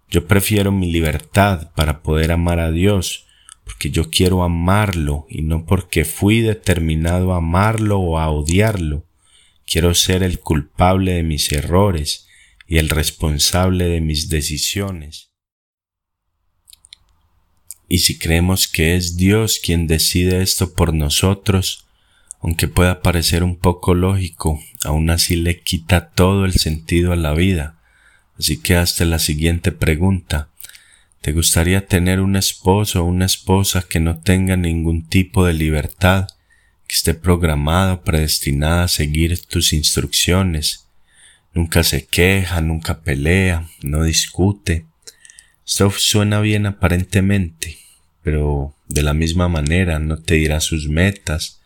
Yo 0.10 0.28
prefiero 0.28 0.72
mi 0.72 0.92
libertad 0.92 1.72
para 1.76 2.02
poder 2.02 2.32
amar 2.32 2.60
a 2.60 2.72
Dios, 2.72 3.26
porque 3.64 3.90
yo 3.90 4.10
quiero 4.10 4.44
amarlo 4.44 5.28
y 5.30 5.42
no 5.42 5.66
porque 5.66 6.06
fui 6.06 6.42
determinado 6.42 7.34
a 7.34 7.38
amarlo 7.38 8.00
o 8.00 8.18
a 8.18 8.30
odiarlo. 8.30 9.04
Quiero 9.66 9.94
ser 9.94 10.24
el 10.24 10.40
culpable 10.40 11.14
de 11.14 11.24
mis 11.24 11.52
errores 11.52 12.28
y 12.68 12.78
el 12.78 12.90
responsable 12.90 13.86
de 13.86 14.02
mis 14.02 14.30
decisiones. 14.30 15.27
Y 17.90 18.00
si 18.00 18.18
creemos 18.18 18.68
que 18.68 18.96
es 18.96 19.16
Dios 19.16 19.60
quien 19.64 19.88
decide 19.88 20.42
esto 20.42 20.74
por 20.74 20.94
nosotros, 20.94 21.86
aunque 22.42 22.68
pueda 22.68 23.02
parecer 23.02 23.44
un 23.44 23.56
poco 23.56 23.94
lógico, 23.94 24.62
aún 24.84 25.10
así 25.10 25.36
le 25.36 25.60
quita 25.62 26.10
todo 26.10 26.46
el 26.46 26.54
sentido 26.54 27.14
a 27.14 27.16
la 27.16 27.34
vida. 27.34 27.80
Así 28.38 28.58
que 28.58 28.76
hasta 28.76 29.06
la 29.06 29.20
siguiente 29.20 29.72
pregunta. 29.72 30.50
¿Te 31.22 31.32
gustaría 31.32 31.88
tener 31.88 32.22
un 32.22 32.36
esposo 32.36 33.02
o 33.02 33.08
una 33.08 33.26
esposa 33.26 33.82
que 33.82 34.00
no 34.00 34.20
tenga 34.20 34.56
ningún 34.56 35.08
tipo 35.08 35.46
de 35.46 35.54
libertad, 35.54 36.28
que 36.88 36.96
esté 36.96 37.14
programada 37.16 38.04
predestinada 38.04 38.84
a 38.84 38.88
seguir 38.88 39.38
tus 39.46 39.74
instrucciones? 39.74 40.88
Nunca 41.54 41.84
se 41.84 42.06
queja, 42.06 42.62
nunca 42.62 43.02
pelea, 43.02 43.68
no 43.82 44.04
discute. 44.04 44.86
Esto 45.68 45.92
suena 45.92 46.40
bien 46.40 46.66
aparentemente, 46.66 47.78
pero 48.24 48.74
de 48.88 49.04
la 49.04 49.14
misma 49.14 49.48
manera 49.48 50.00
no 50.00 50.18
te 50.18 50.36
dirá 50.36 50.60
sus 50.62 50.88
metas, 50.88 51.58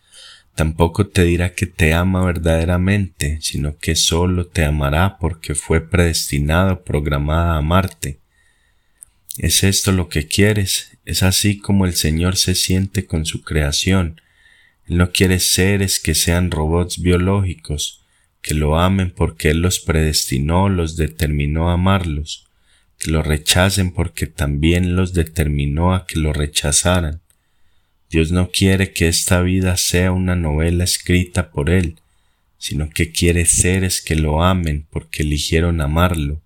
Tampoco 0.54 1.06
te 1.06 1.24
dirá 1.24 1.54
que 1.54 1.66
te 1.66 1.94
ama 1.94 2.24
verdaderamente, 2.24 3.38
sino 3.40 3.78
que 3.78 3.96
solo 3.96 4.46
te 4.46 4.64
amará 4.64 5.16
porque 5.18 5.54
fue 5.54 5.80
predestinado, 5.80 6.84
programada 6.84 7.54
a 7.54 7.58
amarte. 7.58 8.18
¿Es 9.38 9.64
esto 9.64 9.92
lo 9.92 10.10
que 10.10 10.28
quieres? 10.28 10.98
Es 11.06 11.22
así 11.22 11.58
como 11.58 11.86
el 11.86 11.94
Señor 11.94 12.36
se 12.36 12.54
siente 12.54 13.06
con 13.06 13.24
su 13.24 13.42
creación. 13.42 14.20
Él 14.86 14.98
no 14.98 15.10
quiere 15.10 15.38
seres 15.38 15.98
que 16.00 16.14
sean 16.14 16.50
robots 16.50 17.00
biológicos, 17.00 18.04
que 18.42 18.52
lo 18.52 18.78
amen 18.78 19.10
porque 19.10 19.50
Él 19.50 19.62
los 19.62 19.80
predestinó, 19.80 20.68
los 20.68 20.96
determinó 20.96 21.70
a 21.70 21.74
amarlos, 21.74 22.46
que 23.02 23.10
lo 23.10 23.24
rechacen 23.24 23.90
porque 23.90 24.28
también 24.28 24.94
los 24.94 25.12
determinó 25.12 25.92
a 25.92 26.06
que 26.06 26.20
lo 26.20 26.32
rechazaran. 26.32 27.20
Dios 28.08 28.30
no 28.30 28.50
quiere 28.52 28.92
que 28.92 29.08
esta 29.08 29.42
vida 29.42 29.76
sea 29.76 30.12
una 30.12 30.36
novela 30.36 30.84
escrita 30.84 31.50
por 31.50 31.68
Él, 31.68 31.96
sino 32.58 32.90
que 32.90 33.10
quiere 33.10 33.44
seres 33.44 34.02
que 34.02 34.14
lo 34.14 34.44
amen 34.44 34.86
porque 34.88 35.24
eligieron 35.24 35.80
amarlo, 35.80 36.42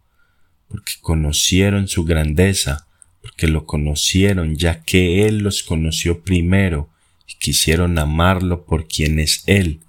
porque 0.68 0.94
conocieron 1.02 1.88
su 1.88 2.04
grandeza, 2.04 2.86
porque 3.20 3.48
lo 3.48 3.66
conocieron 3.66 4.56
ya 4.56 4.82
que 4.82 5.26
Él 5.26 5.40
los 5.40 5.62
conoció 5.62 6.22
primero 6.22 6.88
y 7.28 7.34
quisieron 7.34 7.98
amarlo 7.98 8.64
por 8.64 8.88
quien 8.88 9.18
es 9.18 9.42
Él. 9.44 9.80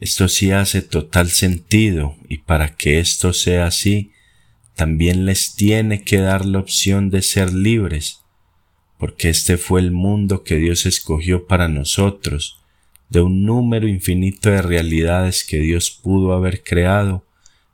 Esto 0.00 0.28
sí 0.28 0.50
hace 0.50 0.80
total 0.80 1.28
sentido 1.28 2.16
y 2.26 2.38
para 2.38 2.74
que 2.74 3.00
esto 3.00 3.34
sea 3.34 3.66
así, 3.66 4.12
también 4.74 5.24
les 5.24 5.54
tiene 5.54 6.02
que 6.02 6.18
dar 6.18 6.44
la 6.44 6.58
opción 6.58 7.10
de 7.10 7.22
ser 7.22 7.52
libres, 7.52 8.20
porque 8.98 9.28
este 9.28 9.56
fue 9.56 9.80
el 9.80 9.92
mundo 9.92 10.42
que 10.42 10.56
Dios 10.56 10.86
escogió 10.86 11.46
para 11.46 11.68
nosotros, 11.68 12.60
de 13.08 13.20
un 13.20 13.44
número 13.44 13.86
infinito 13.86 14.50
de 14.50 14.62
realidades 14.62 15.44
que 15.44 15.60
Dios 15.60 15.90
pudo 15.90 16.32
haber 16.32 16.62
creado, 16.62 17.24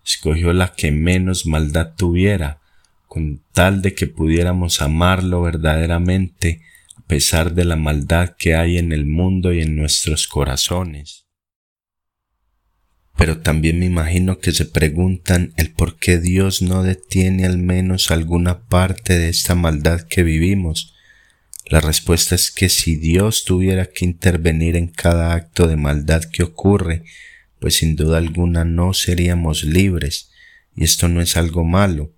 escogió 0.05 0.53
la 0.53 0.75
que 0.75 0.91
menos 0.91 1.47
maldad 1.47 1.95
tuviera, 1.97 2.61
con 3.07 3.43
tal 3.53 3.81
de 3.83 3.95
que 3.95 4.07
pudiéramos 4.07 4.83
amarlo 4.83 5.43
verdaderamente, 5.43 6.63
a 6.97 7.01
pesar 7.07 7.55
de 7.55 7.65
la 7.65 7.77
maldad 7.77 8.37
que 8.39 8.55
hay 8.55 8.79
en 8.79 8.93
el 8.93 9.07
mundo 9.07 9.53
y 9.53 9.61
en 9.61 9.77
nuestros 9.77 10.29
corazones. 10.29 11.30
Pero 13.17 13.41
también 13.41 13.79
me 13.79 13.87
imagino 13.87 14.39
que 14.39 14.53
se 14.53 14.65
preguntan 14.65 15.53
el 15.57 15.73
por 15.73 15.99
qué 15.99 16.19
Dios 16.19 16.63
no 16.63 16.83
detiene 16.83 17.45
al 17.45 17.59
menos 17.59 18.11
alguna 18.11 18.67
parte 18.67 19.19
de 19.19 19.29
esta 19.29 19.55
maldad 19.55 20.03
que 20.03 20.23
vivimos, 20.23 20.95
la 21.71 21.81
respuesta 21.81 22.35
es 22.35 22.51
que 22.51 22.69
si 22.69 22.97
Dios 22.97 23.45
tuviera 23.45 23.87
que 23.87 24.05
intervenir 24.05 24.75
en 24.75 24.89
cada 24.89 25.35
acto 25.35 25.69
de 25.69 25.77
maldad 25.77 26.25
que 26.25 26.43
ocurre, 26.43 27.05
pues 27.61 27.77
sin 27.77 27.95
duda 27.95 28.19
alguna 28.19 28.65
no 28.65 28.93
seríamos 28.93 29.63
libres, 29.63 30.33
y 30.75 30.83
esto 30.83 31.07
no 31.07 31.21
es 31.21 31.37
algo 31.37 31.63
malo, 31.63 32.13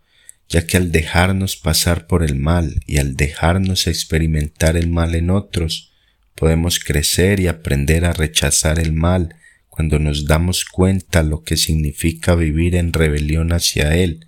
ya 0.49 0.67
que 0.67 0.79
al 0.79 0.91
dejarnos 0.91 1.57
pasar 1.57 2.07
por 2.07 2.23
el 2.23 2.35
mal 2.35 2.81
y 2.87 2.97
al 2.97 3.15
dejarnos 3.15 3.89
experimentar 3.89 4.79
el 4.79 4.89
mal 4.89 5.15
en 5.15 5.29
otros, 5.29 5.93
podemos 6.35 6.81
crecer 6.81 7.39
y 7.39 7.47
aprender 7.47 8.07
a 8.07 8.15
rechazar 8.15 8.79
el 8.79 8.95
mal 8.95 9.37
cuando 9.73 9.99
nos 9.99 10.27
damos 10.27 10.67
cuenta 10.67 11.23
lo 11.23 11.45
que 11.45 11.57
significa 11.57 12.35
vivir 12.35 12.77
en 12.77 12.93
rebelión 12.93 13.55
hacia 13.55 13.97
Él. 13.97 14.27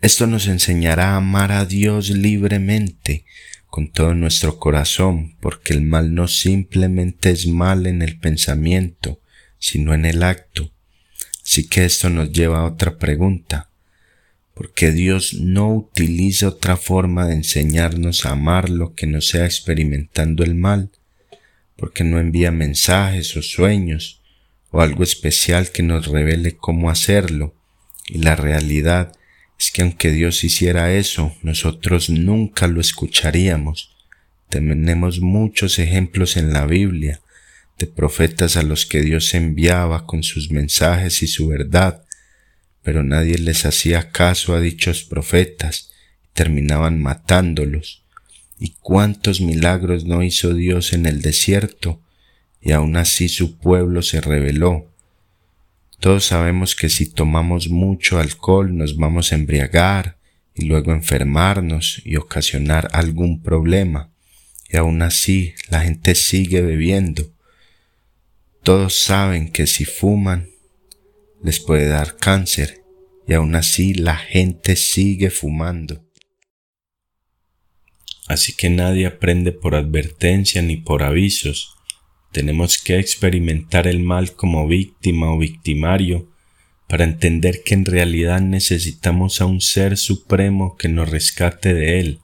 Esto 0.00 0.26
nos 0.26 0.46
enseñará 0.46 1.10
a 1.10 1.16
amar 1.16 1.52
a 1.52 1.66
Dios 1.66 2.08
libremente, 2.08 3.26
con 3.66 3.92
todo 3.92 4.14
nuestro 4.14 4.58
corazón, 4.58 5.36
porque 5.38 5.74
el 5.74 5.82
mal 5.82 6.14
no 6.14 6.28
simplemente 6.28 7.28
es 7.28 7.46
mal 7.46 7.86
en 7.86 8.00
el 8.00 8.18
pensamiento, 8.18 9.20
sino 9.58 9.92
en 9.92 10.06
el 10.06 10.22
acto. 10.22 10.72
Así 11.44 11.68
que 11.68 11.84
esto 11.84 12.08
nos 12.08 12.32
lleva 12.32 12.60
a 12.60 12.64
otra 12.64 12.96
pregunta. 12.96 13.68
¿Por 14.54 14.72
qué 14.72 14.92
Dios 14.92 15.34
no 15.34 15.74
utiliza 15.74 16.48
otra 16.48 16.78
forma 16.78 17.26
de 17.26 17.34
enseñarnos 17.34 18.24
a 18.24 18.30
amar 18.30 18.70
lo 18.70 18.94
que 18.94 19.06
no 19.06 19.20
sea 19.20 19.44
experimentando 19.44 20.42
el 20.42 20.54
mal? 20.54 20.90
¿Por 21.76 21.92
qué 21.92 22.04
no 22.04 22.18
envía 22.18 22.50
mensajes 22.50 23.36
o 23.36 23.42
sueños 23.42 24.22
o 24.70 24.80
algo 24.80 25.02
especial 25.02 25.70
que 25.70 25.82
nos 25.82 26.06
revele 26.06 26.56
cómo 26.56 26.90
hacerlo? 26.90 27.54
Y 28.08 28.18
la 28.18 28.36
realidad 28.36 29.12
es 29.58 29.70
que 29.70 29.82
aunque 29.82 30.10
Dios 30.10 30.44
hiciera 30.44 30.92
eso, 30.92 31.34
nosotros 31.42 32.10
nunca 32.10 32.66
lo 32.66 32.80
escucharíamos. 32.80 33.96
Tenemos 34.48 35.20
muchos 35.20 35.78
ejemplos 35.78 36.36
en 36.36 36.52
la 36.52 36.66
Biblia 36.66 37.20
de 37.78 37.86
profetas 37.86 38.56
a 38.56 38.62
los 38.62 38.86
que 38.86 39.02
Dios 39.02 39.34
enviaba 39.34 40.06
con 40.06 40.22
sus 40.22 40.50
mensajes 40.50 41.22
y 41.22 41.26
su 41.26 41.48
verdad, 41.48 42.04
pero 42.82 43.02
nadie 43.02 43.36
les 43.38 43.66
hacía 43.66 44.12
caso 44.12 44.54
a 44.54 44.60
dichos 44.60 45.04
profetas 45.04 45.90
y 46.24 46.28
terminaban 46.32 47.02
matándolos. 47.02 48.05
¿Y 48.58 48.74
cuántos 48.80 49.40
milagros 49.40 50.04
no 50.04 50.22
hizo 50.22 50.54
Dios 50.54 50.92
en 50.92 51.06
el 51.06 51.20
desierto? 51.22 52.00
Y 52.60 52.72
aun 52.72 52.96
así 52.96 53.28
su 53.28 53.58
pueblo 53.58 54.02
se 54.02 54.20
rebeló 54.20 54.90
todos 55.98 56.26
sabemos 56.26 56.76
que 56.76 56.90
si 56.90 57.06
tomamos 57.06 57.68
mucho 57.68 58.18
alcohol 58.18 58.76
nos 58.76 58.96
vamos 58.96 59.32
a 59.32 59.34
embriagar 59.34 60.18
y 60.54 60.66
luego 60.66 60.92
enfermarnos 60.92 62.02
y 62.04 62.16
ocasionar 62.16 62.88
algún 62.92 63.42
problema. 63.42 64.12
Y 64.68 64.76
aún 64.76 65.02
así 65.02 65.54
la 65.70 65.80
gente 65.80 66.14
sigue 66.14 66.60
bebiendo. 66.60 67.32
Todos 68.62 69.00
saben 69.00 69.50
que 69.50 69.66
si 69.66 69.84
fuman 69.84 70.48
les 71.42 71.60
puede 71.60 71.86
dar 71.86 72.16
cáncer 72.16 72.82
y 73.26 73.34
aún 73.34 73.54
así 73.54 73.94
la 73.94 74.16
gente 74.16 74.76
sigue 74.76 75.30
fumando. 75.30 76.05
Así 78.28 78.54
que 78.54 78.70
nadie 78.70 79.06
aprende 79.06 79.52
por 79.52 79.74
advertencia 79.74 80.62
ni 80.62 80.76
por 80.76 81.02
avisos 81.02 81.76
tenemos 82.36 82.76
que 82.76 82.98
experimentar 82.98 83.86
el 83.86 84.00
mal 84.00 84.34
como 84.34 84.68
víctima 84.68 85.32
o 85.32 85.38
victimario 85.38 86.28
para 86.86 87.04
entender 87.04 87.62
que 87.64 87.72
en 87.72 87.86
realidad 87.86 88.42
necesitamos 88.42 89.40
a 89.40 89.46
un 89.46 89.62
ser 89.62 89.96
supremo 89.96 90.76
que 90.76 90.90
nos 90.90 91.08
rescate 91.08 91.72
de 91.72 91.98
él. 91.98 92.20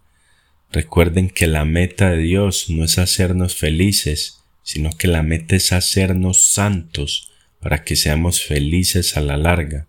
Recuerden 0.71 1.31
que 1.31 1.47
la 1.47 1.65
meta 1.65 2.11
de 2.11 2.19
Dios 2.19 2.69
no 2.69 2.85
es 2.85 2.99
hacernos 2.99 3.57
felices, 3.57 4.43
sino 4.63 4.91
que 4.91 5.09
la 5.09 5.23
meta 5.23 5.57
es 5.57 5.73
hacernos 5.73 6.45
santos 6.45 7.31
para 7.59 7.83
que 7.83 7.97
seamos 7.97 8.43
felices 8.43 9.17
a 9.17 9.23
la 9.23 9.39
larga. 9.39 9.87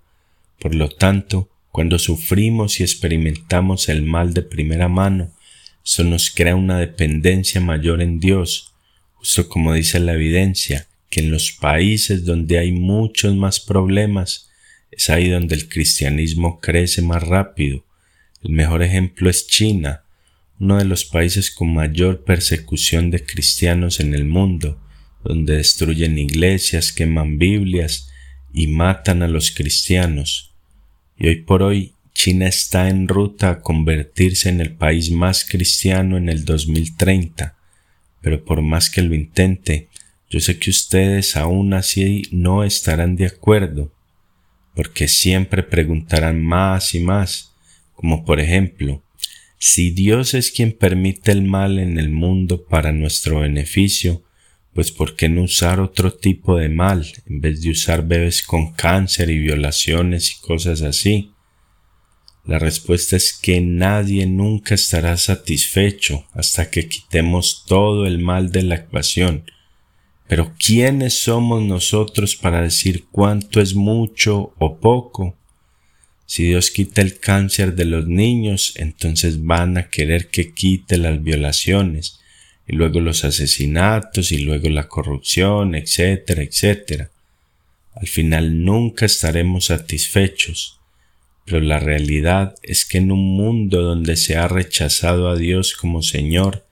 Por 0.58 0.74
lo 0.74 0.88
tanto, 0.88 1.50
cuando 1.70 2.00
sufrimos 2.00 2.80
y 2.80 2.84
experimentamos 2.84 3.90
el 3.90 4.04
mal 4.04 4.34
de 4.34 4.44
primera 4.44 4.88
mano, 4.88 5.33
eso 5.84 6.04
nos 6.04 6.30
crea 6.30 6.56
una 6.56 6.80
dependencia 6.80 7.60
mayor 7.60 8.02
en 8.02 8.20
Dios 8.20 8.74
justo 9.24 9.48
como 9.48 9.74
dice 9.74 10.02
la 10.02 10.16
evidencia, 10.16 10.86
que 11.10 11.22
en 11.22 11.32
los 11.32 11.54
países 11.54 12.26
donde 12.26 12.60
hay 12.60 12.74
muchos 12.74 13.34
más 13.34 13.62
problemas, 13.62 14.50
es 14.92 15.10
ahí 15.10 15.30
donde 15.30 15.56
el 15.56 15.70
cristianismo 15.70 16.60
crece 16.60 17.02
más 17.02 17.24
rápido. 17.24 17.86
El 18.44 18.52
mejor 18.52 18.84
ejemplo 18.84 19.30
es 19.30 19.48
China, 19.48 20.04
uno 20.60 20.78
de 20.78 20.84
los 20.84 21.06
países 21.06 21.52
con 21.52 21.74
mayor 21.74 22.26
persecución 22.26 23.12
de 23.12 23.26
cristianos 23.26 24.02
en 24.02 24.14
el 24.14 24.26
mundo, 24.26 24.78
donde 25.24 25.56
destruyen 25.56 26.18
iglesias, 26.18 26.92
queman 26.92 27.38
Biblias 27.38 28.10
y 28.54 28.68
matan 28.68 29.24
a 29.24 29.30
los 29.30 29.52
cristianos. 29.52 30.52
Y 31.18 31.28
hoy 31.28 31.36
por 31.44 31.64
hoy 31.64 31.93
China 32.14 32.48
está 32.48 32.90
en 32.90 33.08
ruta 33.08 33.50
a 33.50 33.60
convertirse 33.62 34.50
en 34.50 34.62
el 34.62 34.76
país 34.76 35.12
más 35.12 35.46
cristiano 35.46 36.18
en 36.18 36.30
el 36.30 36.46
2030, 36.46 37.56
pero 38.22 38.44
por 38.46 38.62
más 38.62 38.90
que 38.90 39.02
lo 39.02 39.16
intente, 39.16 39.90
yo 40.30 40.40
sé 40.40 40.58
que 40.58 40.70
ustedes 40.70 41.36
aún 41.36 41.74
así 41.74 42.24
no 42.32 42.64
estarán 42.64 43.16
de 43.16 43.26
acuerdo, 43.26 43.92
porque 44.76 45.08
siempre 45.08 45.64
preguntarán 45.64 46.42
más 46.44 46.96
y 46.96 47.00
más, 47.00 47.54
como 47.94 48.26
por 48.26 48.40
ejemplo, 48.40 49.04
si 49.60 49.92
Dios 49.92 50.34
es 50.34 50.52
quien 50.52 50.74
permite 50.74 51.32
el 51.32 51.44
mal 51.44 51.80
en 51.80 51.98
el 52.00 52.10
mundo 52.10 52.66
para 52.66 52.92
nuestro 52.92 53.40
beneficio, 53.40 54.24
pues 54.74 54.92
¿por 54.92 55.16
qué 55.16 55.30
no 55.30 55.44
usar 55.44 55.80
otro 55.80 56.14
tipo 56.14 56.58
de 56.58 56.70
mal 56.70 57.06
en 57.28 57.42
vez 57.42 57.62
de 57.62 57.70
usar 57.70 58.06
bebés 58.06 58.44
con 58.44 58.74
cáncer 58.74 59.30
y 59.30 59.38
violaciones 59.40 60.32
y 60.32 60.42
cosas 60.42 60.82
así? 60.82 61.33
La 62.46 62.60
respuesta 62.60 63.16
es 63.16 63.32
que 63.32 63.62
nadie 63.62 64.26
nunca 64.26 64.76
estará 64.76 65.16
satisfecho 65.16 66.26
hasta 66.34 66.70
que 66.70 66.90
quitemos 66.90 67.64
todo 67.66 68.06
el 68.06 68.20
mal 68.20 68.52
de 68.52 68.64
la 68.64 68.76
ecuación. 68.76 69.46
Pero 70.28 70.54
¿quiénes 70.60 71.20
somos 71.20 71.64
nosotros 71.64 72.36
para 72.36 72.62
decir 72.62 73.06
cuánto 73.12 73.62
es 73.62 73.76
mucho 73.76 74.54
o 74.60 74.78
poco? 74.78 75.38
Si 76.26 76.44
Dios 76.44 76.70
quita 76.70 77.02
el 77.02 77.18
cáncer 77.20 77.76
de 77.76 77.86
los 77.86 78.08
niños, 78.08 78.74
entonces 78.76 79.46
van 79.46 79.78
a 79.78 79.90
querer 79.90 80.28
que 80.28 80.54
quite 80.54 80.98
las 80.98 81.24
violaciones, 81.24 82.20
y 82.68 82.76
luego 82.76 83.00
los 83.00 83.24
asesinatos, 83.24 84.34
y 84.34 84.40
luego 84.40 84.70
la 84.70 84.90
corrupción, 84.90 85.76
etcétera, 85.76 86.44
etcétera. 86.44 87.10
Al 87.94 88.08
final 88.08 88.66
nunca 88.66 89.06
estaremos 89.06 89.66
satisfechos 89.66 90.82
pero 91.46 91.60
la 91.60 91.80
realidad 91.80 92.56
es 92.64 92.86
que 92.86 93.00
en 93.00 93.12
un 93.12 93.36
mundo 93.36 93.82
donde 93.82 94.16
se 94.16 94.38
ha 94.38 94.48
rechazado 94.48 95.30
a 95.30 95.36
Dios 95.36 95.76
como 95.76 96.02
Señor, 96.02 96.66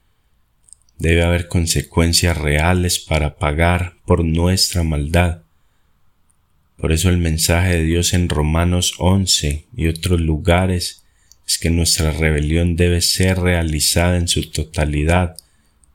debe 0.98 1.22
haber 1.22 1.48
consecuencias 1.48 2.38
reales 2.38 2.98
para 2.98 3.36
pagar 3.36 3.96
por 4.06 4.24
nuestra 4.24 4.82
maldad. 4.82 5.42
Por 6.76 6.92
eso 6.92 7.10
el 7.10 7.18
mensaje 7.18 7.76
de 7.76 7.84
Dios 7.84 8.14
en 8.14 8.28
Romanos 8.28 8.94
11 8.98 9.66
y 9.76 9.88
otros 9.88 10.20
lugares 10.20 11.04
es 11.46 11.58
que 11.58 11.70
nuestra 11.70 12.12
rebelión 12.12 12.76
debe 12.76 13.00
ser 13.02 13.40
realizada 13.40 14.16
en 14.16 14.28
su 14.28 14.50
totalidad, 14.50 15.36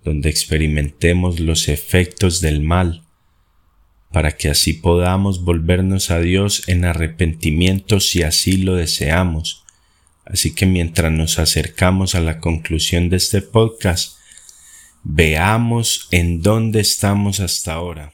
donde 0.03 0.30
experimentemos 0.30 1.39
los 1.39 1.67
efectos 1.67 2.41
del 2.41 2.61
mal 2.61 3.07
para 4.12 4.38
que 4.38 4.49
así 4.49 4.74
podamos 4.74 5.43
volvernos 5.43 6.12
a 6.12 6.20
Dios 6.20 6.68
en 6.68 6.86
arrepentimiento 6.86 7.99
si 7.99 8.24
así 8.24 8.58
lo 8.58 8.76
deseamos. 8.76 9.64
Así 10.26 10.53
que 10.53 10.66
mientras 10.66 11.12
nos 11.12 11.39
acercamos 11.39 12.16
a 12.16 12.20
la 12.20 12.39
conclusión 12.39 13.10
de 13.10 13.18
este 13.18 13.41
podcast, 13.41 14.18
veamos 15.03 16.08
en 16.12 16.41
dónde 16.41 16.82
estamos 16.82 17.39
hasta 17.39 17.74
ahora. 17.74 18.14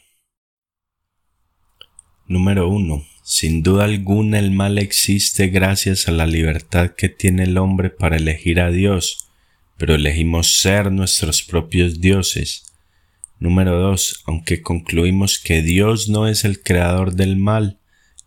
Número 2.28 2.68
1. 2.68 3.06
Sin 3.24 3.64
duda 3.64 3.86
alguna 3.86 4.38
el 4.40 4.52
mal 4.52 4.78
existe 4.78 5.48
gracias 5.48 6.08
a 6.08 6.12
la 6.12 6.28
libertad 6.28 6.92
que 6.92 7.10
tiene 7.10 7.44
el 7.44 7.58
hombre 7.58 7.90
para 7.90 8.18
elegir 8.18 8.60
a 8.60 8.70
Dios, 8.70 9.30
pero 9.78 9.96
elegimos 9.96 10.60
ser 10.60 10.92
nuestros 10.92 11.42
propios 11.42 12.02
dioses. 12.02 12.73
Número 13.44 13.78
2. 13.78 14.24
Aunque 14.26 14.62
concluimos 14.62 15.38
que 15.38 15.62
Dios 15.62 16.08
no 16.08 16.30
es 16.30 16.46
el 16.46 16.64
creador 16.64 17.14
del 17.14 17.36
mal, 17.36 17.78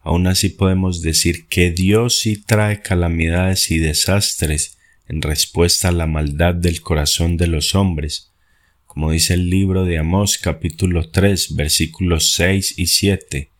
aún 0.03 0.27
así 0.27 0.51
podemos 0.51 1.01
decir 1.01 1.49
que 1.49 1.71
Dios 1.71 2.19
sí 2.19 2.37
trae 2.37 2.83
calamidades 2.83 3.71
y 3.71 3.79
desastres 3.79 4.77
en 5.09 5.23
respuesta 5.23 5.89
a 5.89 5.93
la 5.93 6.07
maldad 6.07 6.55
del 6.55 6.83
corazón 6.83 7.39
de 7.39 7.47
los 7.47 7.75
hombres, 7.75 8.35
como 8.85 9.11
dice 9.11 9.33
el 9.33 9.49
libro 9.49 9.87
de 9.87 9.97
Amós 9.97 10.37
capítulo 10.37 11.09
3 11.09 11.57
versículos 11.57 12.33
6 12.33 12.79
y 12.79 12.89
7. 12.89 13.51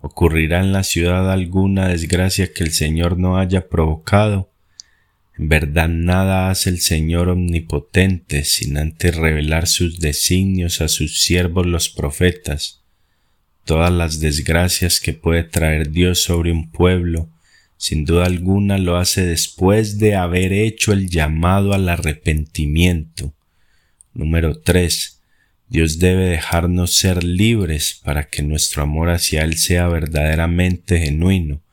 ¿Ocurrirá 0.00 0.60
en 0.60 0.72
la 0.72 0.84
ciudad 0.84 1.30
alguna 1.30 1.86
desgracia 1.86 2.50
que 2.54 2.64
el 2.64 2.72
Señor 2.72 3.18
no 3.18 3.36
haya 3.36 3.68
provocado? 3.68 4.53
En 5.36 5.48
verdad 5.48 5.88
nada 5.88 6.50
hace 6.50 6.70
el 6.70 6.80
Señor 6.80 7.28
omnipotente 7.28 8.44
sin 8.44 8.78
antes 8.78 9.16
revelar 9.16 9.66
sus 9.66 9.98
designios 9.98 10.80
a 10.80 10.88
sus 10.88 11.22
siervos 11.22 11.66
los 11.66 11.88
profetas. 11.88 12.82
Todas 13.64 13.92
las 13.92 14.20
desgracias 14.20 15.00
que 15.00 15.12
puede 15.12 15.42
traer 15.42 15.90
Dios 15.90 16.22
sobre 16.22 16.52
un 16.52 16.70
pueblo, 16.70 17.30
sin 17.76 18.04
duda 18.04 18.26
alguna 18.26 18.78
lo 18.78 18.96
hace 18.96 19.26
después 19.26 19.98
de 19.98 20.14
haber 20.14 20.52
hecho 20.52 20.92
el 20.92 21.08
llamado 21.08 21.72
al 21.72 21.88
arrepentimiento. 21.88 23.34
Número 24.12 24.60
3. 24.60 25.20
Dios 25.68 25.98
debe 25.98 26.26
dejarnos 26.26 26.94
ser 26.94 27.24
libres 27.24 28.00
para 28.04 28.28
que 28.28 28.42
nuestro 28.42 28.84
amor 28.84 29.10
hacia 29.10 29.42
Él 29.42 29.56
sea 29.56 29.88
verdaderamente 29.88 31.00
genuino 31.00 31.63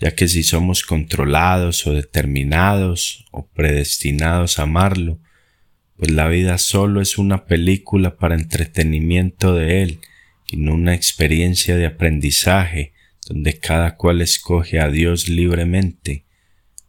ya 0.00 0.14
que 0.14 0.28
si 0.28 0.42
somos 0.42 0.82
controlados 0.82 1.86
o 1.86 1.92
determinados 1.92 3.26
o 3.30 3.46
predestinados 3.46 4.58
a 4.58 4.62
amarlo, 4.62 5.20
pues 5.96 6.10
la 6.10 6.26
vida 6.28 6.56
solo 6.56 7.02
es 7.02 7.18
una 7.18 7.44
película 7.44 8.16
para 8.16 8.34
entretenimiento 8.34 9.54
de 9.54 9.82
Él 9.82 10.00
y 10.46 10.56
no 10.56 10.74
una 10.74 10.94
experiencia 10.94 11.76
de 11.76 11.84
aprendizaje 11.84 12.94
donde 13.28 13.58
cada 13.58 13.96
cual 13.96 14.22
escoge 14.22 14.80
a 14.80 14.88
Dios 14.88 15.28
libremente. 15.28 16.24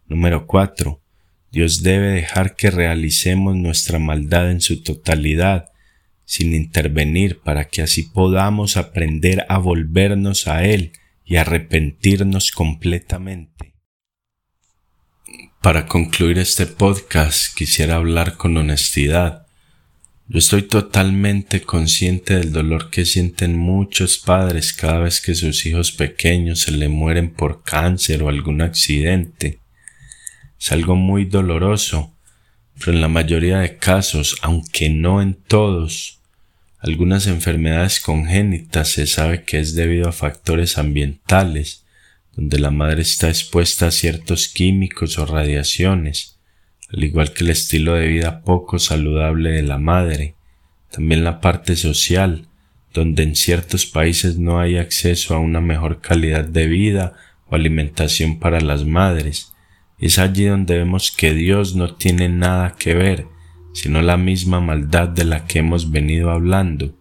Número 0.08 0.48
4. 0.48 1.02
Dios 1.52 1.84
debe 1.84 2.08
dejar 2.08 2.56
que 2.56 2.72
realicemos 2.72 3.58
nuestra 3.58 4.00
maldad 4.00 4.50
en 4.50 4.62
su 4.62 4.82
totalidad, 4.82 5.70
sin 6.24 6.56
intervenir 6.56 7.42
para 7.42 7.66
que 7.66 7.82
así 7.82 8.04
podamos 8.04 8.78
aprender 8.78 9.46
a 9.50 9.58
volvernos 9.58 10.48
a 10.48 10.64
Él 10.64 10.94
y 11.32 11.38
arrepentirnos 11.38 12.52
completamente. 12.52 13.74
Para 15.62 15.86
concluir 15.86 16.38
este 16.40 16.66
podcast 16.66 17.56
quisiera 17.56 17.96
hablar 17.96 18.36
con 18.36 18.58
honestidad. 18.58 19.48
Yo 20.28 20.40
estoy 20.40 20.64
totalmente 20.64 21.62
consciente 21.62 22.34
del 22.34 22.52
dolor 22.52 22.90
que 22.90 23.06
sienten 23.06 23.58
muchos 23.58 24.18
padres 24.18 24.74
cada 24.74 25.00
vez 25.00 25.22
que 25.22 25.34
sus 25.34 25.66
hijos 25.66 25.94
pequeños 25.94 26.60
se 26.60 26.74
le 26.74 26.90
mueren 26.90 27.34
por 27.34 27.64
cáncer 27.64 28.24
o 28.24 28.28
algún 28.28 28.62
accidente. 28.62 29.62
Es 30.60 30.74
algo 30.74 30.98
muy 30.98 31.24
doloroso, 31.24 32.14
pero 32.78 32.92
en 32.92 33.00
la 33.00 33.08
mayoría 33.08 33.60
de 33.60 33.78
casos, 33.78 34.36
aunque 34.42 34.90
no 34.90 35.22
en 35.22 35.36
todos, 35.36 36.21
algunas 36.82 37.28
enfermedades 37.28 38.00
congénitas 38.00 38.90
se 38.90 39.06
sabe 39.06 39.44
que 39.44 39.60
es 39.60 39.76
debido 39.76 40.10
a 40.10 40.14
factores 40.14 40.80
ambientales, 40.80 41.86
donde 42.36 42.58
la 42.58 42.72
madre 42.72 43.04
está 43.04 43.30
expuesta 43.30 43.88
a 43.88 43.92
ciertos 43.92 44.48
químicos 44.48 45.20
o 45.20 45.28
radiaciones, 45.28 46.40
al 46.92 47.04
igual 47.04 47.34
que 47.34 47.44
el 47.44 47.52
estilo 47.52 47.94
de 47.94 48.08
vida 48.08 48.42
poco 48.42 48.80
saludable 48.80 49.52
de 49.52 49.62
la 49.62 49.78
madre, 49.78 50.34
también 50.90 51.24
la 51.24 51.40
parte 51.40 51.76
social, 51.76 52.48
donde 52.96 53.24
en 53.24 53.36
ciertos 53.36 53.86
países 53.86 54.40
no 54.40 54.60
hay 54.60 54.78
acceso 54.78 55.36
a 55.36 55.40
una 55.40 55.62
mejor 55.62 56.02
calidad 56.02 56.46
de 56.46 56.66
vida 56.66 57.14
o 57.48 57.56
alimentación 57.56 58.40
para 58.40 58.60
las 58.60 58.86
madres. 58.86 59.54
Es 60.00 60.18
allí 60.18 60.46
donde 60.46 60.80
vemos 60.80 61.12
que 61.12 61.36
Dios 61.36 61.76
no 61.76 61.94
tiene 61.94 62.28
nada 62.28 62.76
que 62.78 62.96
ver, 62.96 63.28
sino 63.74 64.02
la 64.02 64.18
misma 64.18 64.60
maldad 64.60 65.10
de 65.10 65.26
la 65.26 65.46
que 65.46 65.60
hemos 65.60 65.92
venido 65.92 66.32
hablando, 66.32 66.94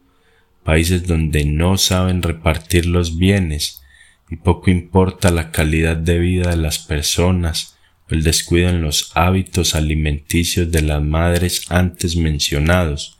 países 0.64 1.06
donde 1.06 1.44
no 1.44 1.76
saben 1.78 2.22
repartir 2.22 2.86
los 2.86 3.18
bienes 3.18 3.82
y 4.30 4.36
poco 4.36 4.70
importa 4.70 5.30
la 5.30 5.50
calidad 5.50 5.96
de 5.96 6.18
vida 6.18 6.50
de 6.50 6.56
las 6.56 6.78
personas 6.78 7.76
o 8.08 8.14
el 8.14 8.22
descuido 8.22 8.68
en 8.68 8.82
los 8.82 9.10
hábitos 9.14 9.74
alimenticios 9.74 10.70
de 10.70 10.82
las 10.82 11.02
madres 11.02 11.64
antes 11.70 12.16
mencionados. 12.16 13.18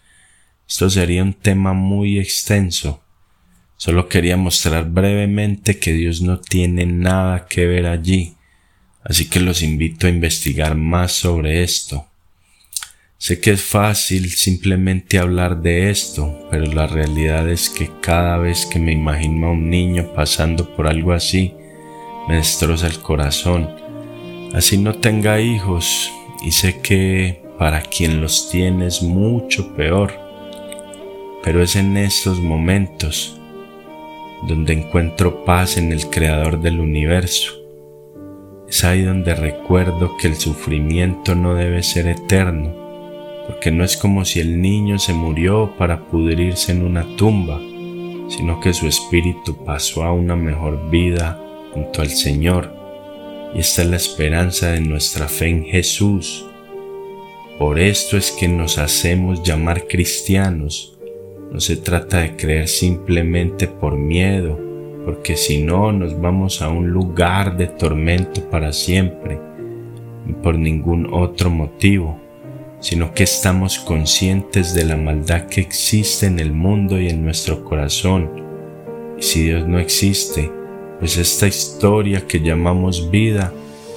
Esto 0.69 0.89
sería 0.89 1.25
un 1.25 1.35
tema 1.35 1.73
muy 1.73 2.19
extenso. 2.19 3.03
Solo 3.77 4.09
quería 4.09 4.37
mostrar 4.37 4.89
brevemente 4.89 5.79
que 5.79 5.93
Dios 5.93 6.21
no 6.21 6.39
tiene 6.39 6.87
nada 6.87 7.47
que 7.49 7.67
ver 7.67 7.87
allí, 7.87 8.35
así 9.03 9.29
que 9.29 9.41
los 9.41 9.63
invito 9.63 10.07
a 10.07 10.11
investigar 10.11 10.77
más 10.77 11.13
sobre 11.13 11.63
esto. 11.63 12.10
Sé 13.23 13.39
que 13.39 13.51
es 13.51 13.61
fácil 13.61 14.31
simplemente 14.31 15.19
hablar 15.19 15.61
de 15.61 15.91
esto, 15.91 16.49
pero 16.51 16.65
la 16.65 16.87
realidad 16.87 17.51
es 17.51 17.69
que 17.69 17.91
cada 18.01 18.39
vez 18.39 18.65
que 18.65 18.79
me 18.79 18.93
imagino 18.93 19.49
a 19.49 19.51
un 19.51 19.69
niño 19.69 20.15
pasando 20.15 20.75
por 20.75 20.87
algo 20.87 21.13
así, 21.13 21.53
me 22.27 22.37
destroza 22.37 22.87
el 22.87 22.99
corazón. 23.01 23.69
Así 24.55 24.79
no 24.79 24.95
tenga 24.95 25.39
hijos 25.39 26.11
y 26.43 26.53
sé 26.53 26.81
que 26.81 27.43
para 27.59 27.83
quien 27.83 28.23
los 28.23 28.49
tiene 28.49 28.87
es 28.87 29.03
mucho 29.03 29.77
peor. 29.77 30.15
pero 31.45 31.63
es 31.63 31.77
en 31.77 31.99
estos 31.99 32.41
momentos 32.41 33.39
donde 34.49 34.73
encuentro 34.73 35.45
paz 35.45 35.77
en 35.77 35.93
el 35.93 36.09
Creador 36.09 36.63
del 36.63 36.81
universo. 36.81 37.53
Es 38.67 38.83
ahí 38.83 39.03
donde 39.03 39.35
recuerdo 39.35 40.17
que 40.17 40.29
el 40.29 40.37
sufrimiento 40.37 41.35
no 41.35 41.55
debe 41.55 41.83
ser 41.83 42.07
eterno, 42.07 42.80
porque 43.51 43.73
no 43.73 43.83
es 43.83 43.97
como 43.97 44.25
si 44.25 44.39
el 44.39 44.63
niño 44.63 45.01
se 45.01 45.13
murió 45.13 45.75
para 45.77 46.07
pudrirse 46.07 46.71
en 46.71 46.85
una 46.85 47.05
tumba, 47.17 47.59
sino 48.29 48.61
que 48.61 48.73
su 48.73 48.87
espíritu 48.87 49.65
pasó 49.65 50.05
a 50.05 50.13
una 50.13 50.37
mejor 50.37 50.89
vida 50.89 51.37
junto 51.75 52.01
al 52.01 52.11
Señor. 52.11 52.73
Y 53.53 53.59
esta 53.59 53.83
es 53.83 53.89
la 53.89 53.97
esperanza 53.97 54.71
de 54.71 54.81
nuestra 54.81 55.27
fe 55.27 55.49
en 55.49 55.65
Jesús. 55.65 56.47
Por 57.59 57.81
esto 57.81 58.17
es 58.17 58.31
que 58.31 58.47
nos 58.47 58.79
hacemos 58.79 59.43
llamar 59.43 59.89
cristianos. 59.89 60.97
No 61.51 61.59
se 61.59 61.77
trata 61.77 62.19
de 62.19 62.37
creer 62.37 62.69
simplemente 62.69 63.67
por 63.67 63.99
miedo, 63.99 64.61
porque 65.05 65.37
si 65.37 65.61
no 65.61 65.91
nos 65.91 66.21
vamos 66.21 66.63
a 66.63 66.69
un 66.69 66.91
lugar 66.91 67.57
de 67.57 67.67
tormento 67.67 68.49
para 68.49 68.73
siempre, 68.73 69.41
ni 70.25 70.35
por 70.35 70.57
ningún 70.57 71.13
otro 71.13 71.51
motivo 71.51 72.30
sino 72.81 73.15
que 73.15 73.25
estamos 73.25 73.79
conscientes 73.79 74.75
de 74.75 74.85
la 74.85 74.97
maldad 74.97 75.47
que 75.47 75.61
existe 75.61 76.27
en 76.27 76.41
el 76.41 76.53
mundo 76.53 76.99
y 77.01 77.09
en 77.09 77.25
nuestro 77.25 77.65
corazón. 77.65 78.31
Y 79.19 79.23
si 79.23 79.45
Dios 79.45 79.69
no 79.69 79.79
existe, 79.79 80.51
pues 80.99 81.17
esta 81.17 81.47
historia 81.47 82.27
que 82.27 82.41
llamamos 82.41 83.11
vida 83.11 83.53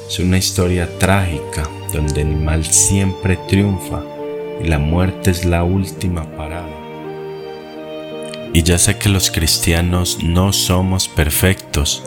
es 0.07 0.19
una 0.19 0.37
historia 0.37 0.87
trágica 0.99 1.67
donde 1.93 2.21
el 2.21 2.35
mal 2.35 2.65
siempre 2.65 3.37
triunfa 3.47 4.03
y 4.61 4.67
la 4.67 4.79
muerte 4.79 5.31
es 5.31 5.45
la 5.45 5.63
última 5.63 6.25
parada. 6.35 6.69
Y 8.53 8.63
ya 8.63 8.77
sé 8.77 8.97
que 8.97 9.09
los 9.09 9.31
cristianos 9.31 10.19
no 10.23 10.53
somos 10.53 11.07
perfectos, 11.07 12.03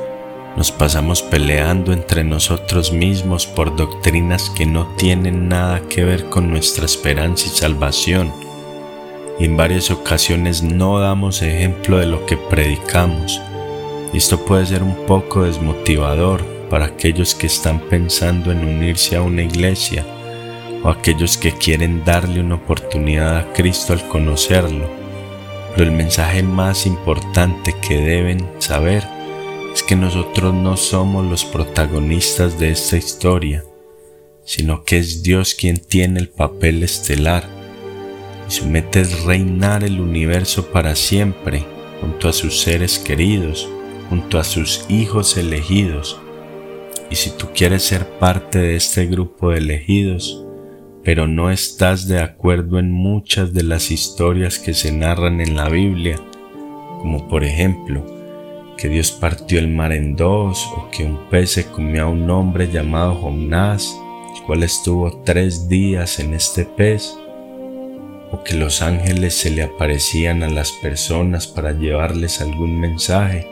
nos 0.56 0.72
pasamos 0.72 1.20
peleando 1.20 1.92
entre 1.92 2.24
nosotros 2.24 2.90
mismos 2.90 3.46
por 3.46 3.76
doctrinas 3.76 4.48
que 4.48 4.64
no 4.64 4.86
tienen 4.96 5.48
nada 5.48 5.82
que 5.88 6.02
ver 6.02 6.30
con 6.30 6.50
nuestra 6.50 6.86
esperanza 6.86 7.46
y 7.46 7.50
salvación. 7.50 8.32
Y 9.38 9.44
en 9.44 9.56
varias 9.58 9.90
ocasiones 9.90 10.62
no 10.62 10.98
damos 10.98 11.42
ejemplo 11.42 11.98
de 11.98 12.06
lo 12.06 12.24
que 12.24 12.38
predicamos. 12.38 13.38
Y 14.14 14.16
esto 14.16 14.46
puede 14.46 14.64
ser 14.64 14.82
un 14.82 14.96
poco 15.06 15.42
desmotivador 15.42 16.42
para 16.70 16.86
aquellos 16.86 17.34
que 17.34 17.48
están 17.48 17.78
pensando 17.78 18.50
en 18.50 18.64
unirse 18.64 19.16
a 19.16 19.22
una 19.22 19.42
iglesia 19.42 20.06
o 20.82 20.88
aquellos 20.88 21.36
que 21.36 21.52
quieren 21.52 22.02
darle 22.02 22.40
una 22.40 22.54
oportunidad 22.54 23.36
a 23.36 23.52
Cristo 23.52 23.92
al 23.92 24.08
conocerlo. 24.08 24.88
Pero 25.74 25.90
el 25.90 25.94
mensaje 25.94 26.42
más 26.42 26.86
importante 26.86 27.74
que 27.74 27.98
deben 27.98 28.48
saber 28.58 29.15
es 29.76 29.82
que 29.82 29.94
nosotros 29.94 30.54
no 30.54 30.78
somos 30.78 31.26
los 31.26 31.44
protagonistas 31.44 32.58
de 32.58 32.70
esta 32.70 32.96
historia, 32.96 33.62
sino 34.42 34.84
que 34.84 34.96
es 34.96 35.22
Dios 35.22 35.52
quien 35.52 35.76
tiene 35.76 36.18
el 36.18 36.30
papel 36.30 36.82
estelar 36.82 37.46
y 38.48 38.52
su 38.52 38.64
meta 38.64 39.00
es 39.00 39.24
reinar 39.24 39.84
el 39.84 40.00
universo 40.00 40.68
para 40.72 40.94
siempre 40.94 41.62
junto 42.00 42.26
a 42.26 42.32
sus 42.32 42.62
seres 42.62 42.98
queridos, 42.98 43.68
junto 44.08 44.38
a 44.38 44.44
sus 44.44 44.86
hijos 44.88 45.36
elegidos. 45.36 46.18
Y 47.10 47.16
si 47.16 47.28
tú 47.28 47.48
quieres 47.54 47.82
ser 47.82 48.08
parte 48.18 48.58
de 48.58 48.76
este 48.76 49.04
grupo 49.04 49.50
de 49.50 49.58
elegidos, 49.58 50.42
pero 51.04 51.26
no 51.26 51.50
estás 51.50 52.08
de 52.08 52.22
acuerdo 52.22 52.78
en 52.78 52.90
muchas 52.90 53.52
de 53.52 53.62
las 53.62 53.90
historias 53.90 54.58
que 54.58 54.72
se 54.72 54.90
narran 54.90 55.42
en 55.42 55.54
la 55.54 55.68
Biblia, 55.68 56.18
como 57.02 57.28
por 57.28 57.44
ejemplo 57.44 58.15
que 58.76 58.88
Dios 58.88 59.10
partió 59.10 59.58
el 59.58 59.68
mar 59.68 59.92
en 59.92 60.16
dos, 60.16 60.66
o 60.76 60.90
que 60.90 61.04
un 61.04 61.28
pez 61.30 61.52
se 61.52 61.66
comió 61.66 62.04
a 62.04 62.08
un 62.08 62.28
hombre 62.30 62.70
llamado 62.70 63.14
Jonás, 63.14 63.96
el 64.34 64.42
cual 64.42 64.62
estuvo 64.62 65.22
tres 65.24 65.68
días 65.68 66.18
en 66.18 66.34
este 66.34 66.64
pez, 66.64 67.16
o 68.30 68.42
que 68.44 68.54
los 68.54 68.82
ángeles 68.82 69.34
se 69.34 69.50
le 69.50 69.62
aparecían 69.62 70.42
a 70.42 70.50
las 70.50 70.72
personas 70.72 71.46
para 71.46 71.72
llevarles 71.72 72.40
algún 72.40 72.78
mensaje, 72.78 73.46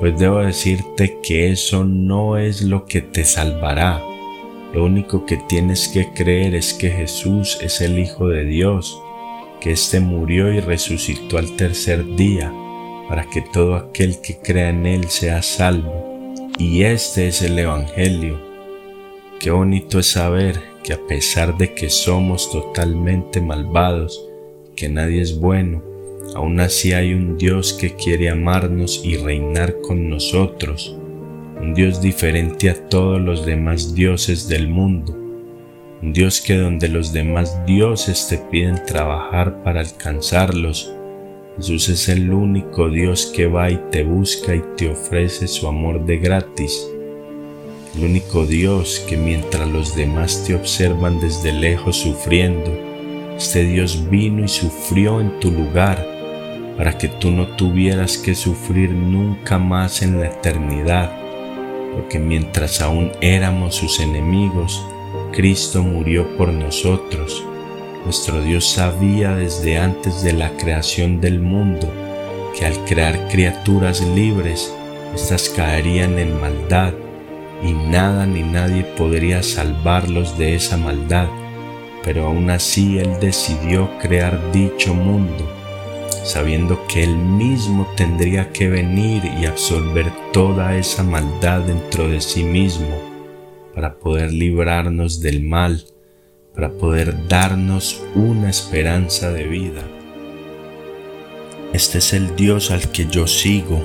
pues 0.00 0.18
debo 0.18 0.38
decirte 0.38 1.18
que 1.22 1.50
eso 1.50 1.84
no 1.84 2.38
es 2.38 2.62
lo 2.62 2.86
que 2.86 3.02
te 3.02 3.24
salvará. 3.24 4.02
Lo 4.72 4.84
único 4.84 5.26
que 5.26 5.36
tienes 5.36 5.88
que 5.88 6.08
creer 6.12 6.54
es 6.54 6.74
que 6.74 6.90
Jesús 6.90 7.58
es 7.60 7.80
el 7.80 7.98
Hijo 7.98 8.28
de 8.28 8.44
Dios, 8.44 9.00
que 9.60 9.72
éste 9.72 10.00
murió 10.00 10.52
y 10.52 10.60
resucitó 10.60 11.36
al 11.36 11.54
tercer 11.56 12.16
día 12.16 12.50
para 13.10 13.24
que 13.24 13.42
todo 13.42 13.74
aquel 13.74 14.20
que 14.20 14.38
crea 14.38 14.70
en 14.70 14.86
Él 14.86 15.08
sea 15.08 15.42
salvo. 15.42 16.32
Y 16.60 16.84
este 16.84 17.26
es 17.26 17.42
el 17.42 17.58
Evangelio. 17.58 18.40
Qué 19.40 19.50
bonito 19.50 19.98
es 19.98 20.06
saber 20.06 20.60
que 20.84 20.92
a 20.92 21.06
pesar 21.08 21.58
de 21.58 21.74
que 21.74 21.90
somos 21.90 22.52
totalmente 22.52 23.40
malvados, 23.40 24.24
que 24.76 24.88
nadie 24.88 25.22
es 25.22 25.40
bueno, 25.40 25.82
aún 26.36 26.60
así 26.60 26.92
hay 26.92 27.12
un 27.12 27.36
Dios 27.36 27.72
que 27.72 27.96
quiere 27.96 28.30
amarnos 28.30 29.04
y 29.04 29.16
reinar 29.16 29.80
con 29.80 30.08
nosotros, 30.08 30.96
un 31.60 31.74
Dios 31.74 32.00
diferente 32.00 32.70
a 32.70 32.88
todos 32.88 33.20
los 33.20 33.44
demás 33.44 33.92
dioses 33.92 34.46
del 34.46 34.68
mundo, 34.68 35.18
un 36.00 36.12
Dios 36.12 36.40
que 36.40 36.56
donde 36.56 36.88
los 36.88 37.12
demás 37.12 37.66
dioses 37.66 38.28
te 38.28 38.38
piden 38.38 38.80
trabajar 38.86 39.64
para 39.64 39.80
alcanzarlos, 39.80 40.94
Jesús 41.60 41.90
es 41.90 42.08
el 42.08 42.32
único 42.32 42.88
Dios 42.88 43.30
que 43.36 43.46
va 43.46 43.70
y 43.70 43.78
te 43.90 44.02
busca 44.02 44.54
y 44.54 44.62
te 44.78 44.88
ofrece 44.88 45.46
su 45.46 45.68
amor 45.68 46.06
de 46.06 46.16
gratis. 46.16 46.88
El 47.94 48.04
único 48.04 48.46
Dios 48.46 49.04
que 49.06 49.18
mientras 49.18 49.68
los 49.68 49.94
demás 49.94 50.42
te 50.46 50.54
observan 50.54 51.20
desde 51.20 51.52
lejos 51.52 51.96
sufriendo, 51.96 52.72
este 53.36 53.64
Dios 53.64 54.08
vino 54.08 54.42
y 54.42 54.48
sufrió 54.48 55.20
en 55.20 55.38
tu 55.38 55.50
lugar 55.50 56.02
para 56.78 56.96
que 56.96 57.08
tú 57.08 57.30
no 57.30 57.46
tuvieras 57.56 58.16
que 58.16 58.34
sufrir 58.34 58.92
nunca 58.92 59.58
más 59.58 60.00
en 60.00 60.18
la 60.18 60.28
eternidad, 60.28 61.12
porque 61.92 62.18
mientras 62.18 62.80
aún 62.80 63.12
éramos 63.20 63.74
sus 63.74 64.00
enemigos, 64.00 64.82
Cristo 65.32 65.82
murió 65.82 66.26
por 66.38 66.48
nosotros 66.48 67.44
nuestro 68.04 68.42
Dios 68.42 68.66
sabía 68.66 69.34
desde 69.34 69.78
antes 69.78 70.22
de 70.22 70.32
la 70.32 70.50
creación 70.56 71.20
del 71.20 71.40
mundo 71.40 71.90
que 72.58 72.66
al 72.66 72.84
crear 72.84 73.28
criaturas 73.28 74.00
libres, 74.00 74.74
éstas 75.14 75.48
caerían 75.50 76.18
en 76.18 76.40
maldad 76.40 76.92
y 77.62 77.72
nada 77.72 78.26
ni 78.26 78.42
nadie 78.42 78.84
podría 78.84 79.42
salvarlos 79.42 80.38
de 80.38 80.54
esa 80.54 80.76
maldad. 80.76 81.28
Pero 82.02 82.26
aún 82.26 82.50
así 82.50 82.98
Él 82.98 83.10
decidió 83.20 83.90
crear 83.98 84.52
dicho 84.52 84.94
mundo, 84.94 85.46
sabiendo 86.24 86.86
que 86.86 87.04
Él 87.04 87.16
mismo 87.16 87.86
tendría 87.96 88.50
que 88.52 88.70
venir 88.70 89.22
y 89.40 89.44
absorber 89.44 90.10
toda 90.32 90.76
esa 90.76 91.02
maldad 91.02 91.60
dentro 91.60 92.08
de 92.08 92.20
sí 92.20 92.42
mismo 92.42 92.98
para 93.74 93.98
poder 93.98 94.32
librarnos 94.32 95.20
del 95.20 95.42
mal 95.42 95.84
para 96.54 96.70
poder 96.72 97.28
darnos 97.28 98.02
una 98.14 98.50
esperanza 98.50 99.30
de 99.30 99.44
vida. 99.44 99.82
Este 101.72 101.98
es 101.98 102.12
el 102.12 102.34
Dios 102.34 102.70
al 102.70 102.90
que 102.90 103.06
yo 103.06 103.26
sigo, 103.26 103.84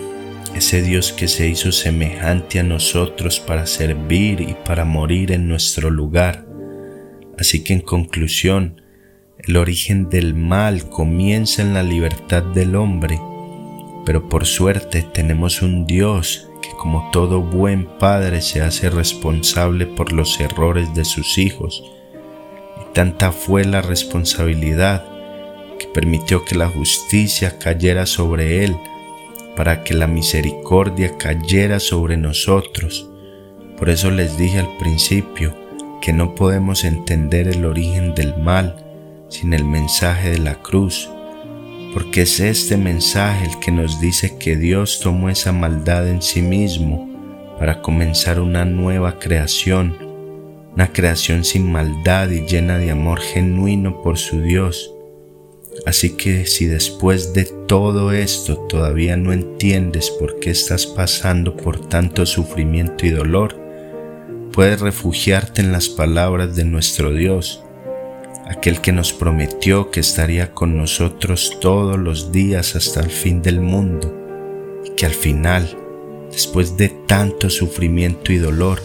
ese 0.56 0.82
Dios 0.82 1.14
que 1.14 1.28
se 1.28 1.48
hizo 1.48 1.72
semejante 1.72 2.60
a 2.60 2.64
nosotros 2.64 3.40
para 3.40 3.68
servir 3.68 4.42
y 4.42 4.56
para 4.66 4.86
morir 4.86 5.32
en 5.32 5.48
nuestro 5.48 5.90
lugar. 5.92 6.46
Así 7.38 7.64
que 7.64 7.74
en 7.74 7.82
conclusión, 7.82 8.82
el 9.38 9.58
origen 9.58 10.10
del 10.10 10.34
mal 10.34 10.90
comienza 10.90 11.62
en 11.62 11.74
la 11.74 11.84
libertad 11.84 12.42
del 12.42 12.76
hombre, 12.76 13.20
pero 14.06 14.28
por 14.28 14.46
suerte 14.46 15.06
tenemos 15.14 15.62
un 15.62 15.86
Dios 15.86 16.50
que 16.62 16.70
como 16.78 17.10
todo 17.12 17.42
buen 17.42 17.86
padre 18.00 18.42
se 18.42 18.62
hace 18.62 18.90
responsable 18.90 19.86
por 19.86 20.12
los 20.12 20.40
errores 20.40 20.94
de 20.96 21.06
sus 21.06 21.38
hijos 21.38 21.95
Tanta 22.94 23.32
fue 23.32 23.66
la 23.66 23.82
responsabilidad 23.82 25.06
que 25.78 25.88
permitió 25.88 26.46
que 26.46 26.56
la 26.56 26.70
justicia 26.70 27.58
cayera 27.60 28.06
sobre 28.06 28.64
él, 28.64 28.78
para 29.56 29.84
que 29.84 29.94
la 29.94 30.08
misericordia 30.08 31.18
cayera 31.18 31.80
sobre 31.80 32.18
nosotros. 32.18 33.10
Por 33.78 33.90
eso 33.90 34.12
les 34.12 34.38
dije 34.38 34.60
al 34.60 34.78
principio 34.78 35.54
que 36.02 36.14
no 36.14 36.36
podemos 36.36 36.84
entender 36.84 37.48
el 37.48 37.66
origen 37.66 38.14
del 38.16 38.38
mal 38.38 38.76
sin 39.30 39.54
el 39.54 39.66
mensaje 39.66 40.30
de 40.30 40.40
la 40.40 40.56
cruz, 40.56 41.10
porque 41.94 42.24
es 42.24 42.40
este 42.40 42.78
mensaje 42.78 43.46
el 43.46 43.60
que 43.60 43.72
nos 43.72 44.00
dice 44.00 44.38
que 44.38 44.56
Dios 44.56 45.00
tomó 45.00 45.30
esa 45.30 45.52
maldad 45.52 46.08
en 46.08 46.22
sí 46.22 46.42
mismo 46.42 47.10
para 47.58 47.82
comenzar 47.82 48.40
una 48.40 48.66
nueva 48.66 49.18
creación 49.20 50.05
una 50.76 50.92
creación 50.92 51.46
sin 51.46 51.72
maldad 51.72 52.30
y 52.30 52.46
llena 52.46 52.78
de 52.78 52.92
amor 52.92 53.20
genuino 53.20 54.02
por 54.02 54.18
su 54.18 54.42
Dios. 54.42 54.92
Así 55.86 56.12
que 56.12 56.46
si 56.46 56.66
después 56.66 57.34
de 57.34 57.46
todo 57.46 58.12
esto 58.12 58.58
todavía 58.58 59.18
no 59.18 59.34
entiendes 59.34 60.10
por 60.10 60.40
qué 60.40 60.52
estás 60.52 60.86
pasando 60.86 61.56
por 61.56 61.80
tanto 61.80 62.26
sufrimiento 62.26 63.06
y 63.06 63.10
dolor, 63.10 63.58
puedes 64.52 64.80
refugiarte 64.80 65.62
en 65.62 65.72
las 65.72 65.90
palabras 65.90 66.56
de 66.56 66.66
nuestro 66.66 67.14
Dios, 67.14 67.64
aquel 68.46 68.82
que 68.82 68.92
nos 68.92 69.14
prometió 69.14 69.92
que 69.92 70.00
estaría 70.02 70.52
con 70.52 70.78
nosotros 70.78 71.58
todos 71.60 71.98
los 71.98 72.32
días 72.32 72.76
hasta 72.76 73.02
el 73.02 73.10
fin 73.10 73.42
del 73.42 73.60
mundo, 73.60 74.14
y 74.86 74.92
que 74.92 75.06
al 75.06 75.14
final, 75.14 75.78
después 76.32 76.78
de 76.78 76.90
tanto 76.90 77.50
sufrimiento 77.50 78.32
y 78.32 78.38
dolor, 78.38 78.82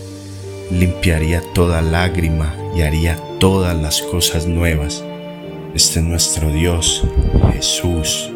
limpiaría 0.71 1.43
toda 1.53 1.83
lágrima 1.83 2.55
y 2.77 2.83
haría 2.83 3.17
todas 3.39 3.77
las 3.77 4.03
cosas 4.03 4.47
nuevas. 4.47 5.05
Este 5.75 6.01
es 6.01 6.05
nuestro 6.05 6.51
Dios, 6.53 7.05
Jesús. 7.53 8.31